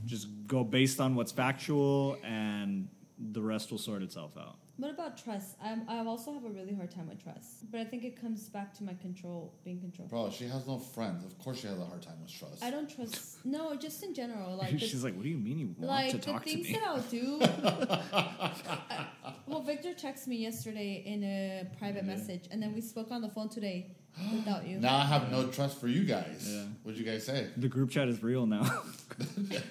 just 0.05 0.27
go 0.47 0.63
based 0.63 0.99
on 0.99 1.15
what's 1.15 1.31
factual, 1.31 2.17
and 2.23 2.87
the 3.31 3.41
rest 3.41 3.71
will 3.71 3.77
sort 3.77 4.01
itself 4.01 4.31
out. 4.37 4.57
What 4.77 4.91
about 4.91 5.21
trust? 5.21 5.57
I'm, 5.61 5.83
I 5.89 5.97
also 6.05 6.31
have 6.31 6.45
a 6.45 6.49
really 6.49 6.73
hard 6.73 6.89
time 6.89 7.09
with 7.09 7.21
trust, 7.21 7.69
but 7.69 7.81
I 7.81 7.83
think 7.83 8.05
it 8.05 8.15
comes 8.19 8.47
back 8.47 8.73
to 8.75 8.83
my 8.85 8.93
control, 8.93 9.53
being 9.65 9.81
controlled. 9.81 10.09
Bro, 10.09 10.29
she 10.31 10.45
has 10.47 10.65
no 10.67 10.77
friends. 10.77 11.25
Of 11.25 11.37
course, 11.37 11.59
she 11.59 11.67
has 11.67 11.77
a 11.77 11.83
hard 11.85 12.01
time 12.01 12.15
with 12.21 12.31
trust. 12.31 12.63
I 12.63 12.71
don't 12.71 12.89
trust. 12.89 13.43
No, 13.45 13.75
just 13.75 14.01
in 14.03 14.13
general. 14.13 14.55
Like 14.55 14.71
the, 14.71 14.79
She's 14.87 15.03
like, 15.03 15.15
"What 15.15 15.23
do 15.23 15.29
you 15.29 15.37
mean 15.37 15.59
you 15.59 15.75
want 15.77 15.81
like 15.81 16.11
to 16.11 16.17
the 16.17 16.23
talk 16.31 16.45
to 16.45 16.49
things 16.49 16.67
me?" 16.67 16.73
that 16.75 16.83
I'll 16.87 17.01
do. 17.01 17.39
I- 18.13 19.07
well, 19.47 19.61
Victor 19.61 19.89
texted 19.93 20.27
me 20.27 20.37
yesterday 20.37 21.03
in 21.05 21.23
a 21.23 21.67
private 21.77 22.05
Yeah. 22.05 22.15
message, 22.15 22.45
and 22.51 22.61
then 22.63 22.73
we 22.73 22.79
spoke 22.81 23.11
on 23.11 23.21
the 23.21 23.29
phone 23.29 23.49
today 23.49 23.87
without 24.35 24.67
you. 24.67 24.79
now 24.79 24.97
I 24.97 25.05
have 25.05 25.31
no 25.31 25.47
trust 25.47 25.79
for 25.79 25.87
you 25.87 26.03
guys. 26.03 26.47
Yeah. 26.49 26.63
What'd 26.83 26.99
you 26.99 27.05
guys 27.05 27.25
say? 27.25 27.47
The 27.57 27.67
group 27.67 27.89
chat 27.89 28.07
is 28.07 28.21
real 28.23 28.45
now. 28.45 28.81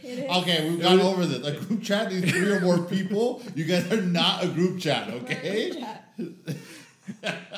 Okay, 0.05 0.69
we've 0.69 0.81
gone 0.83 1.01
over 1.01 1.25
this. 1.25 1.47
A 1.47 1.59
group 1.65 1.83
chat 1.83 2.11
these 2.11 2.31
three 2.31 2.51
or 2.51 2.61
more 2.61 2.79
people. 2.83 3.43
You 3.55 3.65
guys 3.65 3.91
are 3.91 4.03
not 4.03 4.45
a 4.45 4.49
group 4.49 4.79
chat, 4.79 5.09
We're 5.09 5.15
a 5.15 5.21
okay? 5.23 5.71
group 5.71 5.81
chat. 5.81 6.13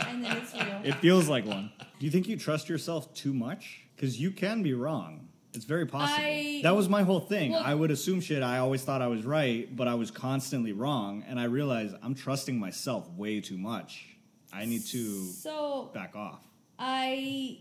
and 0.07 0.25
then 0.25 0.37
it's 0.37 0.55
real. 0.55 0.81
It 0.85 0.95
feels 0.97 1.29
like 1.29 1.45
one. 1.47 1.73
Do 1.99 2.07
you 2.07 2.13
think 2.13 2.29
you 2.29 2.37
trust 2.37 2.69
yourself 2.69 3.13
too 3.15 3.33
much? 3.35 3.81
Because 3.97 4.21
you 4.21 4.31
can 4.31 4.63
be 4.63 4.73
wrong. 4.75 5.29
It's 5.53 5.65
very 5.65 5.85
possible. 5.87 6.23
I- 6.25 6.61
that 6.63 6.77
was 6.77 6.89
my 6.89 7.03
whole 7.03 7.19
thing. 7.21 7.53
Well- 7.53 7.63
I 7.65 7.75
would 7.75 7.91
assume 7.91 8.21
shit. 8.21 8.43
I 8.43 8.59
always 8.59 8.83
thought 8.83 9.03
I 9.03 9.09
was 9.09 9.25
right, 9.25 9.75
but 9.75 9.89
I 9.89 9.95
was 9.95 10.13
constantly 10.13 10.73
wrong. 10.73 11.25
And 11.27 11.41
I 11.41 11.45
realized 11.45 11.97
I'm 12.03 12.15
trusting 12.15 12.57
myself 12.59 13.11
way 13.17 13.41
too 13.41 13.59
much. 13.59 14.07
I 14.53 14.65
need 14.65 14.85
to 14.87 15.25
So 15.27 15.91
back 15.93 16.15
off. 16.15 16.41
I 16.81 17.59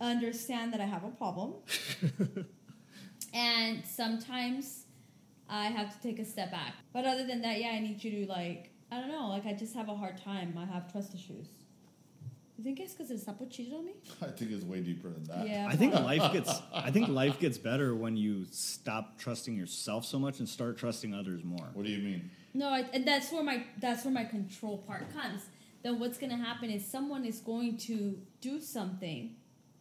understand 0.00 0.72
that 0.72 0.80
I 0.80 0.86
have 0.86 1.04
a 1.04 1.10
problem. 1.10 1.54
and 3.34 3.84
sometimes 3.84 4.86
I 5.48 5.66
have 5.66 5.94
to 5.94 6.02
take 6.02 6.18
a 6.18 6.24
step 6.24 6.50
back. 6.50 6.72
But 6.92 7.04
other 7.04 7.26
than 7.26 7.42
that, 7.42 7.60
yeah, 7.60 7.68
I 7.68 7.80
need 7.80 8.02
you 8.02 8.24
to 8.24 8.32
like 8.32 8.70
I 8.90 9.00
don't 9.00 9.08
know, 9.08 9.28
like 9.28 9.44
I 9.44 9.52
just 9.52 9.74
have 9.74 9.88
a 9.88 9.94
hard 9.94 10.16
time. 10.16 10.56
I 10.58 10.64
have 10.64 10.90
trust 10.90 11.14
issues. 11.14 11.48
You 12.56 12.62
think 12.62 12.78
it's 12.78 12.94
because 12.94 13.08
the 13.08 13.16
sapo 13.16 13.50
cheated 13.50 13.74
on 13.74 13.84
me? 13.84 13.94
I 14.22 14.26
think 14.26 14.52
it's 14.52 14.64
way 14.64 14.80
deeper 14.80 15.10
than 15.10 15.24
that. 15.24 15.48
Yeah. 15.48 15.66
I 15.68 15.74
think 15.74 15.92
life 15.92 16.32
gets. 16.32 16.62
I 16.72 16.90
think 16.90 17.08
life 17.22 17.38
gets 17.40 17.58
better 17.58 17.94
when 17.94 18.16
you 18.16 18.46
stop 18.50 19.18
trusting 19.18 19.56
yourself 19.56 20.04
so 20.04 20.18
much 20.18 20.38
and 20.38 20.48
start 20.48 20.78
trusting 20.78 21.12
others 21.12 21.42
more. 21.44 21.68
What 21.74 21.84
do 21.84 21.92
you 21.92 22.02
mean? 22.02 22.30
No, 22.54 22.68
I, 22.68 22.84
and 22.92 23.06
that's 23.06 23.32
where 23.32 23.42
my 23.42 23.64
that's 23.80 24.04
where 24.04 24.14
my 24.14 24.24
control 24.24 24.78
part 24.78 25.12
comes. 25.12 25.42
Then 25.84 26.00
what's 26.00 26.16
gonna 26.18 26.36
happen 26.38 26.70
is 26.70 26.84
someone 26.84 27.24
is 27.26 27.38
going 27.40 27.76
to 27.76 28.18
do 28.40 28.58
something 28.60 29.36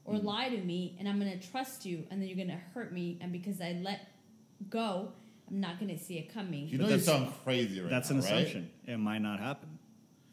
or 0.06 0.16
Mm-hmm. 0.16 0.28
lie 0.28 0.50
to 0.50 0.58
me, 0.58 0.98
and 1.00 1.08
I'm 1.08 1.18
gonna 1.18 1.38
trust 1.40 1.86
you, 1.86 2.04
and 2.12 2.22
then 2.22 2.28
you're 2.28 2.38
gonna 2.46 2.60
hurt 2.74 2.92
me, 2.94 3.18
and 3.22 3.32
because 3.32 3.62
I 3.62 3.80
let 3.82 4.02
go, 4.70 5.14
I'm 5.50 5.62
not 5.62 5.80
gonna 5.80 5.98
see 5.98 6.18
it 6.18 6.34
coming. 6.34 6.68
You 6.68 6.78
know 6.78 6.84
you 6.84 6.90
that's- 6.98 7.06
sound 7.06 7.32
crazy 7.46 7.80
right 7.80 7.90
That's 7.90 8.10
now, 8.10 8.18
an 8.18 8.22
right? 8.24 8.32
assumption. 8.34 8.70
It 8.86 8.98
might 8.98 9.20
not 9.22 9.40
happen. 9.40 9.70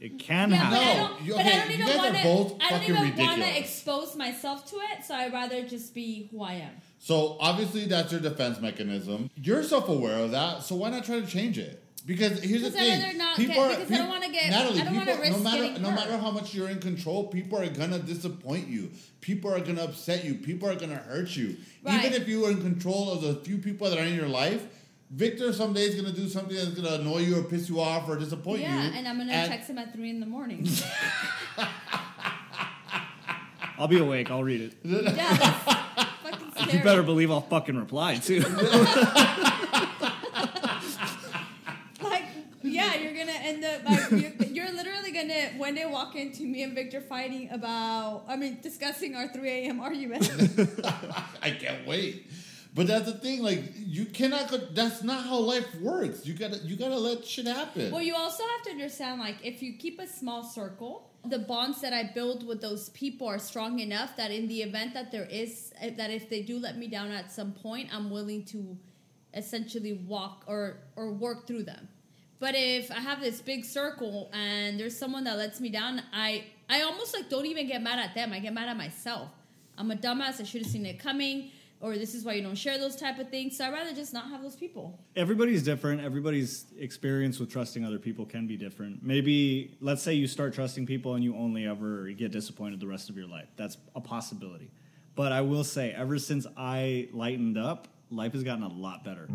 It 0.01 0.19
can 0.19 0.51
yeah, 0.51 0.71
but 0.71 0.79
I 0.79 0.83
happen. 0.83 1.03
No, 1.03 1.09
don't, 1.09 1.23
you- 1.25 1.35
but 1.35 1.47
I 1.47 1.51
don't 1.51 1.69
you 1.69 1.75
even 1.75 1.87
guys 1.87 1.97
are 1.99 2.03
want 2.03 2.17
to. 2.17 2.23
both 2.25 2.57
I 2.61 2.71
don't 2.71 2.83
even 2.83 3.17
want 3.27 3.43
to 3.43 3.59
expose 3.59 4.17
myself 4.17 4.67
to 4.71 4.77
it, 4.77 5.05
so 5.05 5.15
I'd 5.15 5.33
rather 5.33 5.63
just 5.69 5.95
be 5.95 6.27
who 6.33 6.43
I 6.43 6.55
am. 6.55 6.73
So 6.99 7.37
obviously 7.39 7.85
that's 7.85 8.11
your 8.11 8.21
defense 8.21 8.61
mechanism. 8.61 9.31
You're 9.37 9.63
self-aware 9.63 10.17
of 10.19 10.33
that, 10.33 10.65
so 10.65 10.75
why 10.75 10.91
not 10.91 11.05
try 11.05 11.21
to 11.21 11.27
change 11.27 11.59
it? 11.59 11.85
Because 12.07 12.41
here's 12.43 12.63
the 12.63 12.69
I'd 12.69 12.73
thing: 13.03 13.19
not 13.19 13.37
people 13.37 13.55
get- 13.57 13.65
are 13.65 13.75
because 13.77 13.93
I 13.93 13.99
don't 13.99 14.09
wanna 14.09 14.31
get- 14.31 14.51
Natalie. 14.51 14.81
I 14.81 14.85
don't 14.85 14.95
people, 14.99 15.17
risk 15.19 15.33
no 15.33 15.39
matter 15.39 15.79
no 15.79 15.91
hurt. 15.91 15.97
matter 15.97 16.17
how 16.19 16.31
much 16.31 16.55
you're 16.55 16.69
in 16.71 16.79
control, 16.81 17.29
people 17.29 17.59
are 17.59 17.69
gonna 17.69 17.99
disappoint 17.99 18.69
you. 18.69 18.91
People 19.21 19.53
are 19.53 19.61
gonna 19.61 19.85
upset 19.85 20.25
you. 20.25 20.35
People 20.35 20.69
are 20.71 20.75
gonna 20.77 20.97
hurt 20.97 21.37
you. 21.37 21.57
Right. 21.83 22.05
Even 22.05 22.21
if 22.21 22.27
you 22.29 22.47
are 22.47 22.51
in 22.53 22.63
control 22.63 23.11
of 23.13 23.21
the 23.23 23.35
few 23.45 23.59
people 23.59 23.89
that 23.91 23.99
are 23.99 24.05
in 24.05 24.15
your 24.15 24.29
life, 24.29 24.63
Victor 25.11 25.53
someday 25.53 25.83
is 25.83 25.95
gonna 26.01 26.13
do 26.15 26.27
something 26.29 26.57
that's 26.57 26.71
gonna 26.71 26.95
annoy 27.03 27.19
you 27.19 27.37
or 27.39 27.43
piss 27.43 27.69
you 27.69 27.81
off 27.81 28.09
or 28.09 28.17
disappoint 28.17 28.61
you. 28.63 28.67
yeah, 28.69 28.93
and 28.95 29.07
I'm 29.07 29.19
gonna 29.19 29.33
and- 29.33 29.51
text 29.51 29.69
him 29.69 29.77
at 29.79 29.93
three 29.93 30.09
in 30.11 30.21
the 30.21 30.27
morning. 30.27 30.67
I'll 33.79 33.89
be 33.89 33.99
awake. 33.99 34.31
I'll 34.31 34.45
read 34.45 34.61
it. 34.61 34.75
yeah, 34.85 35.01
that's 35.03 35.63
fucking 36.23 36.51
scary. 36.55 36.79
You 36.79 36.85
better 36.85 37.03
believe 37.03 37.31
I'll 37.31 37.41
fucking 37.41 37.77
reply 37.77 38.17
too. 38.17 38.41
like 42.03 42.25
yeah 42.63 42.95
you're 42.97 43.15
gonna 43.31 43.45
end 43.45 43.65
up 43.65 43.85
like 43.85 44.11
you're, 44.11 44.49
you're 44.49 44.73
literally 44.73 45.13
gonna 45.13 45.49
one 45.57 45.75
day 45.75 45.87
walk 45.87 46.17
into 46.17 46.43
me 46.45 46.63
and 46.63 46.75
victor 46.75 47.01
fighting 47.01 47.51
about 47.51 48.25
i 48.29 48.37
mean 48.37 48.59
discussing 48.63 49.15
our 49.15 49.29
3 49.29 49.49
a.m 49.51 49.81
argument 49.81 50.31
I 51.43 51.51
can't 51.51 51.87
wait. 51.87 52.27
But 52.73 52.87
that's 52.87 53.07
the 53.07 53.19
thing, 53.19 53.43
like 53.43 53.65
you 53.75 54.05
cannot. 54.05 54.49
Go, 54.51 54.59
that's 54.59 55.03
not 55.03 55.25
how 55.25 55.39
life 55.39 55.67
works. 55.81 56.25
You 56.25 56.35
gotta, 56.35 56.59
you 56.59 56.77
gotta 56.77 56.97
let 56.99 57.25
shit 57.25 57.47
happen. 57.47 57.91
well 57.91 58.03
you 58.03 58.15
also 58.15 58.45
have 58.47 58.63
to 58.67 58.71
understand 58.71 59.21
like 59.21 59.37
if 59.43 59.63
you 59.63 59.77
keep 59.77 59.99
a 59.99 60.07
small 60.07 60.45
circle 60.45 61.11
the 61.27 61.39
bonds 61.39 61.81
that 61.83 61.93
i 61.93 62.03
build 62.15 62.47
with 62.47 62.61
those 62.63 62.89
people 62.91 63.27
are 63.27 63.39
strong 63.39 63.79
enough 63.81 64.17
that 64.17 64.31
in 64.31 64.49
the 64.49 64.63
event 64.63 64.95
that 64.95 65.11
there 65.13 65.27
is 65.27 65.73
eh, 65.81 65.91
that 65.97 66.11
if 66.11 66.31
they 66.31 66.41
do 66.43 66.59
let 66.59 66.79
me 66.79 66.87
down 66.87 67.11
at 67.11 67.31
some 67.31 67.53
point 67.53 67.89
i'm 67.93 68.09
willing 68.09 68.43
to 68.43 68.79
essentially 69.35 69.93
walk 70.07 70.45
or 70.47 70.79
or 70.97 71.13
work 71.13 71.47
through 71.47 71.63
them 71.63 71.89
but 72.41 72.55
if 72.57 72.91
i 72.91 72.99
have 72.99 73.21
this 73.21 73.41
big 73.41 73.65
circle 73.65 74.29
and 74.33 74.81
there's 74.81 74.97
someone 74.97 75.23
that 75.25 75.37
lets 75.39 75.61
me 75.61 75.69
down 75.69 76.03
i 76.13 76.45
i 76.69 76.83
almost 76.83 77.15
like 77.15 77.29
don't 77.31 77.47
even 77.47 77.69
get 77.69 77.81
mad 77.83 77.99
at 77.99 78.15
them 78.15 78.33
i 78.33 78.39
get 78.41 78.53
mad 78.53 78.69
at 78.69 78.77
myself 78.77 79.29
i'm 79.79 79.91
a 79.91 79.97
dumbass 79.97 80.41
i 80.41 80.45
should 80.45 80.63
have 80.63 80.71
seen 80.71 80.85
it 80.85 80.99
coming 80.99 81.51
or 81.83 81.97
this 81.97 82.15
is 82.15 82.25
why 82.25 82.33
you 82.35 82.43
don't 82.43 82.57
share 82.59 82.77
those 82.79 82.97
type 82.97 83.19
of 83.19 83.31
things 83.31 83.57
so 83.57 83.65
i'd 83.65 83.73
rather 83.73 83.95
just 83.95 84.13
not 84.13 84.29
have 84.29 84.43
those 84.43 84.57
people 84.57 84.99
Everybody's 85.17 85.63
different. 85.63 86.01
Everybody's 86.01 86.67
experience 86.79 87.39
with 87.41 87.51
trusting 87.51 87.85
other 87.85 87.99
people 87.99 88.25
can 88.25 88.47
be 88.47 88.57
different. 88.57 89.03
Maybe, 89.03 89.77
let's 89.81 90.03
say 90.03 90.15
you 90.15 90.27
start 90.29 90.55
trusting 90.55 90.87
people 90.87 91.15
and 91.15 91.25
you 91.25 91.35
only 91.37 91.67
ever 91.67 92.09
get 92.13 92.31
disappointed 92.31 92.81
the 92.81 92.87
rest 92.87 93.11
of 93.11 93.17
your 93.17 93.27
life. 93.27 93.49
That's 93.57 93.77
a 93.95 94.01
possibility. 94.01 94.71
But 95.17 95.33
I 95.33 95.41
will 95.43 95.65
say, 95.65 95.91
ever 95.91 96.19
since 96.19 96.47
I 96.57 97.09
lightened 97.13 97.59
up, 97.59 97.89
life 98.11 98.33
has 98.33 98.45
gotten 98.45 98.63
a 98.63 98.69
lot 98.69 99.05
better. 99.05 99.29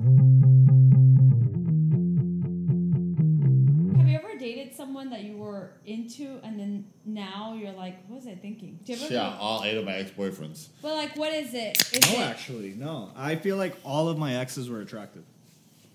Someone 4.96 5.10
that 5.12 5.24
you 5.26 5.36
were 5.36 5.72
into 5.86 6.40
and 6.44 6.58
then 6.58 6.86
now 7.04 7.54
you're 7.60 7.74
like 7.74 7.98
what 8.08 8.16
was 8.18 8.28
i 8.28 8.36
thinking 8.36 8.80
do 8.86 8.94
you 8.94 9.04
ever 9.04 9.14
yeah, 9.14 9.38
all 9.40 9.62
eight 9.66 9.76
of 9.78 9.84
my 9.84 9.94
ex-boyfriends. 9.96 10.70
but 10.82 10.94
like 10.96 11.16
what 11.18 11.34
is 11.34 11.54
it 11.54 11.78
is 11.94 12.12
No, 12.12 12.20
it 12.22 12.26
actually, 12.26 12.70
no. 12.78 13.12
I 13.16 13.36
feel 13.36 13.58
like 13.58 13.76
all 13.84 14.08
of 14.08 14.18
my 14.18 14.36
exes 14.36 14.70
were 14.70 14.80
attractive. 14.82 15.24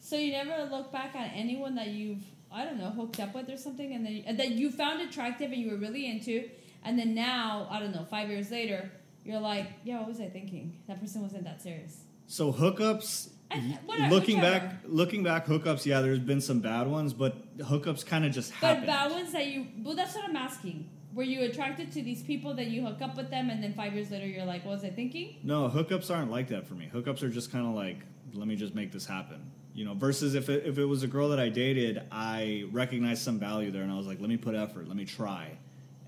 So 0.00 0.16
you 0.16 0.32
never 0.32 0.68
look 0.70 0.92
back 0.92 1.14
at 1.14 1.30
anyone 1.34 1.74
that 1.76 1.88
you've 1.88 2.24
I 2.52 2.64
don't 2.64 2.78
know 2.78 2.90
hooked 2.90 3.20
up 3.20 3.34
with 3.34 3.48
or 3.48 3.56
something, 3.56 3.94
and 3.94 4.04
then 4.04 4.24
and 4.26 4.38
that 4.38 4.50
you 4.50 4.70
found 4.70 5.00
attractive 5.00 5.50
and 5.52 5.60
you 5.62 5.70
were 5.70 5.76
really 5.76 6.04
into, 6.10 6.50
and 6.84 6.98
then 6.98 7.14
now 7.14 7.68
I 7.70 7.78
don't 7.80 7.94
know 7.94 8.04
five 8.10 8.28
years 8.28 8.50
later 8.50 8.90
you're 9.24 9.40
like, 9.40 9.66
yeah, 9.84 9.98
what 10.00 10.08
was 10.08 10.20
I 10.20 10.28
thinking? 10.28 10.76
That 10.88 11.00
person 11.00 11.22
wasn't 11.22 11.44
that 11.44 11.62
serious. 11.62 12.00
So 12.26 12.52
hookups, 12.52 13.30
Looking 14.10 14.36
whichever. 14.36 14.40
back, 14.40 14.74
looking 14.86 15.22
back, 15.22 15.46
hookups. 15.46 15.84
Yeah, 15.84 16.00
there's 16.00 16.18
been 16.20 16.40
some 16.40 16.60
bad 16.60 16.86
ones, 16.86 17.12
but 17.12 17.56
hookups 17.58 18.04
kind 18.06 18.24
of 18.24 18.32
just 18.32 18.52
happen. 18.52 18.82
But 18.82 18.86
bad 18.86 19.10
ones 19.10 19.32
that 19.32 19.46
you 19.48 19.66
well, 19.82 19.94
that's 19.96 20.14
what 20.14 20.24
I'm 20.24 20.36
asking. 20.36 20.88
Were 21.12 21.24
you 21.24 21.42
attracted 21.42 21.90
to 21.92 22.02
these 22.02 22.22
people 22.22 22.54
that 22.54 22.68
you 22.68 22.86
hook 22.86 23.02
up 23.02 23.16
with 23.16 23.30
them, 23.30 23.50
and 23.50 23.60
then 23.62 23.74
five 23.74 23.92
years 23.94 24.10
later 24.12 24.26
you're 24.26 24.44
like, 24.44 24.64
what 24.64 24.72
was 24.76 24.84
I 24.84 24.90
thinking? 24.90 25.36
No, 25.42 25.68
hookups 25.68 26.14
aren't 26.14 26.30
like 26.30 26.48
that 26.48 26.66
for 26.68 26.74
me. 26.74 26.88
Hookups 26.94 27.22
are 27.24 27.28
just 27.28 27.50
kind 27.50 27.66
of 27.66 27.74
like, 27.74 27.98
let 28.32 28.46
me 28.46 28.54
just 28.54 28.74
make 28.76 28.92
this 28.92 29.04
happen. 29.06 29.50
You 29.74 29.84
know, 29.84 29.94
versus 29.94 30.34
if 30.36 30.48
it, 30.48 30.64
if 30.66 30.78
it 30.78 30.84
was 30.84 31.02
a 31.02 31.08
girl 31.08 31.28
that 31.30 31.40
I 31.40 31.48
dated, 31.48 32.02
I 32.12 32.64
recognized 32.70 33.22
some 33.22 33.40
value 33.40 33.72
there, 33.72 33.82
and 33.82 33.90
I 33.90 33.96
was 33.96 34.06
like, 34.06 34.20
let 34.20 34.28
me 34.28 34.36
put 34.36 34.54
effort, 34.54 34.86
let 34.86 34.96
me 34.96 35.04
try. 35.04 35.50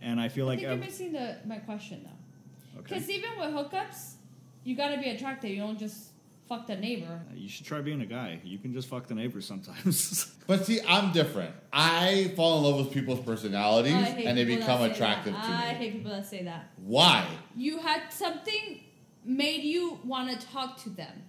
And 0.01 0.21
I 0.21 0.29
feel 0.29 0.47
I 0.47 0.49
like, 0.51 0.59
think 0.61 0.69
ev- 0.71 0.77
you're 0.79 0.87
missing 0.87 1.13
the 1.13 1.37
my 1.47 1.59
question 1.59 2.03
though. 2.05 2.81
okay, 2.81 2.95
Because 2.95 3.11
even 3.11 3.31
with 3.41 3.51
hookups, 3.51 4.15
you 4.63 4.77
gotta 4.77 5.01
be 5.01 5.11
attractive. 5.11 5.51
You 5.51 5.63
don't 5.63 5.79
just 5.81 6.11
fuck 6.49 6.67
the 6.67 6.77
neighbor. 6.77 7.07
Uh, 7.31 7.35
you 7.35 7.49
should 7.49 7.67
try 7.67 7.81
being 7.81 8.01
a 8.03 8.07
guy. 8.07 8.41
You 8.45 8.59
can 8.59 8.73
just 8.73 8.89
fuck 8.89 9.07
the 9.07 9.15
neighbor 9.15 9.41
sometimes. 9.41 10.35
But 10.47 10.67
see, 10.67 10.81
I'm 10.89 11.13
different. 11.13 11.55
I 11.73 12.33
fall 12.35 12.59
in 12.59 12.65
love 12.65 12.85
with 12.85 12.93
people's 12.93 13.21
personalities, 13.21 13.95
Oh, 13.95 14.21
and 14.27 14.37
they 14.37 14.45
become 14.45 14.83
attractive 14.83 15.33
that. 15.35 15.43
to 15.45 15.49
me. 15.49 15.55
I 15.55 15.75
hate 15.75 15.93
people 15.93 16.11
that 16.11 16.27
say 16.27 16.43
that. 16.43 16.71
Why? 16.85 17.25
You 17.57 17.79
had 17.79 18.13
something 18.13 18.81
made 19.25 19.63
you 19.63 20.01
want 20.05 20.29
to 20.39 20.47
talk 20.49 20.83
to 20.83 20.91
them, 20.91 21.23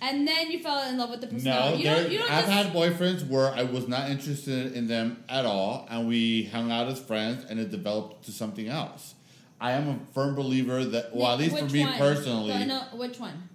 and 0.00 0.26
then 0.26 0.50
you 0.50 0.58
fell 0.58 0.82
in 0.90 0.98
love 0.98 1.10
with 1.10 1.20
the 1.20 1.28
No, 1.28 1.32
personality. 1.32 1.78
you 1.78 1.84
don't. 1.84 2.10
You 2.10 2.18
don't 2.18 2.30
I've 2.30 2.44
just. 2.46 2.52
had 2.52 2.72
boyfriends 2.74 3.26
where 3.28 3.52
I 3.54 3.62
was 3.62 3.86
not 3.86 4.10
interested 4.10 4.72
in 4.74 4.88
them 4.88 5.22
at 5.28 5.46
all, 5.46 5.86
and 5.88 6.08
we 6.08 6.46
hung 6.46 6.72
out 6.72 6.88
as 6.88 6.98
friends, 7.00 7.46
and 7.48 7.60
it 7.60 7.70
developed 7.70 8.24
to 8.26 8.32
something 8.32 8.66
else. 8.68 9.14
I 9.60 9.70
am 9.72 9.88
a 9.88 9.98
firm 10.12 10.34
believer 10.34 10.84
that, 10.84 11.14
well, 11.14 11.32
at 11.32 11.38
least 11.38 11.56
for 11.56 11.66
me 11.66 11.84
one? 11.84 11.96
personally, 11.98 12.52
No, 12.52 12.64
no, 12.66 12.80
which 12.98 13.20
one? 13.20 13.48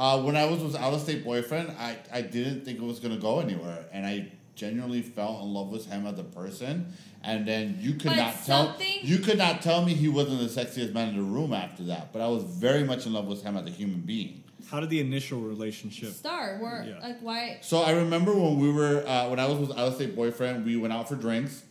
Uh, 0.00 0.18
when 0.22 0.34
I 0.34 0.46
was 0.46 0.62
with 0.62 0.74
out 0.76 0.94
of 0.94 1.00
state 1.02 1.22
boyfriend, 1.22 1.72
I, 1.78 1.98
I 2.10 2.22
didn't 2.22 2.64
think 2.64 2.78
it 2.78 2.84
was 2.84 2.98
gonna 3.00 3.18
go 3.18 3.40
anywhere, 3.40 3.84
and 3.92 4.06
I 4.06 4.32
genuinely 4.54 5.02
fell 5.02 5.40
in 5.42 5.52
love 5.52 5.68
with 5.68 5.84
him 5.86 6.06
as 6.06 6.18
a 6.18 6.22
person. 6.24 6.92
And 7.22 7.46
then 7.46 7.76
you 7.78 7.92
could 7.92 8.06
But 8.06 8.16
not 8.16 8.44
tell 8.46 8.76
you 9.02 9.18
could 9.18 9.36
not 9.36 9.60
tell 9.60 9.84
me 9.84 9.92
he 9.92 10.08
wasn't 10.08 10.40
the 10.40 10.46
sexiest 10.46 10.94
man 10.94 11.10
in 11.10 11.16
the 11.16 11.22
room 11.22 11.52
after 11.52 11.82
that. 11.84 12.14
But 12.14 12.22
I 12.22 12.28
was 12.28 12.44
very 12.44 12.82
much 12.82 13.04
in 13.04 13.12
love 13.12 13.26
with 13.26 13.42
him 13.42 13.58
as 13.58 13.66
a 13.66 13.70
human 13.70 14.00
being. 14.00 14.42
How 14.70 14.80
did 14.80 14.88
the 14.88 15.00
initial 15.00 15.40
relationship? 15.40 16.12
start? 16.12 16.62
Where 16.62 16.82
Yeah. 16.88 17.06
like 17.06 17.20
why? 17.20 17.58
So 17.60 17.82
I 17.82 17.90
remember 17.92 18.32
when 18.34 18.58
we 18.58 18.72
were 18.72 19.04
uh, 19.06 19.28
when 19.28 19.38
I 19.38 19.46
was 19.46 19.58
with 19.58 19.70
out 19.72 19.88
of 19.88 19.94
state 19.96 20.16
boyfriend, 20.16 20.64
we 20.64 20.78
went 20.78 20.94
out 20.94 21.10
for 21.10 21.16
drinks. 21.16 21.62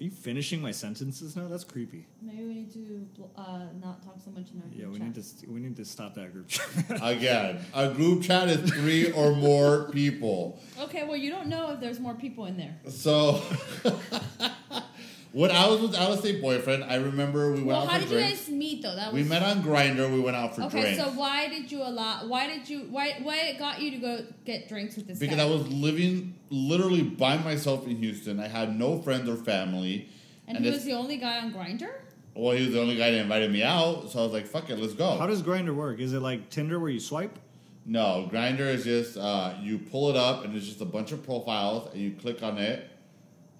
Are 0.00 0.04
you 0.04 0.10
finishing 0.10 0.62
my 0.62 0.70
sentences 0.70 1.34
now? 1.34 1.48
That's 1.48 1.64
creepy. 1.64 2.06
Maybe 2.22 2.44
we 2.44 2.54
need 2.54 2.72
to 2.72 3.08
uh, 3.36 3.66
not 3.82 4.00
talk 4.04 4.20
so 4.24 4.30
much 4.30 4.46
in 4.52 4.60
our 4.60 4.68
Yeah, 4.70 4.82
group 4.84 4.92
we 4.92 4.98
chat. 4.98 5.06
need 5.08 5.14
to 5.24 5.50
we 5.50 5.60
need 5.60 5.76
to 5.76 5.84
stop 5.84 6.14
that 6.14 6.32
group 6.32 6.46
chat. 6.46 6.66
Again, 7.02 7.58
a 7.74 7.88
group 7.92 8.22
chat 8.22 8.48
is 8.48 8.70
three 8.70 9.10
or 9.10 9.32
more 9.34 9.90
people. 9.90 10.60
Okay, 10.80 11.02
well 11.04 11.16
you 11.16 11.30
don't 11.30 11.48
know 11.48 11.72
if 11.72 11.80
there's 11.80 11.98
more 11.98 12.14
people 12.14 12.44
in 12.46 12.56
there. 12.56 12.76
So 12.88 13.42
when 15.32 15.50
I 15.50 15.66
was 15.68 15.80
with 15.80 15.94
out 15.94 16.10
of 16.12 16.18
state 16.20 16.40
boyfriend, 16.40 16.84
I 16.84 16.96
remember 16.96 17.48
we 17.52 17.56
went 17.56 17.66
Well, 17.66 17.82
out 17.82 17.88
how 17.88 17.94
for 17.98 18.00
did 18.04 18.10
you 18.10 18.18
drinks. 18.18 18.40
guys 18.46 18.48
meet 18.48 18.82
though? 18.82 18.94
That 18.96 19.12
We 19.12 19.22
met 19.22 19.42
on 19.42 19.62
Grindr. 19.62 20.12
We 20.12 20.20
went 20.20 20.36
out 20.36 20.54
for 20.56 20.62
okay. 20.62 20.80
drinks. 20.82 21.00
Okay, 21.00 21.10
so 21.10 21.18
why 21.18 21.48
did 21.48 21.70
you 21.70 21.82
allow? 21.82 22.26
Why 22.26 22.46
did 22.46 22.68
you? 22.68 22.80
Why? 22.90 23.18
Why 23.22 23.54
got 23.58 23.80
you 23.80 23.90
to 23.92 23.96
go 23.98 24.24
get 24.44 24.68
drinks 24.68 24.96
with 24.96 25.06
this 25.06 25.18
because 25.18 25.36
guy? 25.36 25.42
I 25.42 25.46
was 25.46 25.66
living 25.68 26.34
literally 26.50 27.02
by 27.02 27.36
myself 27.38 27.86
in 27.86 27.96
Houston. 27.96 28.40
I 28.40 28.48
had 28.48 28.78
no 28.78 29.00
friends 29.02 29.28
or 29.28 29.36
family. 29.36 30.08
and, 30.46 30.56
and 30.56 30.64
he 30.64 30.70
this- 30.70 30.80
was 30.80 30.84
the 30.86 30.92
only 30.94 31.16
guy 31.18 31.38
on 31.38 31.52
Grindr. 31.52 31.90
Well, 32.34 32.54
he 32.56 32.64
was 32.64 32.72
the 32.72 32.80
only 32.80 32.94
guy 32.96 33.10
that 33.10 33.18
invited 33.20 33.50
me 33.50 33.64
out, 33.64 34.10
so 34.12 34.20
I 34.20 34.22
was 34.22 34.32
like, 34.32 34.46
"Fuck 34.46 34.70
it, 34.70 34.78
let's 34.78 34.94
go." 34.94 35.18
How 35.18 35.26
does 35.26 35.42
Grindr 35.42 35.74
work? 35.74 35.98
Is 35.98 36.12
it 36.12 36.20
like 36.20 36.50
Tinder 36.50 36.78
where 36.78 36.88
you 36.90 37.00
swipe? 37.00 37.36
No, 37.84 38.28
Grindr 38.32 38.60
is 38.60 38.84
just 38.84 39.16
uh, 39.16 39.54
you 39.60 39.78
pull 39.78 40.10
it 40.10 40.16
up 40.16 40.44
and 40.44 40.54
it's 40.54 40.66
just 40.66 40.80
a 40.80 40.84
bunch 40.84 41.10
of 41.10 41.24
profiles 41.24 41.90
and 41.92 42.00
you 42.00 42.12
click 42.12 42.42
on 42.42 42.58
it. 42.58 42.88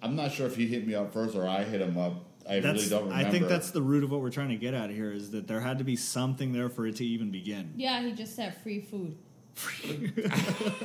I'm 0.01 0.15
not 0.15 0.31
sure 0.31 0.47
if 0.47 0.55
he 0.55 0.67
hit 0.67 0.87
me 0.87 0.95
up 0.95 1.13
first 1.13 1.35
or 1.35 1.47
I 1.47 1.63
hit 1.63 1.81
him 1.81 1.97
up. 1.97 2.25
I 2.49 2.59
That's, 2.59 2.77
really 2.77 2.89
don't 2.89 3.09
remember. 3.09 3.27
I 3.27 3.31
think 3.31 3.47
that's 3.47 3.71
the 3.71 3.81
root 3.81 4.03
of 4.03 4.11
what 4.11 4.21
we're 4.21 4.31
trying 4.31 4.49
to 4.49 4.55
get 4.55 4.73
at 4.73 4.89
here 4.89 5.11
is 5.11 5.31
that 5.31 5.47
there 5.47 5.59
had 5.59 5.77
to 5.77 5.83
be 5.83 5.95
something 5.95 6.51
there 6.51 6.69
for 6.69 6.87
it 6.87 6.95
to 6.95 7.05
even 7.05 7.29
begin. 7.29 7.73
Yeah, 7.75 8.01
he 8.01 8.11
just 8.13 8.35
said 8.35 8.55
free 8.63 8.81
food. 8.81 9.17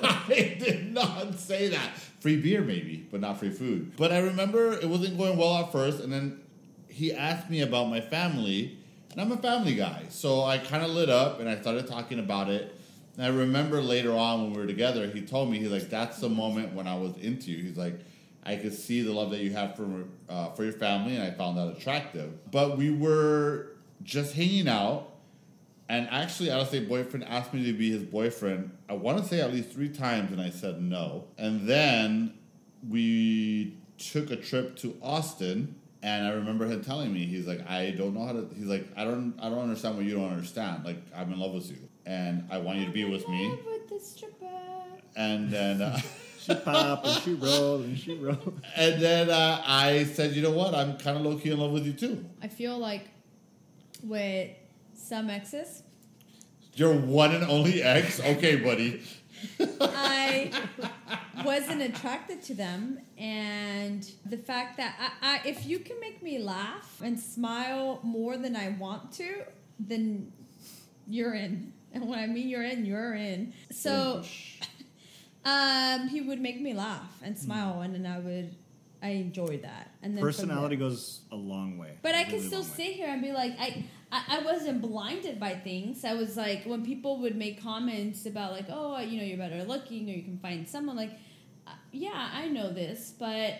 I 0.02 0.56
did 0.58 0.92
not 0.92 1.38
say 1.38 1.68
that. 1.68 1.96
Free 2.20 2.36
beer, 2.36 2.60
maybe, 2.60 3.06
but 3.10 3.20
not 3.20 3.38
free 3.38 3.50
food. 3.50 3.92
But 3.96 4.12
I 4.12 4.18
remember 4.18 4.72
it 4.72 4.88
wasn't 4.88 5.16
going 5.16 5.38
well 5.38 5.56
at 5.58 5.72
first, 5.72 6.00
and 6.00 6.12
then 6.12 6.40
he 6.88 7.12
asked 7.12 7.48
me 7.48 7.62
about 7.62 7.88
my 7.88 8.00
family, 8.00 8.78
and 9.12 9.20
I'm 9.20 9.32
a 9.32 9.36
family 9.36 9.74
guy, 9.74 10.04
so 10.10 10.42
I 10.42 10.58
kind 10.58 10.84
of 10.84 10.90
lit 10.90 11.08
up 11.08 11.40
and 11.40 11.48
I 11.48 11.60
started 11.60 11.86
talking 11.86 12.18
about 12.18 12.50
it. 12.50 12.78
And 13.16 13.24
I 13.24 13.28
remember 13.28 13.80
later 13.80 14.12
on 14.12 14.42
when 14.42 14.52
we 14.52 14.58
were 14.58 14.66
together, 14.66 15.06
he 15.06 15.22
told 15.22 15.50
me 15.50 15.58
he's 15.60 15.70
like, 15.70 15.88
"That's 15.88 16.18
the 16.18 16.28
moment 16.28 16.72
when 16.74 16.88
I 16.88 16.96
was 16.96 17.16
into 17.18 17.52
you." 17.52 17.62
He's 17.62 17.76
like, 17.76 18.00
"I 18.44 18.56
could 18.56 18.74
see 18.74 19.02
the 19.02 19.12
love 19.12 19.30
that 19.30 19.40
you 19.40 19.52
have 19.52 19.76
for 19.76 20.04
uh, 20.28 20.50
for 20.50 20.64
your 20.64 20.72
family, 20.72 21.16
and 21.16 21.24
I 21.24 21.30
found 21.30 21.58
that 21.58 21.76
attractive." 21.76 22.50
But 22.50 22.76
we 22.78 22.90
were 22.90 23.72
just 24.02 24.34
hanging 24.34 24.68
out. 24.68 25.10
And 25.86 26.08
actually, 26.10 26.50
out 26.50 26.62
of 26.62 26.68
state 26.68 26.88
boyfriend 26.88 27.26
asked 27.28 27.52
me 27.52 27.64
to 27.66 27.74
be 27.74 27.90
his 27.90 28.02
boyfriend. 28.02 28.70
I 28.88 28.94
want 28.94 29.18
to 29.18 29.24
say 29.24 29.42
at 29.42 29.52
least 29.52 29.70
three 29.70 29.90
times, 29.90 30.32
and 30.32 30.40
I 30.40 30.48
said 30.48 30.80
no. 30.80 31.24
And 31.36 31.68
then 31.68 32.38
we 32.88 33.76
took 33.98 34.30
a 34.30 34.36
trip 34.36 34.76
to 34.76 34.96
Austin, 35.02 35.74
and 36.02 36.26
I 36.26 36.30
remember 36.30 36.66
him 36.66 36.82
telling 36.82 37.12
me, 37.12 37.26
he's 37.26 37.46
like, 37.46 37.68
I 37.68 37.90
don't 37.90 38.14
know 38.14 38.24
how 38.24 38.32
to. 38.32 38.48
He's 38.56 38.66
like, 38.66 38.86
I 38.96 39.04
don't, 39.04 39.34
I 39.40 39.48
don't 39.48 39.58
understand 39.58 39.96
what 39.96 40.06
you 40.06 40.14
don't 40.14 40.30
understand. 40.30 40.84
Like, 40.84 40.98
I'm 41.14 41.32
in 41.32 41.38
love 41.38 41.52
with 41.52 41.70
you, 41.70 41.78
and 42.06 42.46
I 42.50 42.58
want 42.58 42.78
you 42.78 42.86
to 42.86 42.92
be 42.92 43.04
with 43.04 43.28
me. 43.28 43.50
With. 43.50 43.64
And 45.16 45.50
then, 45.50 45.80
uh, 45.80 46.00
She 46.44 46.54
pop 46.54 47.04
and 47.06 47.22
she 47.22 47.34
roll 47.34 47.76
and 47.76 47.98
she 47.98 48.16
roll. 48.16 48.54
and 48.76 49.00
then 49.00 49.30
uh, 49.30 49.62
I 49.64 50.04
said, 50.04 50.32
you 50.32 50.42
know 50.42 50.50
what? 50.50 50.74
I'm 50.74 50.98
kind 50.98 51.16
of 51.16 51.24
low 51.24 51.38
key 51.38 51.50
in 51.50 51.58
love 51.58 51.72
with 51.72 51.86
you 51.86 51.94
too. 51.94 52.24
I 52.42 52.48
feel 52.48 52.76
like 52.78 53.08
with 54.02 54.50
some 54.94 55.30
exes, 55.30 55.82
Your 56.74 56.92
one 56.94 57.34
and 57.34 57.44
only 57.44 57.82
ex. 57.82 58.20
Okay, 58.20 58.56
buddy. 58.56 59.00
I 59.80 60.52
wasn't 61.44 61.80
attracted 61.82 62.42
to 62.44 62.54
them, 62.54 62.98
and 63.18 64.10
the 64.26 64.36
fact 64.36 64.76
that 64.76 64.96
I, 65.22 65.36
I, 65.36 65.48
if 65.48 65.66
you 65.66 65.78
can 65.78 65.98
make 66.00 66.22
me 66.22 66.38
laugh 66.38 67.00
and 67.02 67.18
smile 67.18 68.00
more 68.02 68.36
than 68.36 68.54
I 68.56 68.70
want 68.70 69.12
to, 69.12 69.44
then 69.78 70.32
you're 71.06 71.34
in. 71.34 71.72
And 71.92 72.08
when 72.08 72.18
I 72.18 72.26
mean 72.26 72.48
you're 72.48 72.64
in, 72.64 72.84
you're 72.84 73.14
in. 73.14 73.52
So, 73.70 74.24
um, 75.44 76.08
he 76.08 76.20
would 76.20 76.40
make 76.40 76.60
me 76.60 76.72
laugh 76.74 77.12
and 77.22 77.38
smile, 77.38 77.80
and 77.82 77.94
then 77.94 78.06
I 78.06 78.18
would, 78.18 78.54
I 79.02 79.08
enjoyed 79.10 79.62
that. 79.62 79.90
And 80.02 80.16
then 80.16 80.22
from 80.22 80.28
Personality 80.32 80.76
there- 80.76 80.88
goes 80.88 81.20
a 81.30 81.36
long 81.36 81.78
way. 81.78 81.98
But 82.02 82.14
A 82.14 82.18
I 82.18 82.24
could 82.24 82.34
really 82.34 82.46
still 82.46 82.60
long 82.60 82.70
way. 82.70 82.76
sit 82.76 82.92
here 82.94 83.08
and 83.08 83.20
be 83.22 83.32
like, 83.32 83.52
I, 83.58 83.84
I, 84.10 84.38
I 84.38 84.42
wasn't 84.44 84.80
blinded 84.80 85.38
by 85.40 85.54
things. 85.56 86.04
I 86.04 86.14
was 86.14 86.36
like, 86.36 86.64
when 86.64 86.84
people 86.84 87.20
would 87.20 87.36
make 87.36 87.62
comments 87.62 88.24
about 88.26 88.52
like, 88.52 88.66
oh, 88.70 88.98
you 89.00 89.18
know, 89.18 89.24
you're 89.24 89.38
better 89.38 89.62
looking, 89.64 90.08
or 90.08 90.12
you 90.12 90.22
can 90.22 90.38
find 90.38 90.68
someone 90.68 90.96
like, 90.96 91.12
uh, 91.66 91.72
yeah, 91.92 92.30
I 92.34 92.48
know 92.48 92.72
this, 92.72 93.12
but 93.18 93.54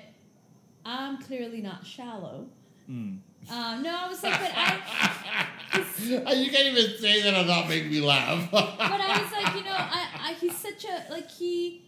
I'm 0.84 1.20
clearly 1.22 1.60
not 1.60 1.86
shallow. 1.86 2.46
Mm. 2.90 3.18
Um, 3.50 3.82
no, 3.82 3.94
I 3.94 4.08
was 4.08 4.22
like, 4.22 4.38
but 4.40 4.50
I, 4.54 5.46
you 6.02 6.50
can't 6.50 6.76
even 6.76 6.98
say 6.98 7.22
that 7.22 7.34
and 7.34 7.48
not 7.48 7.68
make 7.68 7.90
me 7.90 8.00
laugh. 8.00 8.50
but 8.50 8.76
I 8.78 9.22
was 9.22 9.32
like, 9.32 9.54
you 9.56 9.64
know, 9.64 9.70
I, 9.76 10.06
I, 10.20 10.32
he's 10.34 10.56
such 10.56 10.84
a 10.84 11.10
like 11.10 11.30
he. 11.30 11.82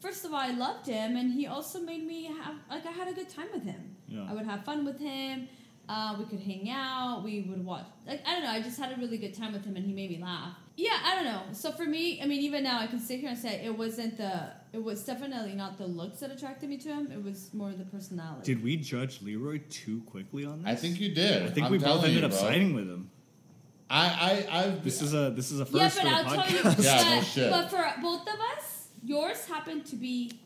First 0.00 0.24
of 0.26 0.32
all, 0.32 0.40
I 0.40 0.50
loved 0.50 0.86
him, 0.86 1.16
and 1.16 1.32
he 1.32 1.46
also 1.46 1.80
made 1.80 2.06
me 2.06 2.26
have 2.26 2.56
like 2.68 2.84
I 2.86 2.90
had 2.90 3.08
a 3.08 3.12
good 3.12 3.28
time 3.28 3.48
with 3.52 3.64
him. 3.64 3.96
Yeah. 4.06 4.26
I 4.28 4.34
would 4.34 4.44
have 4.44 4.64
fun 4.64 4.84
with 4.84 4.98
him. 4.98 5.48
Uh, 5.88 6.16
we 6.18 6.24
could 6.24 6.40
hang 6.40 6.70
out. 6.70 7.22
We 7.24 7.42
would 7.42 7.64
watch. 7.64 7.84
Like 8.06 8.22
I 8.26 8.34
don't 8.34 8.44
know. 8.44 8.50
I 8.50 8.60
just 8.60 8.78
had 8.78 8.96
a 8.96 9.00
really 9.00 9.18
good 9.18 9.34
time 9.34 9.52
with 9.52 9.64
him, 9.64 9.76
and 9.76 9.84
he 9.84 9.92
made 9.92 10.10
me 10.10 10.22
laugh. 10.22 10.56
Yeah, 10.76 10.98
I 11.04 11.14
don't 11.14 11.24
know. 11.24 11.42
So 11.52 11.70
for 11.70 11.84
me, 11.84 12.20
I 12.20 12.26
mean, 12.26 12.40
even 12.40 12.64
now, 12.64 12.80
I 12.80 12.88
can 12.88 12.98
sit 12.98 13.20
here 13.20 13.30
and 13.30 13.38
say 13.38 13.64
it 13.64 13.76
wasn't 13.76 14.16
the. 14.16 14.50
It 14.72 14.82
was 14.82 15.04
definitely 15.04 15.54
not 15.54 15.78
the 15.78 15.86
looks 15.86 16.20
that 16.20 16.30
attracted 16.32 16.68
me 16.68 16.78
to 16.78 16.88
him. 16.88 17.12
It 17.12 17.22
was 17.22 17.54
more 17.54 17.70
the 17.72 17.84
personality. 17.84 18.54
Did 18.54 18.64
we 18.64 18.76
judge 18.76 19.22
Leroy 19.22 19.60
too 19.70 20.02
quickly 20.02 20.44
on 20.44 20.62
this? 20.62 20.72
I 20.72 20.74
think 20.74 21.00
you 21.00 21.14
did. 21.14 21.44
I 21.44 21.50
think 21.50 21.66
I'm 21.66 21.72
we 21.72 21.78
both 21.78 22.04
ended 22.04 22.20
you, 22.20 22.26
up 22.26 22.32
bro. 22.32 22.40
siding 22.40 22.74
with 22.74 22.88
him. 22.88 23.10
I, 23.94 24.46
I, 24.50 24.58
I. 24.64 24.68
This 24.82 25.00
is 25.02 25.14
a 25.14 25.30
this 25.30 25.50
is 25.52 25.60
a 25.60 25.66
first. 25.66 25.74
yeah, 25.74 25.88
first 25.88 26.02
but 26.02 26.04
for 26.04 26.08
I'll 26.08 26.24
the 26.24 26.42
tell 26.42 26.50
you. 26.50 26.58
podcast. 26.62 26.84
Yeah, 26.84 27.04
but, 27.04 27.14
no 27.16 27.22
shit. 27.22 27.50
but 27.50 27.70
for 27.70 28.00
both 28.02 28.22
of 28.22 28.38
us, 28.56 28.88
yours 29.04 29.44
happened 29.46 29.86
to 29.86 29.96
be 29.96 30.40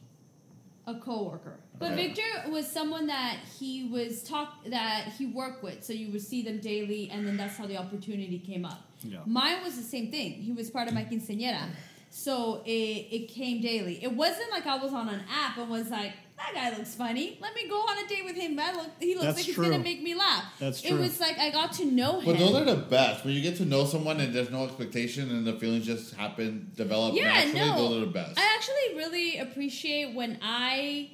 a 0.86 0.94
coworker. 0.94 1.56
But 1.78 1.92
Okay. 1.92 2.08
Victor 2.08 2.50
was 2.50 2.66
someone 2.66 3.06
that 3.06 3.36
he 3.58 3.88
was 3.88 4.22
talk 4.22 4.64
that 4.66 5.12
he 5.16 5.26
worked 5.26 5.62
with, 5.62 5.84
so 5.84 5.92
you 5.92 6.10
would 6.12 6.22
see 6.22 6.42
them 6.42 6.58
daily, 6.60 7.08
and 7.12 7.26
then 7.26 7.36
that's 7.36 7.56
how 7.56 7.66
the 7.66 7.76
opportunity 7.76 8.38
came 8.38 8.64
up. 8.64 8.80
Yeah. 9.02 9.18
Mine 9.26 9.62
was 9.64 9.76
the 9.76 9.82
same 9.82 10.10
thing. 10.10 10.32
He 10.32 10.52
was 10.52 10.70
part 10.70 10.88
of 10.88 10.94
my 10.94 11.04
quinceañera, 11.04 11.68
So 12.10 12.62
it, 12.66 12.70
it 13.16 13.28
came 13.28 13.60
daily. 13.60 14.02
It 14.02 14.12
wasn't 14.12 14.50
like 14.50 14.66
I 14.66 14.76
was 14.78 14.92
on 14.92 15.08
an 15.08 15.22
app 15.30 15.56
and 15.58 15.70
was 15.70 15.88
like, 15.90 16.12
that 16.38 16.54
guy 16.54 16.76
looks 16.76 16.94
funny. 16.94 17.38
Let 17.40 17.54
me 17.54 17.68
go 17.68 17.76
on 17.76 18.04
a 18.04 18.08
date 18.08 18.24
with 18.24 18.36
him. 18.36 18.58
I 18.58 18.72
look, 18.72 18.90
he 19.00 19.14
looks 19.14 19.26
That's 19.26 19.36
like 19.38 19.46
he's 19.46 19.54
true. 19.54 19.70
gonna 19.70 19.82
make 19.82 20.02
me 20.02 20.14
laugh. 20.14 20.44
That's 20.58 20.80
true. 20.80 20.96
It 20.96 21.00
was 21.00 21.20
like 21.20 21.38
I 21.38 21.50
got 21.50 21.72
to 21.74 21.84
know 21.84 22.20
him. 22.20 22.26
But 22.26 22.38
those 22.38 22.54
are 22.54 22.64
the 22.64 22.76
best. 22.76 23.24
When 23.24 23.34
you 23.34 23.42
get 23.42 23.56
to 23.56 23.64
know 23.64 23.84
someone 23.84 24.20
and 24.20 24.32
there's 24.32 24.50
no 24.50 24.64
expectation 24.64 25.30
and 25.30 25.46
the 25.46 25.54
feelings 25.54 25.84
just 25.84 26.14
happen, 26.14 26.70
develop 26.76 27.14
yeah, 27.14 27.44
naturally, 27.44 27.60
no. 27.60 27.76
those 27.76 27.96
are 27.96 28.00
the 28.00 28.12
best. 28.12 28.38
I 28.38 28.54
actually 28.56 28.96
really 28.96 29.38
appreciate 29.38 30.14
when 30.14 30.38
I 30.42 31.10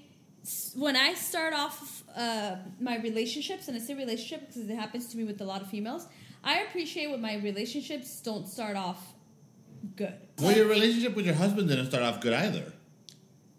when 0.74 0.94
I 0.94 1.14
start 1.14 1.54
off 1.54 2.04
uh, 2.14 2.56
my 2.80 2.98
relationships, 2.98 3.68
and 3.68 3.76
I 3.76 3.80
say 3.80 3.94
relationship 3.94 4.48
because 4.48 4.68
it 4.68 4.74
happens 4.74 5.08
to 5.08 5.16
me 5.16 5.24
with 5.24 5.40
a 5.40 5.44
lot 5.44 5.62
of 5.62 5.68
females. 5.68 6.06
I 6.42 6.60
appreciate 6.60 7.10
when 7.10 7.22
my 7.22 7.36
relationships 7.36 8.20
don't 8.20 8.46
start 8.46 8.76
off 8.76 9.14
good. 9.96 10.14
well, 10.38 10.54
your 10.54 10.66
relationship 10.66 11.16
with 11.16 11.24
your 11.24 11.34
husband 11.34 11.68
didn't 11.68 11.86
start 11.86 12.02
off 12.02 12.20
good 12.20 12.34
either. 12.34 12.72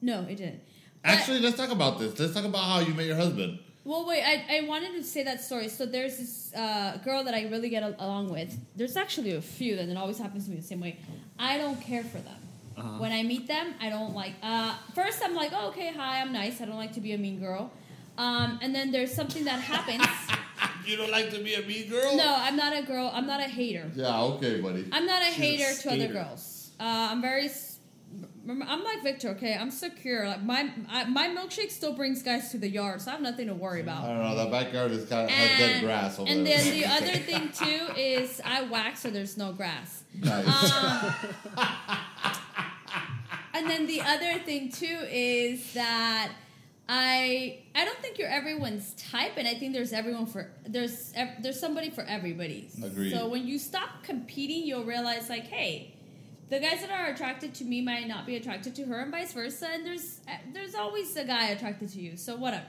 No, 0.01 0.21
it 0.21 0.35
didn't. 0.35 0.61
Actually, 1.05 1.39
let's 1.39 1.55
talk 1.55 1.71
about 1.71 1.99
this. 1.99 2.17
Let's 2.19 2.33
talk 2.33 2.45
about 2.45 2.63
how 2.63 2.79
you 2.79 2.93
met 2.93 3.05
your 3.05 3.15
husband. 3.15 3.59
Well, 3.83 4.07
wait. 4.07 4.23
I, 4.23 4.57
I 4.57 4.67
wanted 4.67 4.93
to 4.93 5.03
say 5.03 5.23
that 5.23 5.41
story. 5.41 5.69
So 5.69 5.85
there's 5.85 6.17
this 6.17 6.53
uh, 6.55 6.97
girl 7.05 7.23
that 7.23 7.35
I 7.35 7.43
really 7.43 7.69
get 7.69 7.83
along 7.99 8.29
with. 8.29 8.57
There's 8.75 8.97
actually 8.97 9.35
a 9.35 9.41
few, 9.41 9.77
and 9.77 9.91
it 9.91 9.97
always 9.97 10.17
happens 10.17 10.45
to 10.45 10.51
me 10.51 10.57
the 10.57 10.63
same 10.63 10.81
way. 10.81 10.97
I 11.37 11.57
don't 11.59 11.79
care 11.79 12.03
for 12.03 12.17
them. 12.17 12.41
Uh-huh. 12.77 12.97
When 12.97 13.11
I 13.11 13.23
meet 13.23 13.47
them, 13.47 13.75
I 13.79 13.89
don't 13.89 14.15
like. 14.15 14.33
Uh, 14.41 14.75
first, 14.95 15.21
I'm 15.23 15.35
like, 15.35 15.51
oh, 15.53 15.69
okay, 15.69 15.93
hi, 15.93 16.21
I'm 16.21 16.33
nice. 16.33 16.59
I 16.59 16.65
don't 16.65 16.77
like 16.77 16.93
to 16.93 16.99
be 16.99 17.13
a 17.13 17.17
mean 17.17 17.39
girl. 17.39 17.71
Um, 18.17 18.59
and 18.61 18.73
then 18.73 18.91
there's 18.91 19.13
something 19.13 19.43
that 19.45 19.59
happens. 19.61 20.05
You 20.85 20.97
don't 20.97 21.11
like 21.11 21.31
to 21.31 21.39
be 21.39 21.55
a 21.55 21.63
mean 21.63 21.89
girl? 21.89 22.15
no, 22.15 22.35
I'm 22.37 22.55
not 22.55 22.75
a 22.77 22.83
girl. 22.83 23.09
I'm 23.11 23.25
not 23.25 23.39
a 23.39 23.49
hater. 23.49 23.89
Yeah, 23.95 24.21
okay, 24.21 24.61
buddy. 24.61 24.87
I'm 24.91 25.07
not 25.07 25.23
a 25.23 25.25
She's 25.25 25.39
a 25.39 25.41
hater 25.41 25.81
to 25.81 25.91
other 25.93 26.13
girls. 26.13 26.71
Uh, 26.79 27.09
I'm 27.11 27.21
very. 27.23 27.49
I'm 28.47 28.83
like 28.83 29.01
Victor. 29.03 29.29
Okay, 29.29 29.55
I'm 29.55 29.71
secure. 29.71 30.27
Like 30.27 30.43
my 30.43 30.71
I, 30.89 31.05
my 31.05 31.29
milkshake 31.29 31.71
still 31.71 31.93
brings 31.93 32.21
guys 32.21 32.51
to 32.51 32.57
the 32.57 32.69
yard, 32.69 33.01
so 33.01 33.09
I 33.09 33.13
have 33.15 33.21
nothing 33.21 33.47
to 33.47 33.53
worry 33.55 33.81
about. 33.81 34.03
I 34.03 34.07
don't 34.09 34.21
know. 34.21 34.45
The 34.45 34.51
backyard 34.51 34.91
is 34.91 35.09
kind 35.09 35.23
of 35.23 35.29
dead 35.29 35.81
grass 35.83 36.19
over 36.19 36.29
and 36.29 36.45
there. 36.45 36.57
then 36.57 36.71
the 36.73 36.85
other 36.97 37.17
thing 37.17 37.49
too 37.51 37.93
is 37.97 38.41
I 38.45 38.61
wax 38.63 39.01
so 39.01 39.09
there's 39.09 39.37
no 39.37 39.51
grass. 39.51 40.03
nice. 40.19 40.71
Um, 40.71 41.15
and 43.53 43.69
then 43.69 43.87
the 43.87 44.01
other 44.01 44.37
thing 44.39 44.71
too 44.71 45.05
is 45.09 45.73
that 45.73 46.31
I 46.87 47.63
I 47.73 47.83
don't 47.83 47.97
think 47.99 48.19
you're 48.19 48.29
everyone's 48.29 48.93
type, 48.93 49.33
and 49.37 49.47
I 49.47 49.55
think 49.55 49.73
there's 49.73 49.91
everyone 49.93 50.27
for 50.27 50.51
there's 50.67 51.13
there's 51.41 51.59
somebody 51.59 51.89
for 51.89 52.03
everybody. 52.03 52.69
Agreed. 52.83 53.11
So 53.11 53.27
when 53.27 53.47
you 53.47 53.57
stop 53.57 54.03
competing, 54.03 54.67
you'll 54.67 54.85
realize 54.85 55.29
like, 55.29 55.47
hey. 55.47 55.93
The 56.49 56.59
guys 56.59 56.81
that 56.81 56.91
are 56.91 57.07
attracted 57.07 57.55
to 57.55 57.65
me 57.65 57.81
might 57.81 58.07
not 58.07 58.25
be 58.25 58.35
attracted 58.35 58.75
to 58.75 58.85
her, 58.85 58.99
and 58.99 59.11
vice 59.11 59.33
versa. 59.33 59.67
And 59.71 59.85
there's 59.85 60.21
there's 60.53 60.75
always 60.75 61.15
a 61.15 61.23
guy 61.23 61.47
attracted 61.47 61.89
to 61.89 61.99
you, 61.99 62.17
so 62.17 62.35
whatever. 62.35 62.65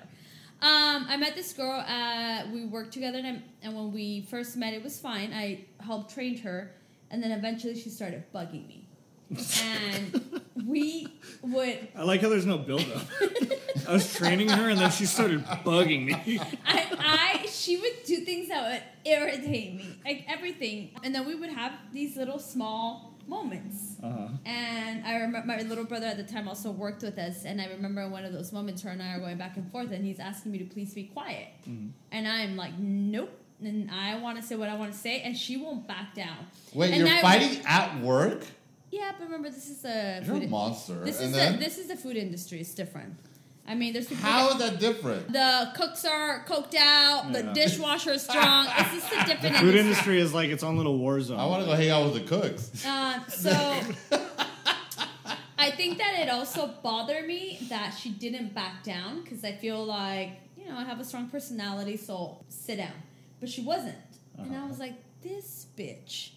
Um, 0.62 1.04
I 1.08 1.18
met 1.18 1.34
this 1.34 1.52
girl. 1.52 1.84
Uh, 1.86 2.44
we 2.52 2.64
worked 2.64 2.92
together, 2.94 3.18
and, 3.22 3.42
and 3.62 3.74
when 3.74 3.92
we 3.92 4.22
first 4.22 4.56
met, 4.56 4.72
it 4.72 4.82
was 4.82 4.98
fine. 4.98 5.34
I 5.34 5.66
helped 5.80 6.14
train 6.14 6.38
her, 6.38 6.72
and 7.10 7.22
then 7.22 7.30
eventually 7.32 7.78
she 7.78 7.90
started 7.90 8.24
bugging 8.34 8.66
me, 8.66 8.88
and 9.62 10.40
we 10.66 11.08
would. 11.42 11.88
I 11.94 12.02
like 12.04 12.22
how 12.22 12.30
there's 12.30 12.46
no 12.46 12.56
build 12.56 12.86
up. 12.94 13.02
I 13.86 13.92
was 13.92 14.12
training 14.14 14.48
her 14.48 14.70
and 14.70 14.80
then 14.80 14.90
she 14.90 15.06
started 15.06 15.44
bugging 15.44 16.06
me. 16.06 16.40
I, 16.66 16.86
I 16.98 17.46
she 17.46 17.76
would 17.76 18.02
do 18.04 18.24
things 18.24 18.48
that 18.48 18.70
would 18.70 18.82
irritate 19.12 19.74
me, 19.74 19.98
like 20.04 20.24
everything, 20.28 20.90
and 21.04 21.14
then 21.14 21.26
we 21.26 21.34
would 21.34 21.50
have 21.50 21.72
these 21.92 22.16
little 22.16 22.38
small 22.38 23.15
moments. 23.26 23.96
Uh-huh. 24.02 24.28
And 24.44 25.04
I 25.06 25.16
remember 25.16 25.46
my 25.46 25.62
little 25.62 25.84
brother 25.84 26.06
at 26.06 26.16
the 26.16 26.22
time 26.24 26.48
also 26.48 26.70
worked 26.70 27.02
with 27.02 27.18
us, 27.18 27.44
and 27.44 27.60
I 27.60 27.66
remember 27.68 28.08
one 28.08 28.24
of 28.24 28.32
those 28.32 28.52
moments, 28.52 28.82
her 28.82 28.90
and 28.90 29.02
I 29.02 29.14
are 29.14 29.20
going 29.20 29.38
back 29.38 29.56
and 29.56 29.70
forth, 29.70 29.90
and 29.92 30.04
he's 30.04 30.20
asking 30.20 30.52
me 30.52 30.58
to 30.58 30.64
please 30.64 30.94
be 30.94 31.04
quiet, 31.04 31.48
and 31.66 32.28
I'm 32.28 32.56
like, 32.56 32.78
nope. 32.78 33.30
And 33.62 33.90
I 33.90 34.18
want 34.18 34.38
to 34.38 34.42
say 34.46 34.54
what 34.54 34.68
I 34.68 34.76
want 34.76 34.92
to 34.92 34.98
say, 34.98 35.22
and 35.22 35.34
she 35.36 35.56
won't 35.56 35.88
back 35.88 36.14
down. 36.14 36.36
Wait, 36.74 36.92
And 36.92 37.06
you're 37.06 37.16
I- 37.16 37.22
fighting 37.22 37.62
at 37.66 38.00
work? 38.02 38.44
Yeah, 38.90 39.12
but 39.18 39.24
remember, 39.24 39.50
this 39.50 39.68
is 39.68 39.84
a 39.84 40.22
You're 40.24 40.36
a 40.36 40.46
monster. 40.46 40.94
This 41.04 41.20
is 41.20 41.32
the, 41.32 41.56
this 41.58 41.76
is 41.78 41.88
the 41.88 41.96
food 41.96 42.16
industry. 42.16 42.60
It's 42.60 42.72
different. 42.74 43.14
I 43.68 43.74
mean, 43.74 43.92
there's 43.92 44.06
people 44.06 44.24
how 44.24 44.54
that- 44.54 44.60
is 44.64 44.70
that 44.70 44.80
different? 44.80 45.32
the 45.32 45.72
cooks 45.76 46.04
are 46.04 46.44
coked 46.46 46.74
out, 46.76 47.32
the 47.32 47.42
Yeah. 47.44 47.52
dishwasher 47.52 48.12
is 48.12 48.22
strong. 48.22 48.66
It's 48.78 48.90
just 48.92 49.12
a 49.12 49.24
different 49.26 49.56
Food 49.56 49.74
industry. 49.74 49.80
industry 49.80 50.20
is 50.20 50.32
like 50.34 50.50
its 50.50 50.62
own 50.62 50.76
little 50.76 50.98
war 50.98 51.20
zone. 51.20 51.40
I 51.40 51.46
want 51.46 51.62
to 51.64 51.66
go 51.66 51.74
hang 51.74 51.90
out 51.90 52.04
with 52.12 52.14
the 52.14 52.28
cooks. 52.28 52.84
Uh, 52.86 53.26
so 53.28 53.50
I 55.58 55.70
think 55.72 55.98
that 55.98 56.18
it 56.20 56.28
also 56.28 56.68
bothered 56.82 57.26
me 57.26 57.58
that 57.68 57.90
she 58.00 58.10
didn't 58.10 58.54
back 58.54 58.84
down 58.84 59.22
because 59.22 59.42
I 59.44 59.52
feel 59.52 59.84
like 59.84 60.30
you 60.56 60.66
know 60.68 60.76
I 60.76 60.84
have 60.84 61.00
a 61.00 61.04
strong 61.04 61.28
personality, 61.28 61.96
so 61.96 62.44
sit 62.48 62.76
down. 62.76 62.92
But 63.40 63.48
she 63.48 63.62
wasn't, 63.62 63.96
and 64.38 64.54
I 64.56 64.64
was 64.66 64.78
like, 64.78 64.94
this 65.22 65.66
bitch. 65.76 66.30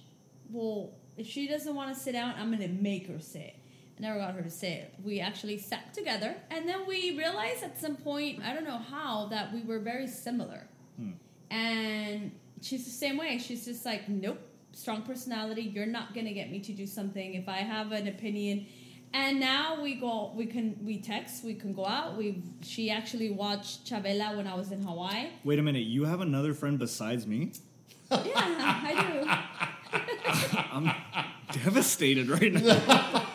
Well, 0.50 0.92
if 1.18 1.28
she 1.28 1.48
doesn't 1.48 1.76
want 1.76 1.94
to 1.94 2.00
sit 2.00 2.14
down, 2.14 2.34
I'm 2.40 2.50
gonna 2.52 2.68
make 2.70 3.08
her 3.08 3.20
sit. 3.20 3.56
Never 4.00 4.18
got 4.18 4.34
her 4.34 4.42
to 4.42 4.50
say 4.50 4.76
it. 4.76 4.94
We 5.04 5.20
actually 5.20 5.58
sat 5.58 5.94
together, 5.94 6.36
and 6.50 6.68
then 6.68 6.88
we 6.88 7.18
realized 7.18 7.64
at 7.64 7.80
some 7.80 7.98
point, 7.98 8.42
I 8.44 8.54
don't 8.54 8.64
know 8.64 8.78
how, 8.78 9.28
that 9.28 9.54
we 9.54 9.62
were 9.62 9.80
very 9.80 10.08
similar. 10.08 10.68
Hmm. 10.98 11.12
And 11.52 12.32
she's 12.62 12.86
the 12.86 12.92
same 12.92 13.18
way. 13.18 13.38
She's 13.40 13.66
just 13.66 13.86
like, 13.86 14.08
nope, 14.08 14.40
strong 14.72 15.02
personality. 15.02 15.64
You're 15.64 15.86
not 15.86 16.14
gonna 16.16 16.34
get 16.34 16.50
me 16.50 16.60
to 16.62 16.72
do 16.72 16.88
something 16.88 17.34
if 17.34 17.50
I 17.50 17.58
have 17.58 17.92
an 17.92 18.08
opinion. 18.08 18.68
And 19.14 19.40
now 19.40 19.82
we 19.82 19.96
go, 19.96 20.32
we 20.36 20.46
can, 20.46 20.78
we 20.84 21.00
text, 21.00 21.44
we 21.44 21.56
can 21.56 21.74
go 21.74 21.86
out. 21.86 22.16
We, 22.16 22.44
she 22.62 22.92
actually 22.92 23.32
watched 23.32 23.86
Chavela 23.86 24.38
when 24.38 24.46
I 24.48 24.56
was 24.56 24.72
in 24.72 24.84
Hawaii. 24.84 25.30
Wait 25.44 25.60
a 25.60 25.64
minute, 25.64 25.80
you 25.86 26.06
have 26.06 26.22
another 26.22 26.54
friend 26.54 26.78
besides 26.78 27.26
me? 27.26 27.52
Yeah, 28.12 28.18
I 28.36 29.58
do. 29.92 30.58
I'm 30.72 30.92
devastated 31.52 32.30
right 32.30 32.54
now. 32.54 33.26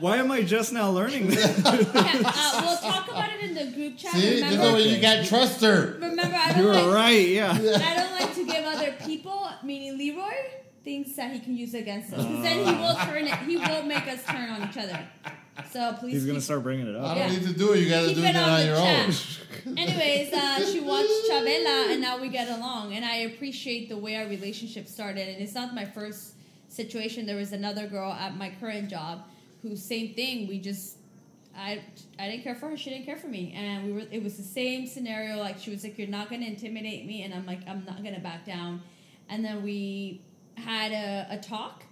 Why 0.00 0.16
am 0.16 0.30
I 0.30 0.42
just 0.42 0.72
now 0.72 0.90
learning 0.90 1.28
this? 1.28 1.58
Yeah, 1.64 2.22
uh, 2.24 2.62
we'll 2.64 2.76
talk 2.92 3.08
about 3.10 3.30
it 3.32 3.40
in 3.40 3.54
the 3.54 3.72
group 3.76 3.96
chat. 3.98 4.12
See, 4.12 4.20
this 4.20 4.34
is 4.36 4.42
remember, 4.56 4.72
why 4.72 4.78
you 4.78 5.00
can't 5.00 5.26
trust 5.26 5.60
her. 5.60 5.92
remember, 6.00 6.22
I 6.36 6.48
You 6.56 6.62
don't 6.62 6.66
were 6.66 6.72
like, 6.72 6.94
right, 6.94 7.28
yeah. 7.28 7.52
I 7.52 7.94
don't 7.94 8.12
like 8.20 8.34
to 8.34 8.46
give 8.46 8.64
other 8.64 8.92
people, 9.04 9.48
meaning 9.62 9.98
Leroy, 9.98 10.32
things 10.84 11.14
that 11.16 11.32
he 11.32 11.40
can 11.40 11.56
use 11.56 11.74
against 11.74 12.12
us. 12.12 12.24
Because 12.24 12.42
then 12.42 12.58
he 12.66 12.72
will 12.80 12.94
turn 12.94 13.26
it. 13.26 13.34
He 13.40 13.56
will 13.56 13.82
make 13.82 14.06
us 14.08 14.24
turn 14.24 14.50
on 14.50 14.68
each 14.68 14.76
other. 14.78 14.98
So 15.70 15.94
please. 16.00 16.12
He's 16.14 16.24
gonna 16.24 16.38
keep- 16.38 16.44
start 16.44 16.62
bringing 16.62 16.86
it 16.88 16.96
up. 16.96 17.04
I 17.04 17.06
up. 17.10 17.16
don't 17.18 17.32
Yeah. 17.32 17.38
need 17.38 17.46
to 17.48 17.52
do 17.58 17.72
it. 17.74 17.80
You 17.80 17.88
guys 17.90 18.04
are 18.04 18.08
Keep 18.08 18.16
doing 18.16 18.28
it 18.28 18.36
it 18.36 18.36
on 18.36 18.48
on 18.50 18.60
the 18.60 18.66
your 18.66 18.76
chat. 18.76 19.08
own. 19.66 19.78
Anyways, 19.78 20.32
uh, 20.32 20.72
she 20.72 20.80
watched 20.80 21.10
Chavela, 21.30 21.90
and 21.92 22.00
now 22.00 22.18
we 22.18 22.28
get 22.28 22.48
along. 22.48 22.94
And 22.94 23.04
I 23.04 23.16
appreciate 23.16 23.88
the 23.90 23.98
way 23.98 24.16
our 24.16 24.26
relationship 24.26 24.88
started. 24.88 25.28
And 25.28 25.42
it's 25.42 25.54
not 25.54 25.74
my 25.74 25.84
first 25.84 26.32
situation. 26.68 27.26
There 27.26 27.36
was 27.36 27.52
another 27.52 27.86
girl 27.86 28.10
at 28.12 28.36
my 28.36 28.50
current 28.58 28.88
job 28.88 29.24
who, 29.62 29.76
same 29.76 30.14
thing. 30.14 30.48
We 30.48 30.58
just, 30.58 30.96
I, 31.56 31.82
I 32.18 32.28
didn't 32.28 32.42
care 32.42 32.54
for 32.54 32.68
her. 32.70 32.76
She 32.76 32.90
didn't 32.90 33.06
care 33.06 33.16
for 33.16 33.28
me, 33.28 33.52
and 33.56 33.86
we 33.86 33.92
were. 33.92 34.04
It 34.10 34.22
was 34.22 34.36
the 34.36 34.42
same 34.42 34.86
scenario. 34.86 35.38
Like 35.38 35.58
she 35.58 35.70
was 35.70 35.84
like, 35.84 35.98
"You're 35.98 36.08
not 36.08 36.28
going 36.28 36.42
to 36.42 36.46
intimidate 36.46 37.06
me," 37.06 37.22
and 37.22 37.34
I'm 37.34 37.46
like, 37.46 37.60
"I'm 37.68 37.84
not 37.84 38.02
going 38.02 38.14
to 38.14 38.20
back 38.20 38.46
down." 38.46 38.82
And 39.28 39.44
then 39.44 39.62
we 39.62 40.22
had 40.54 40.92
a, 40.92 41.26
a 41.30 41.38
talk. 41.38 41.84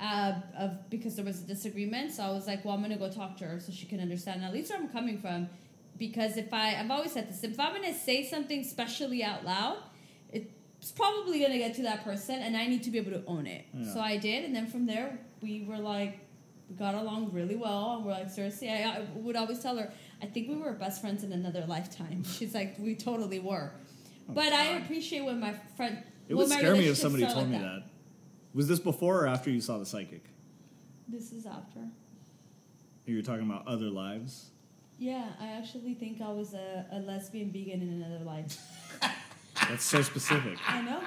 Uh, 0.00 0.34
of 0.58 0.90
because 0.90 1.14
there 1.14 1.24
was 1.24 1.40
a 1.44 1.46
disagreement, 1.46 2.12
so 2.12 2.24
I 2.24 2.30
was 2.30 2.48
like, 2.48 2.64
"Well, 2.64 2.74
I'm 2.74 2.82
gonna 2.82 2.98
go 2.98 3.08
talk 3.08 3.36
to 3.38 3.44
her 3.44 3.60
so 3.60 3.70
she 3.70 3.86
can 3.86 4.00
understand 4.00 4.44
at 4.44 4.52
least 4.52 4.70
where 4.70 4.80
I'm 4.80 4.88
coming 4.88 5.18
from." 5.18 5.48
because 5.96 6.36
if 6.36 6.52
I 6.52 6.74
I've 6.74 6.90
always 6.90 7.12
said 7.12 7.28
this 7.28 7.44
if 7.44 7.58
I'm 7.60 7.72
gonna 7.72 7.94
say 7.94 8.26
something 8.26 8.60
especially 8.60 9.22
out 9.22 9.44
loud, 9.44 9.78
it's 10.84 10.92
probably 10.92 11.40
gonna 11.40 11.56
get 11.56 11.74
to 11.76 11.82
that 11.84 12.04
person, 12.04 12.40
and 12.40 12.54
I 12.56 12.66
need 12.66 12.82
to 12.82 12.90
be 12.90 12.98
able 12.98 13.12
to 13.12 13.24
own 13.26 13.46
it. 13.46 13.64
Yeah. 13.72 13.94
So 13.94 14.00
I 14.00 14.18
did, 14.18 14.44
and 14.44 14.54
then 14.54 14.66
from 14.66 14.84
there 14.84 15.18
we 15.40 15.64
were 15.64 15.78
like 15.78 16.18
got 16.76 16.94
along 16.94 17.32
really 17.32 17.56
well, 17.56 17.96
and 17.96 18.04
we're 18.04 18.12
like 18.12 18.30
seriously. 18.30 18.70
I, 18.70 18.98
I 18.98 19.06
would 19.14 19.36
always 19.36 19.60
tell 19.60 19.76
her 19.76 19.92
I 20.22 20.26
think 20.26 20.48
we 20.48 20.56
were 20.56 20.72
best 20.72 21.00
friends 21.00 21.22
in 21.24 21.32
another 21.32 21.64
lifetime. 21.66 22.24
She's 22.38 22.54
like 22.54 22.76
we 22.78 22.94
totally 22.94 23.38
were, 23.38 23.72
oh, 24.28 24.32
but 24.32 24.52
I 24.52 24.78
appreciate 24.78 25.24
when 25.24 25.40
my 25.40 25.54
friend. 25.76 26.02
It 26.28 26.34
would 26.34 26.48
scare 26.48 26.74
me 26.74 26.88
if 26.88 26.96
somebody 26.96 27.24
told 27.24 27.36
like 27.36 27.48
me 27.48 27.58
that. 27.58 27.84
Was 28.54 28.68
this 28.68 28.78
before 28.78 29.24
or 29.24 29.26
after 29.26 29.50
you 29.50 29.60
saw 29.60 29.78
the 29.78 29.86
psychic? 29.86 30.24
This 31.08 31.32
is 31.32 31.44
after. 31.44 31.80
You 33.04 33.16
were 33.16 33.22
talking 33.22 33.44
about 33.44 33.66
other 33.66 33.90
lives. 33.90 34.50
Yeah, 34.98 35.26
I 35.40 35.48
actually 35.48 35.94
think 35.94 36.22
I 36.22 36.30
was 36.30 36.54
a, 36.54 36.86
a 36.92 37.00
lesbian 37.00 37.50
vegan 37.50 37.82
in 37.82 38.02
another 38.02 38.24
life. 38.24 38.56
That's 39.68 39.84
so 39.84 40.02
specific. 40.02 40.58
I 40.66 40.82
know. 40.82 41.02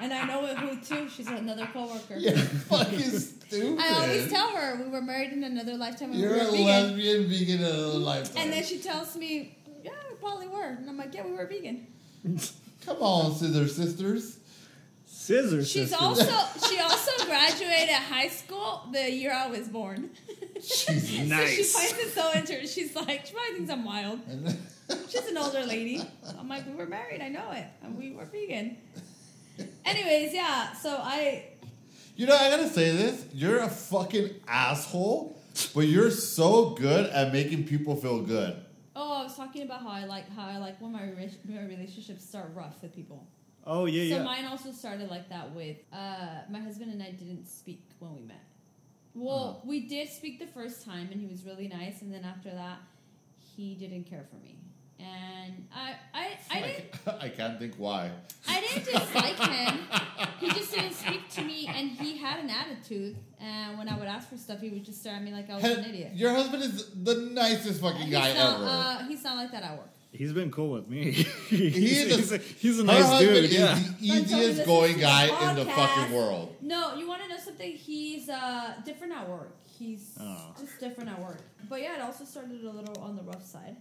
And 0.00 0.12
I 0.12 0.26
know 0.26 0.44
it 0.46 0.56
who 0.58 0.76
too. 0.80 1.08
She's 1.08 1.26
another 1.28 1.66
coworker. 1.72 2.16
You're 2.16 2.36
fucking 2.36 2.98
stupid. 3.00 3.78
I 3.80 3.88
always 4.00 4.30
tell 4.30 4.48
her 4.56 4.82
we 4.82 4.88
were 4.90 5.02
married 5.02 5.32
in 5.32 5.44
another 5.44 5.76
lifetime 5.76 6.10
and 6.12 6.20
You're 6.20 6.32
we 6.32 6.38
were 6.38 6.44
a 6.46 6.50
vegan. 6.50 6.64
lesbian 6.66 7.28
vegan 7.28 7.58
in 7.60 7.64
another 7.66 7.98
lifetime. 7.98 8.42
And 8.42 8.52
then 8.52 8.64
she 8.64 8.78
tells 8.78 9.14
me, 9.16 9.58
Yeah, 9.82 9.90
we 10.10 10.16
probably 10.16 10.48
were. 10.48 10.62
And 10.64 10.88
I'm 10.88 10.96
like, 10.96 11.14
Yeah, 11.14 11.24
we 11.26 11.32
were 11.32 11.46
vegan. 11.46 11.86
Come 12.86 12.96
on, 13.00 13.34
scissor 13.34 13.68
sisters. 13.68 14.38
Scissor 15.06 15.64
She's 15.64 15.90
sisters. 15.90 16.00
also 16.00 16.24
she 16.68 16.78
also 16.80 17.24
graduated 17.26 17.94
high 17.94 18.28
school 18.28 18.82
the 18.92 19.10
year 19.10 19.32
I 19.32 19.46
was 19.48 19.68
born. 19.68 20.10
Jesus. 20.56 20.84
So 20.86 20.92
she 20.98 21.22
Nice. 21.24 21.72
finds 21.74 21.98
it 21.98 22.14
so 22.14 22.30
interesting. 22.34 22.66
She's 22.84 22.96
like, 22.96 23.26
she 23.26 23.34
probably 23.34 23.54
thinks 23.56 23.70
I'm 23.70 23.84
wild. 23.84 24.20
She's 25.10 25.26
an 25.28 25.36
older 25.36 25.62
lady. 25.64 26.02
I'm 26.38 26.48
like, 26.48 26.66
we 26.66 26.72
were 26.74 26.86
married. 26.86 27.20
I 27.20 27.28
know 27.28 27.50
it, 27.52 27.66
and 27.82 27.98
we 27.98 28.12
were 28.12 28.24
vegan. 28.24 28.76
Anyways, 29.84 30.32
yeah. 30.34 30.72
So 30.72 30.90
I 31.00 31.48
You 32.16 32.26
know, 32.26 32.36
I 32.36 32.50
gotta 32.50 32.68
say 32.68 32.94
this. 32.96 33.24
You're 33.32 33.58
a 33.58 33.68
fucking 33.68 34.30
asshole, 34.48 35.38
but 35.74 35.82
you're 35.86 36.10
so 36.10 36.70
good 36.70 37.10
at 37.10 37.32
making 37.32 37.64
people 37.64 37.96
feel 37.96 38.22
good. 38.22 38.56
oh, 38.96 39.12
I 39.20 39.22
was 39.24 39.36
talking 39.36 39.62
about 39.62 39.80
how 39.82 39.90
I 39.90 40.04
like 40.04 40.28
how 40.36 40.46
I 40.46 40.58
like 40.58 40.80
when 40.80 40.92
my, 40.92 41.02
rela- 41.02 41.44
my 41.48 41.62
relationships 41.64 42.24
start 42.24 42.50
rough 42.54 42.76
with 42.82 42.94
people. 42.94 43.26
oh 43.66 43.86
yeah, 43.86 44.04
so 44.14 44.18
yeah. 44.18 44.24
mine 44.24 44.44
also 44.44 44.70
started 44.72 45.10
like 45.10 45.28
that 45.30 45.46
with 45.54 45.76
uh, 45.92 46.42
my 46.50 46.60
husband 46.60 46.92
and 46.92 47.02
I 47.02 47.10
didn't 47.10 47.46
speak 47.48 47.82
when 47.98 48.14
we 48.14 48.22
met. 48.22 48.44
Well, 49.14 49.44
Uh-huh. 49.58 49.60
we 49.70 49.86
did 49.94 50.08
speak 50.08 50.38
the 50.38 50.46
first 50.58 50.84
time, 50.84 51.08
and 51.12 51.20
he 51.20 51.26
was 51.26 51.44
really 51.44 51.68
nice. 51.68 52.02
And 52.02 52.12
then 52.12 52.24
after 52.24 52.50
that, 52.50 52.78
he 53.56 53.74
didn't 53.82 54.04
care 54.10 54.24
for 54.30 54.36
me, 54.46 54.58
and 54.98 55.66
I, 55.74 55.94
I, 56.14 56.28
I 56.50 56.60
didn't, 56.60 57.22
I 57.22 57.28
can't 57.28 57.58
think 57.58 57.74
why. 57.76 58.10
I 58.48 58.60
didn't 58.60 58.84
dislike 58.84 59.38
him. 59.38 59.78
He 60.38 60.48
just 60.50 60.72
didn't 60.74 60.92
speak 60.92 61.28
to 61.30 61.42
me, 61.42 61.66
and 61.66 61.90
he 61.90 62.16
had 62.18 62.40
an 62.40 62.50
attitude. 62.50 63.16
And 63.40 63.78
when 63.78 63.88
I 63.88 63.98
would 63.98 64.08
ask 64.08 64.28
for 64.28 64.36
stuff, 64.36 64.60
he 64.60 64.68
would 64.70 64.84
just 64.84 65.00
stare 65.00 65.14
at 65.14 65.22
me 65.22 65.32
like 65.32 65.48
I 65.50 65.54
was 65.56 65.64
an 65.64 65.84
idiot. 65.84 66.12
Your 66.14 66.32
husband 66.34 66.62
is 66.62 66.90
the 67.02 67.14
nicest 67.32 67.80
fucking 67.80 68.02
He's 68.02 68.12
guy 68.12 68.32
not, 68.34 68.54
ever. 68.56 68.64
uh, 68.66 69.08
he's 69.08 69.24
not 69.24 69.36
like 69.36 69.50
that 69.52 69.62
at 69.62 69.72
work. 69.78 69.88
He's 70.12 70.32
been 70.32 70.50
cool 70.52 70.70
with 70.70 70.88
me. 70.88 71.10
he's, 71.48 72.04
is 72.06 72.12
a- 72.12 72.16
he's, 72.16 72.32
a, 72.32 72.38
he's 72.38 72.78
a 72.78 72.82
Her 72.82 72.86
nice 72.86 73.04
husband 73.04 73.34
dude. 73.34 73.44
is 73.46 73.54
Yeah. 73.58 73.74
the 73.74 74.08
Don't 74.08 74.28
tell 74.28 74.38
me 74.38 74.44
easiest 74.46 74.66
going 74.66 74.98
guy 75.00 75.24
a 75.26 75.50
in 75.50 75.56
the 75.56 75.64
fucking 75.64 76.14
world. 76.14 76.54
No, 76.62 76.94
you 76.94 77.08
want 77.08 77.22
to 77.22 77.28
know 77.28 77.38
something? 77.38 77.72
He's 77.72 78.28
uh, 78.28 78.74
different 78.84 79.12
at 79.12 79.28
work. 79.28 79.50
He's 79.66 80.16
Oh. 80.20 80.54
just 80.60 80.78
different 80.78 81.10
at 81.10 81.20
work. 81.20 81.40
But 81.68 81.82
yeah, 81.82 81.96
it 81.96 82.00
also 82.02 82.24
started 82.24 82.62
a 82.62 82.70
little 82.70 83.02
on 83.02 83.16
the 83.16 83.22
rough 83.22 83.44
side. 83.44 83.76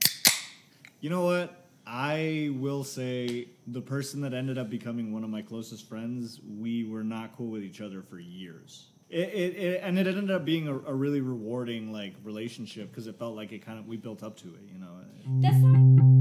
You 1.04 1.10
know 1.10 1.26
what? 1.26 1.68
I 1.86 2.52
will 2.54 2.86
say 2.86 3.50
the 3.68 3.82
person 3.82 4.22
that 4.22 4.34
ended 4.34 4.58
up 4.58 4.70
becoming 4.70 5.12
one 5.12 5.26
of 5.26 5.30
my 5.30 5.42
closest 5.42 5.90
friends, 5.90 6.40
we 6.58 6.86
were 6.86 7.04
not 7.04 7.36
cool 7.36 7.48
with 7.48 7.62
each 7.62 7.82
other 7.82 8.02
for 8.02 8.20
years. 8.20 8.86
It, 9.10 9.28
it, 9.34 9.56
it 9.58 9.82
and 9.84 10.00
it 10.00 10.08
ended 10.08 10.32
up 10.32 10.46
being 10.46 10.70
a, 10.70 10.74
a 10.74 10.94
really 10.94 11.20
rewarding 11.20 11.92
like 11.92 12.14
relationship 12.24 12.90
because 12.90 13.08
it 13.08 13.20
felt 13.20 13.36
like 13.36 13.52
it 13.52 13.66
kind 13.66 13.80
of 13.80 13.86
we 13.86 13.98
built 13.98 14.24
up 14.24 14.38
to 14.38 14.48
it. 14.48 14.62
You 14.72 14.80
know, 14.80 15.42
That's 15.42 15.58
not 15.58 16.13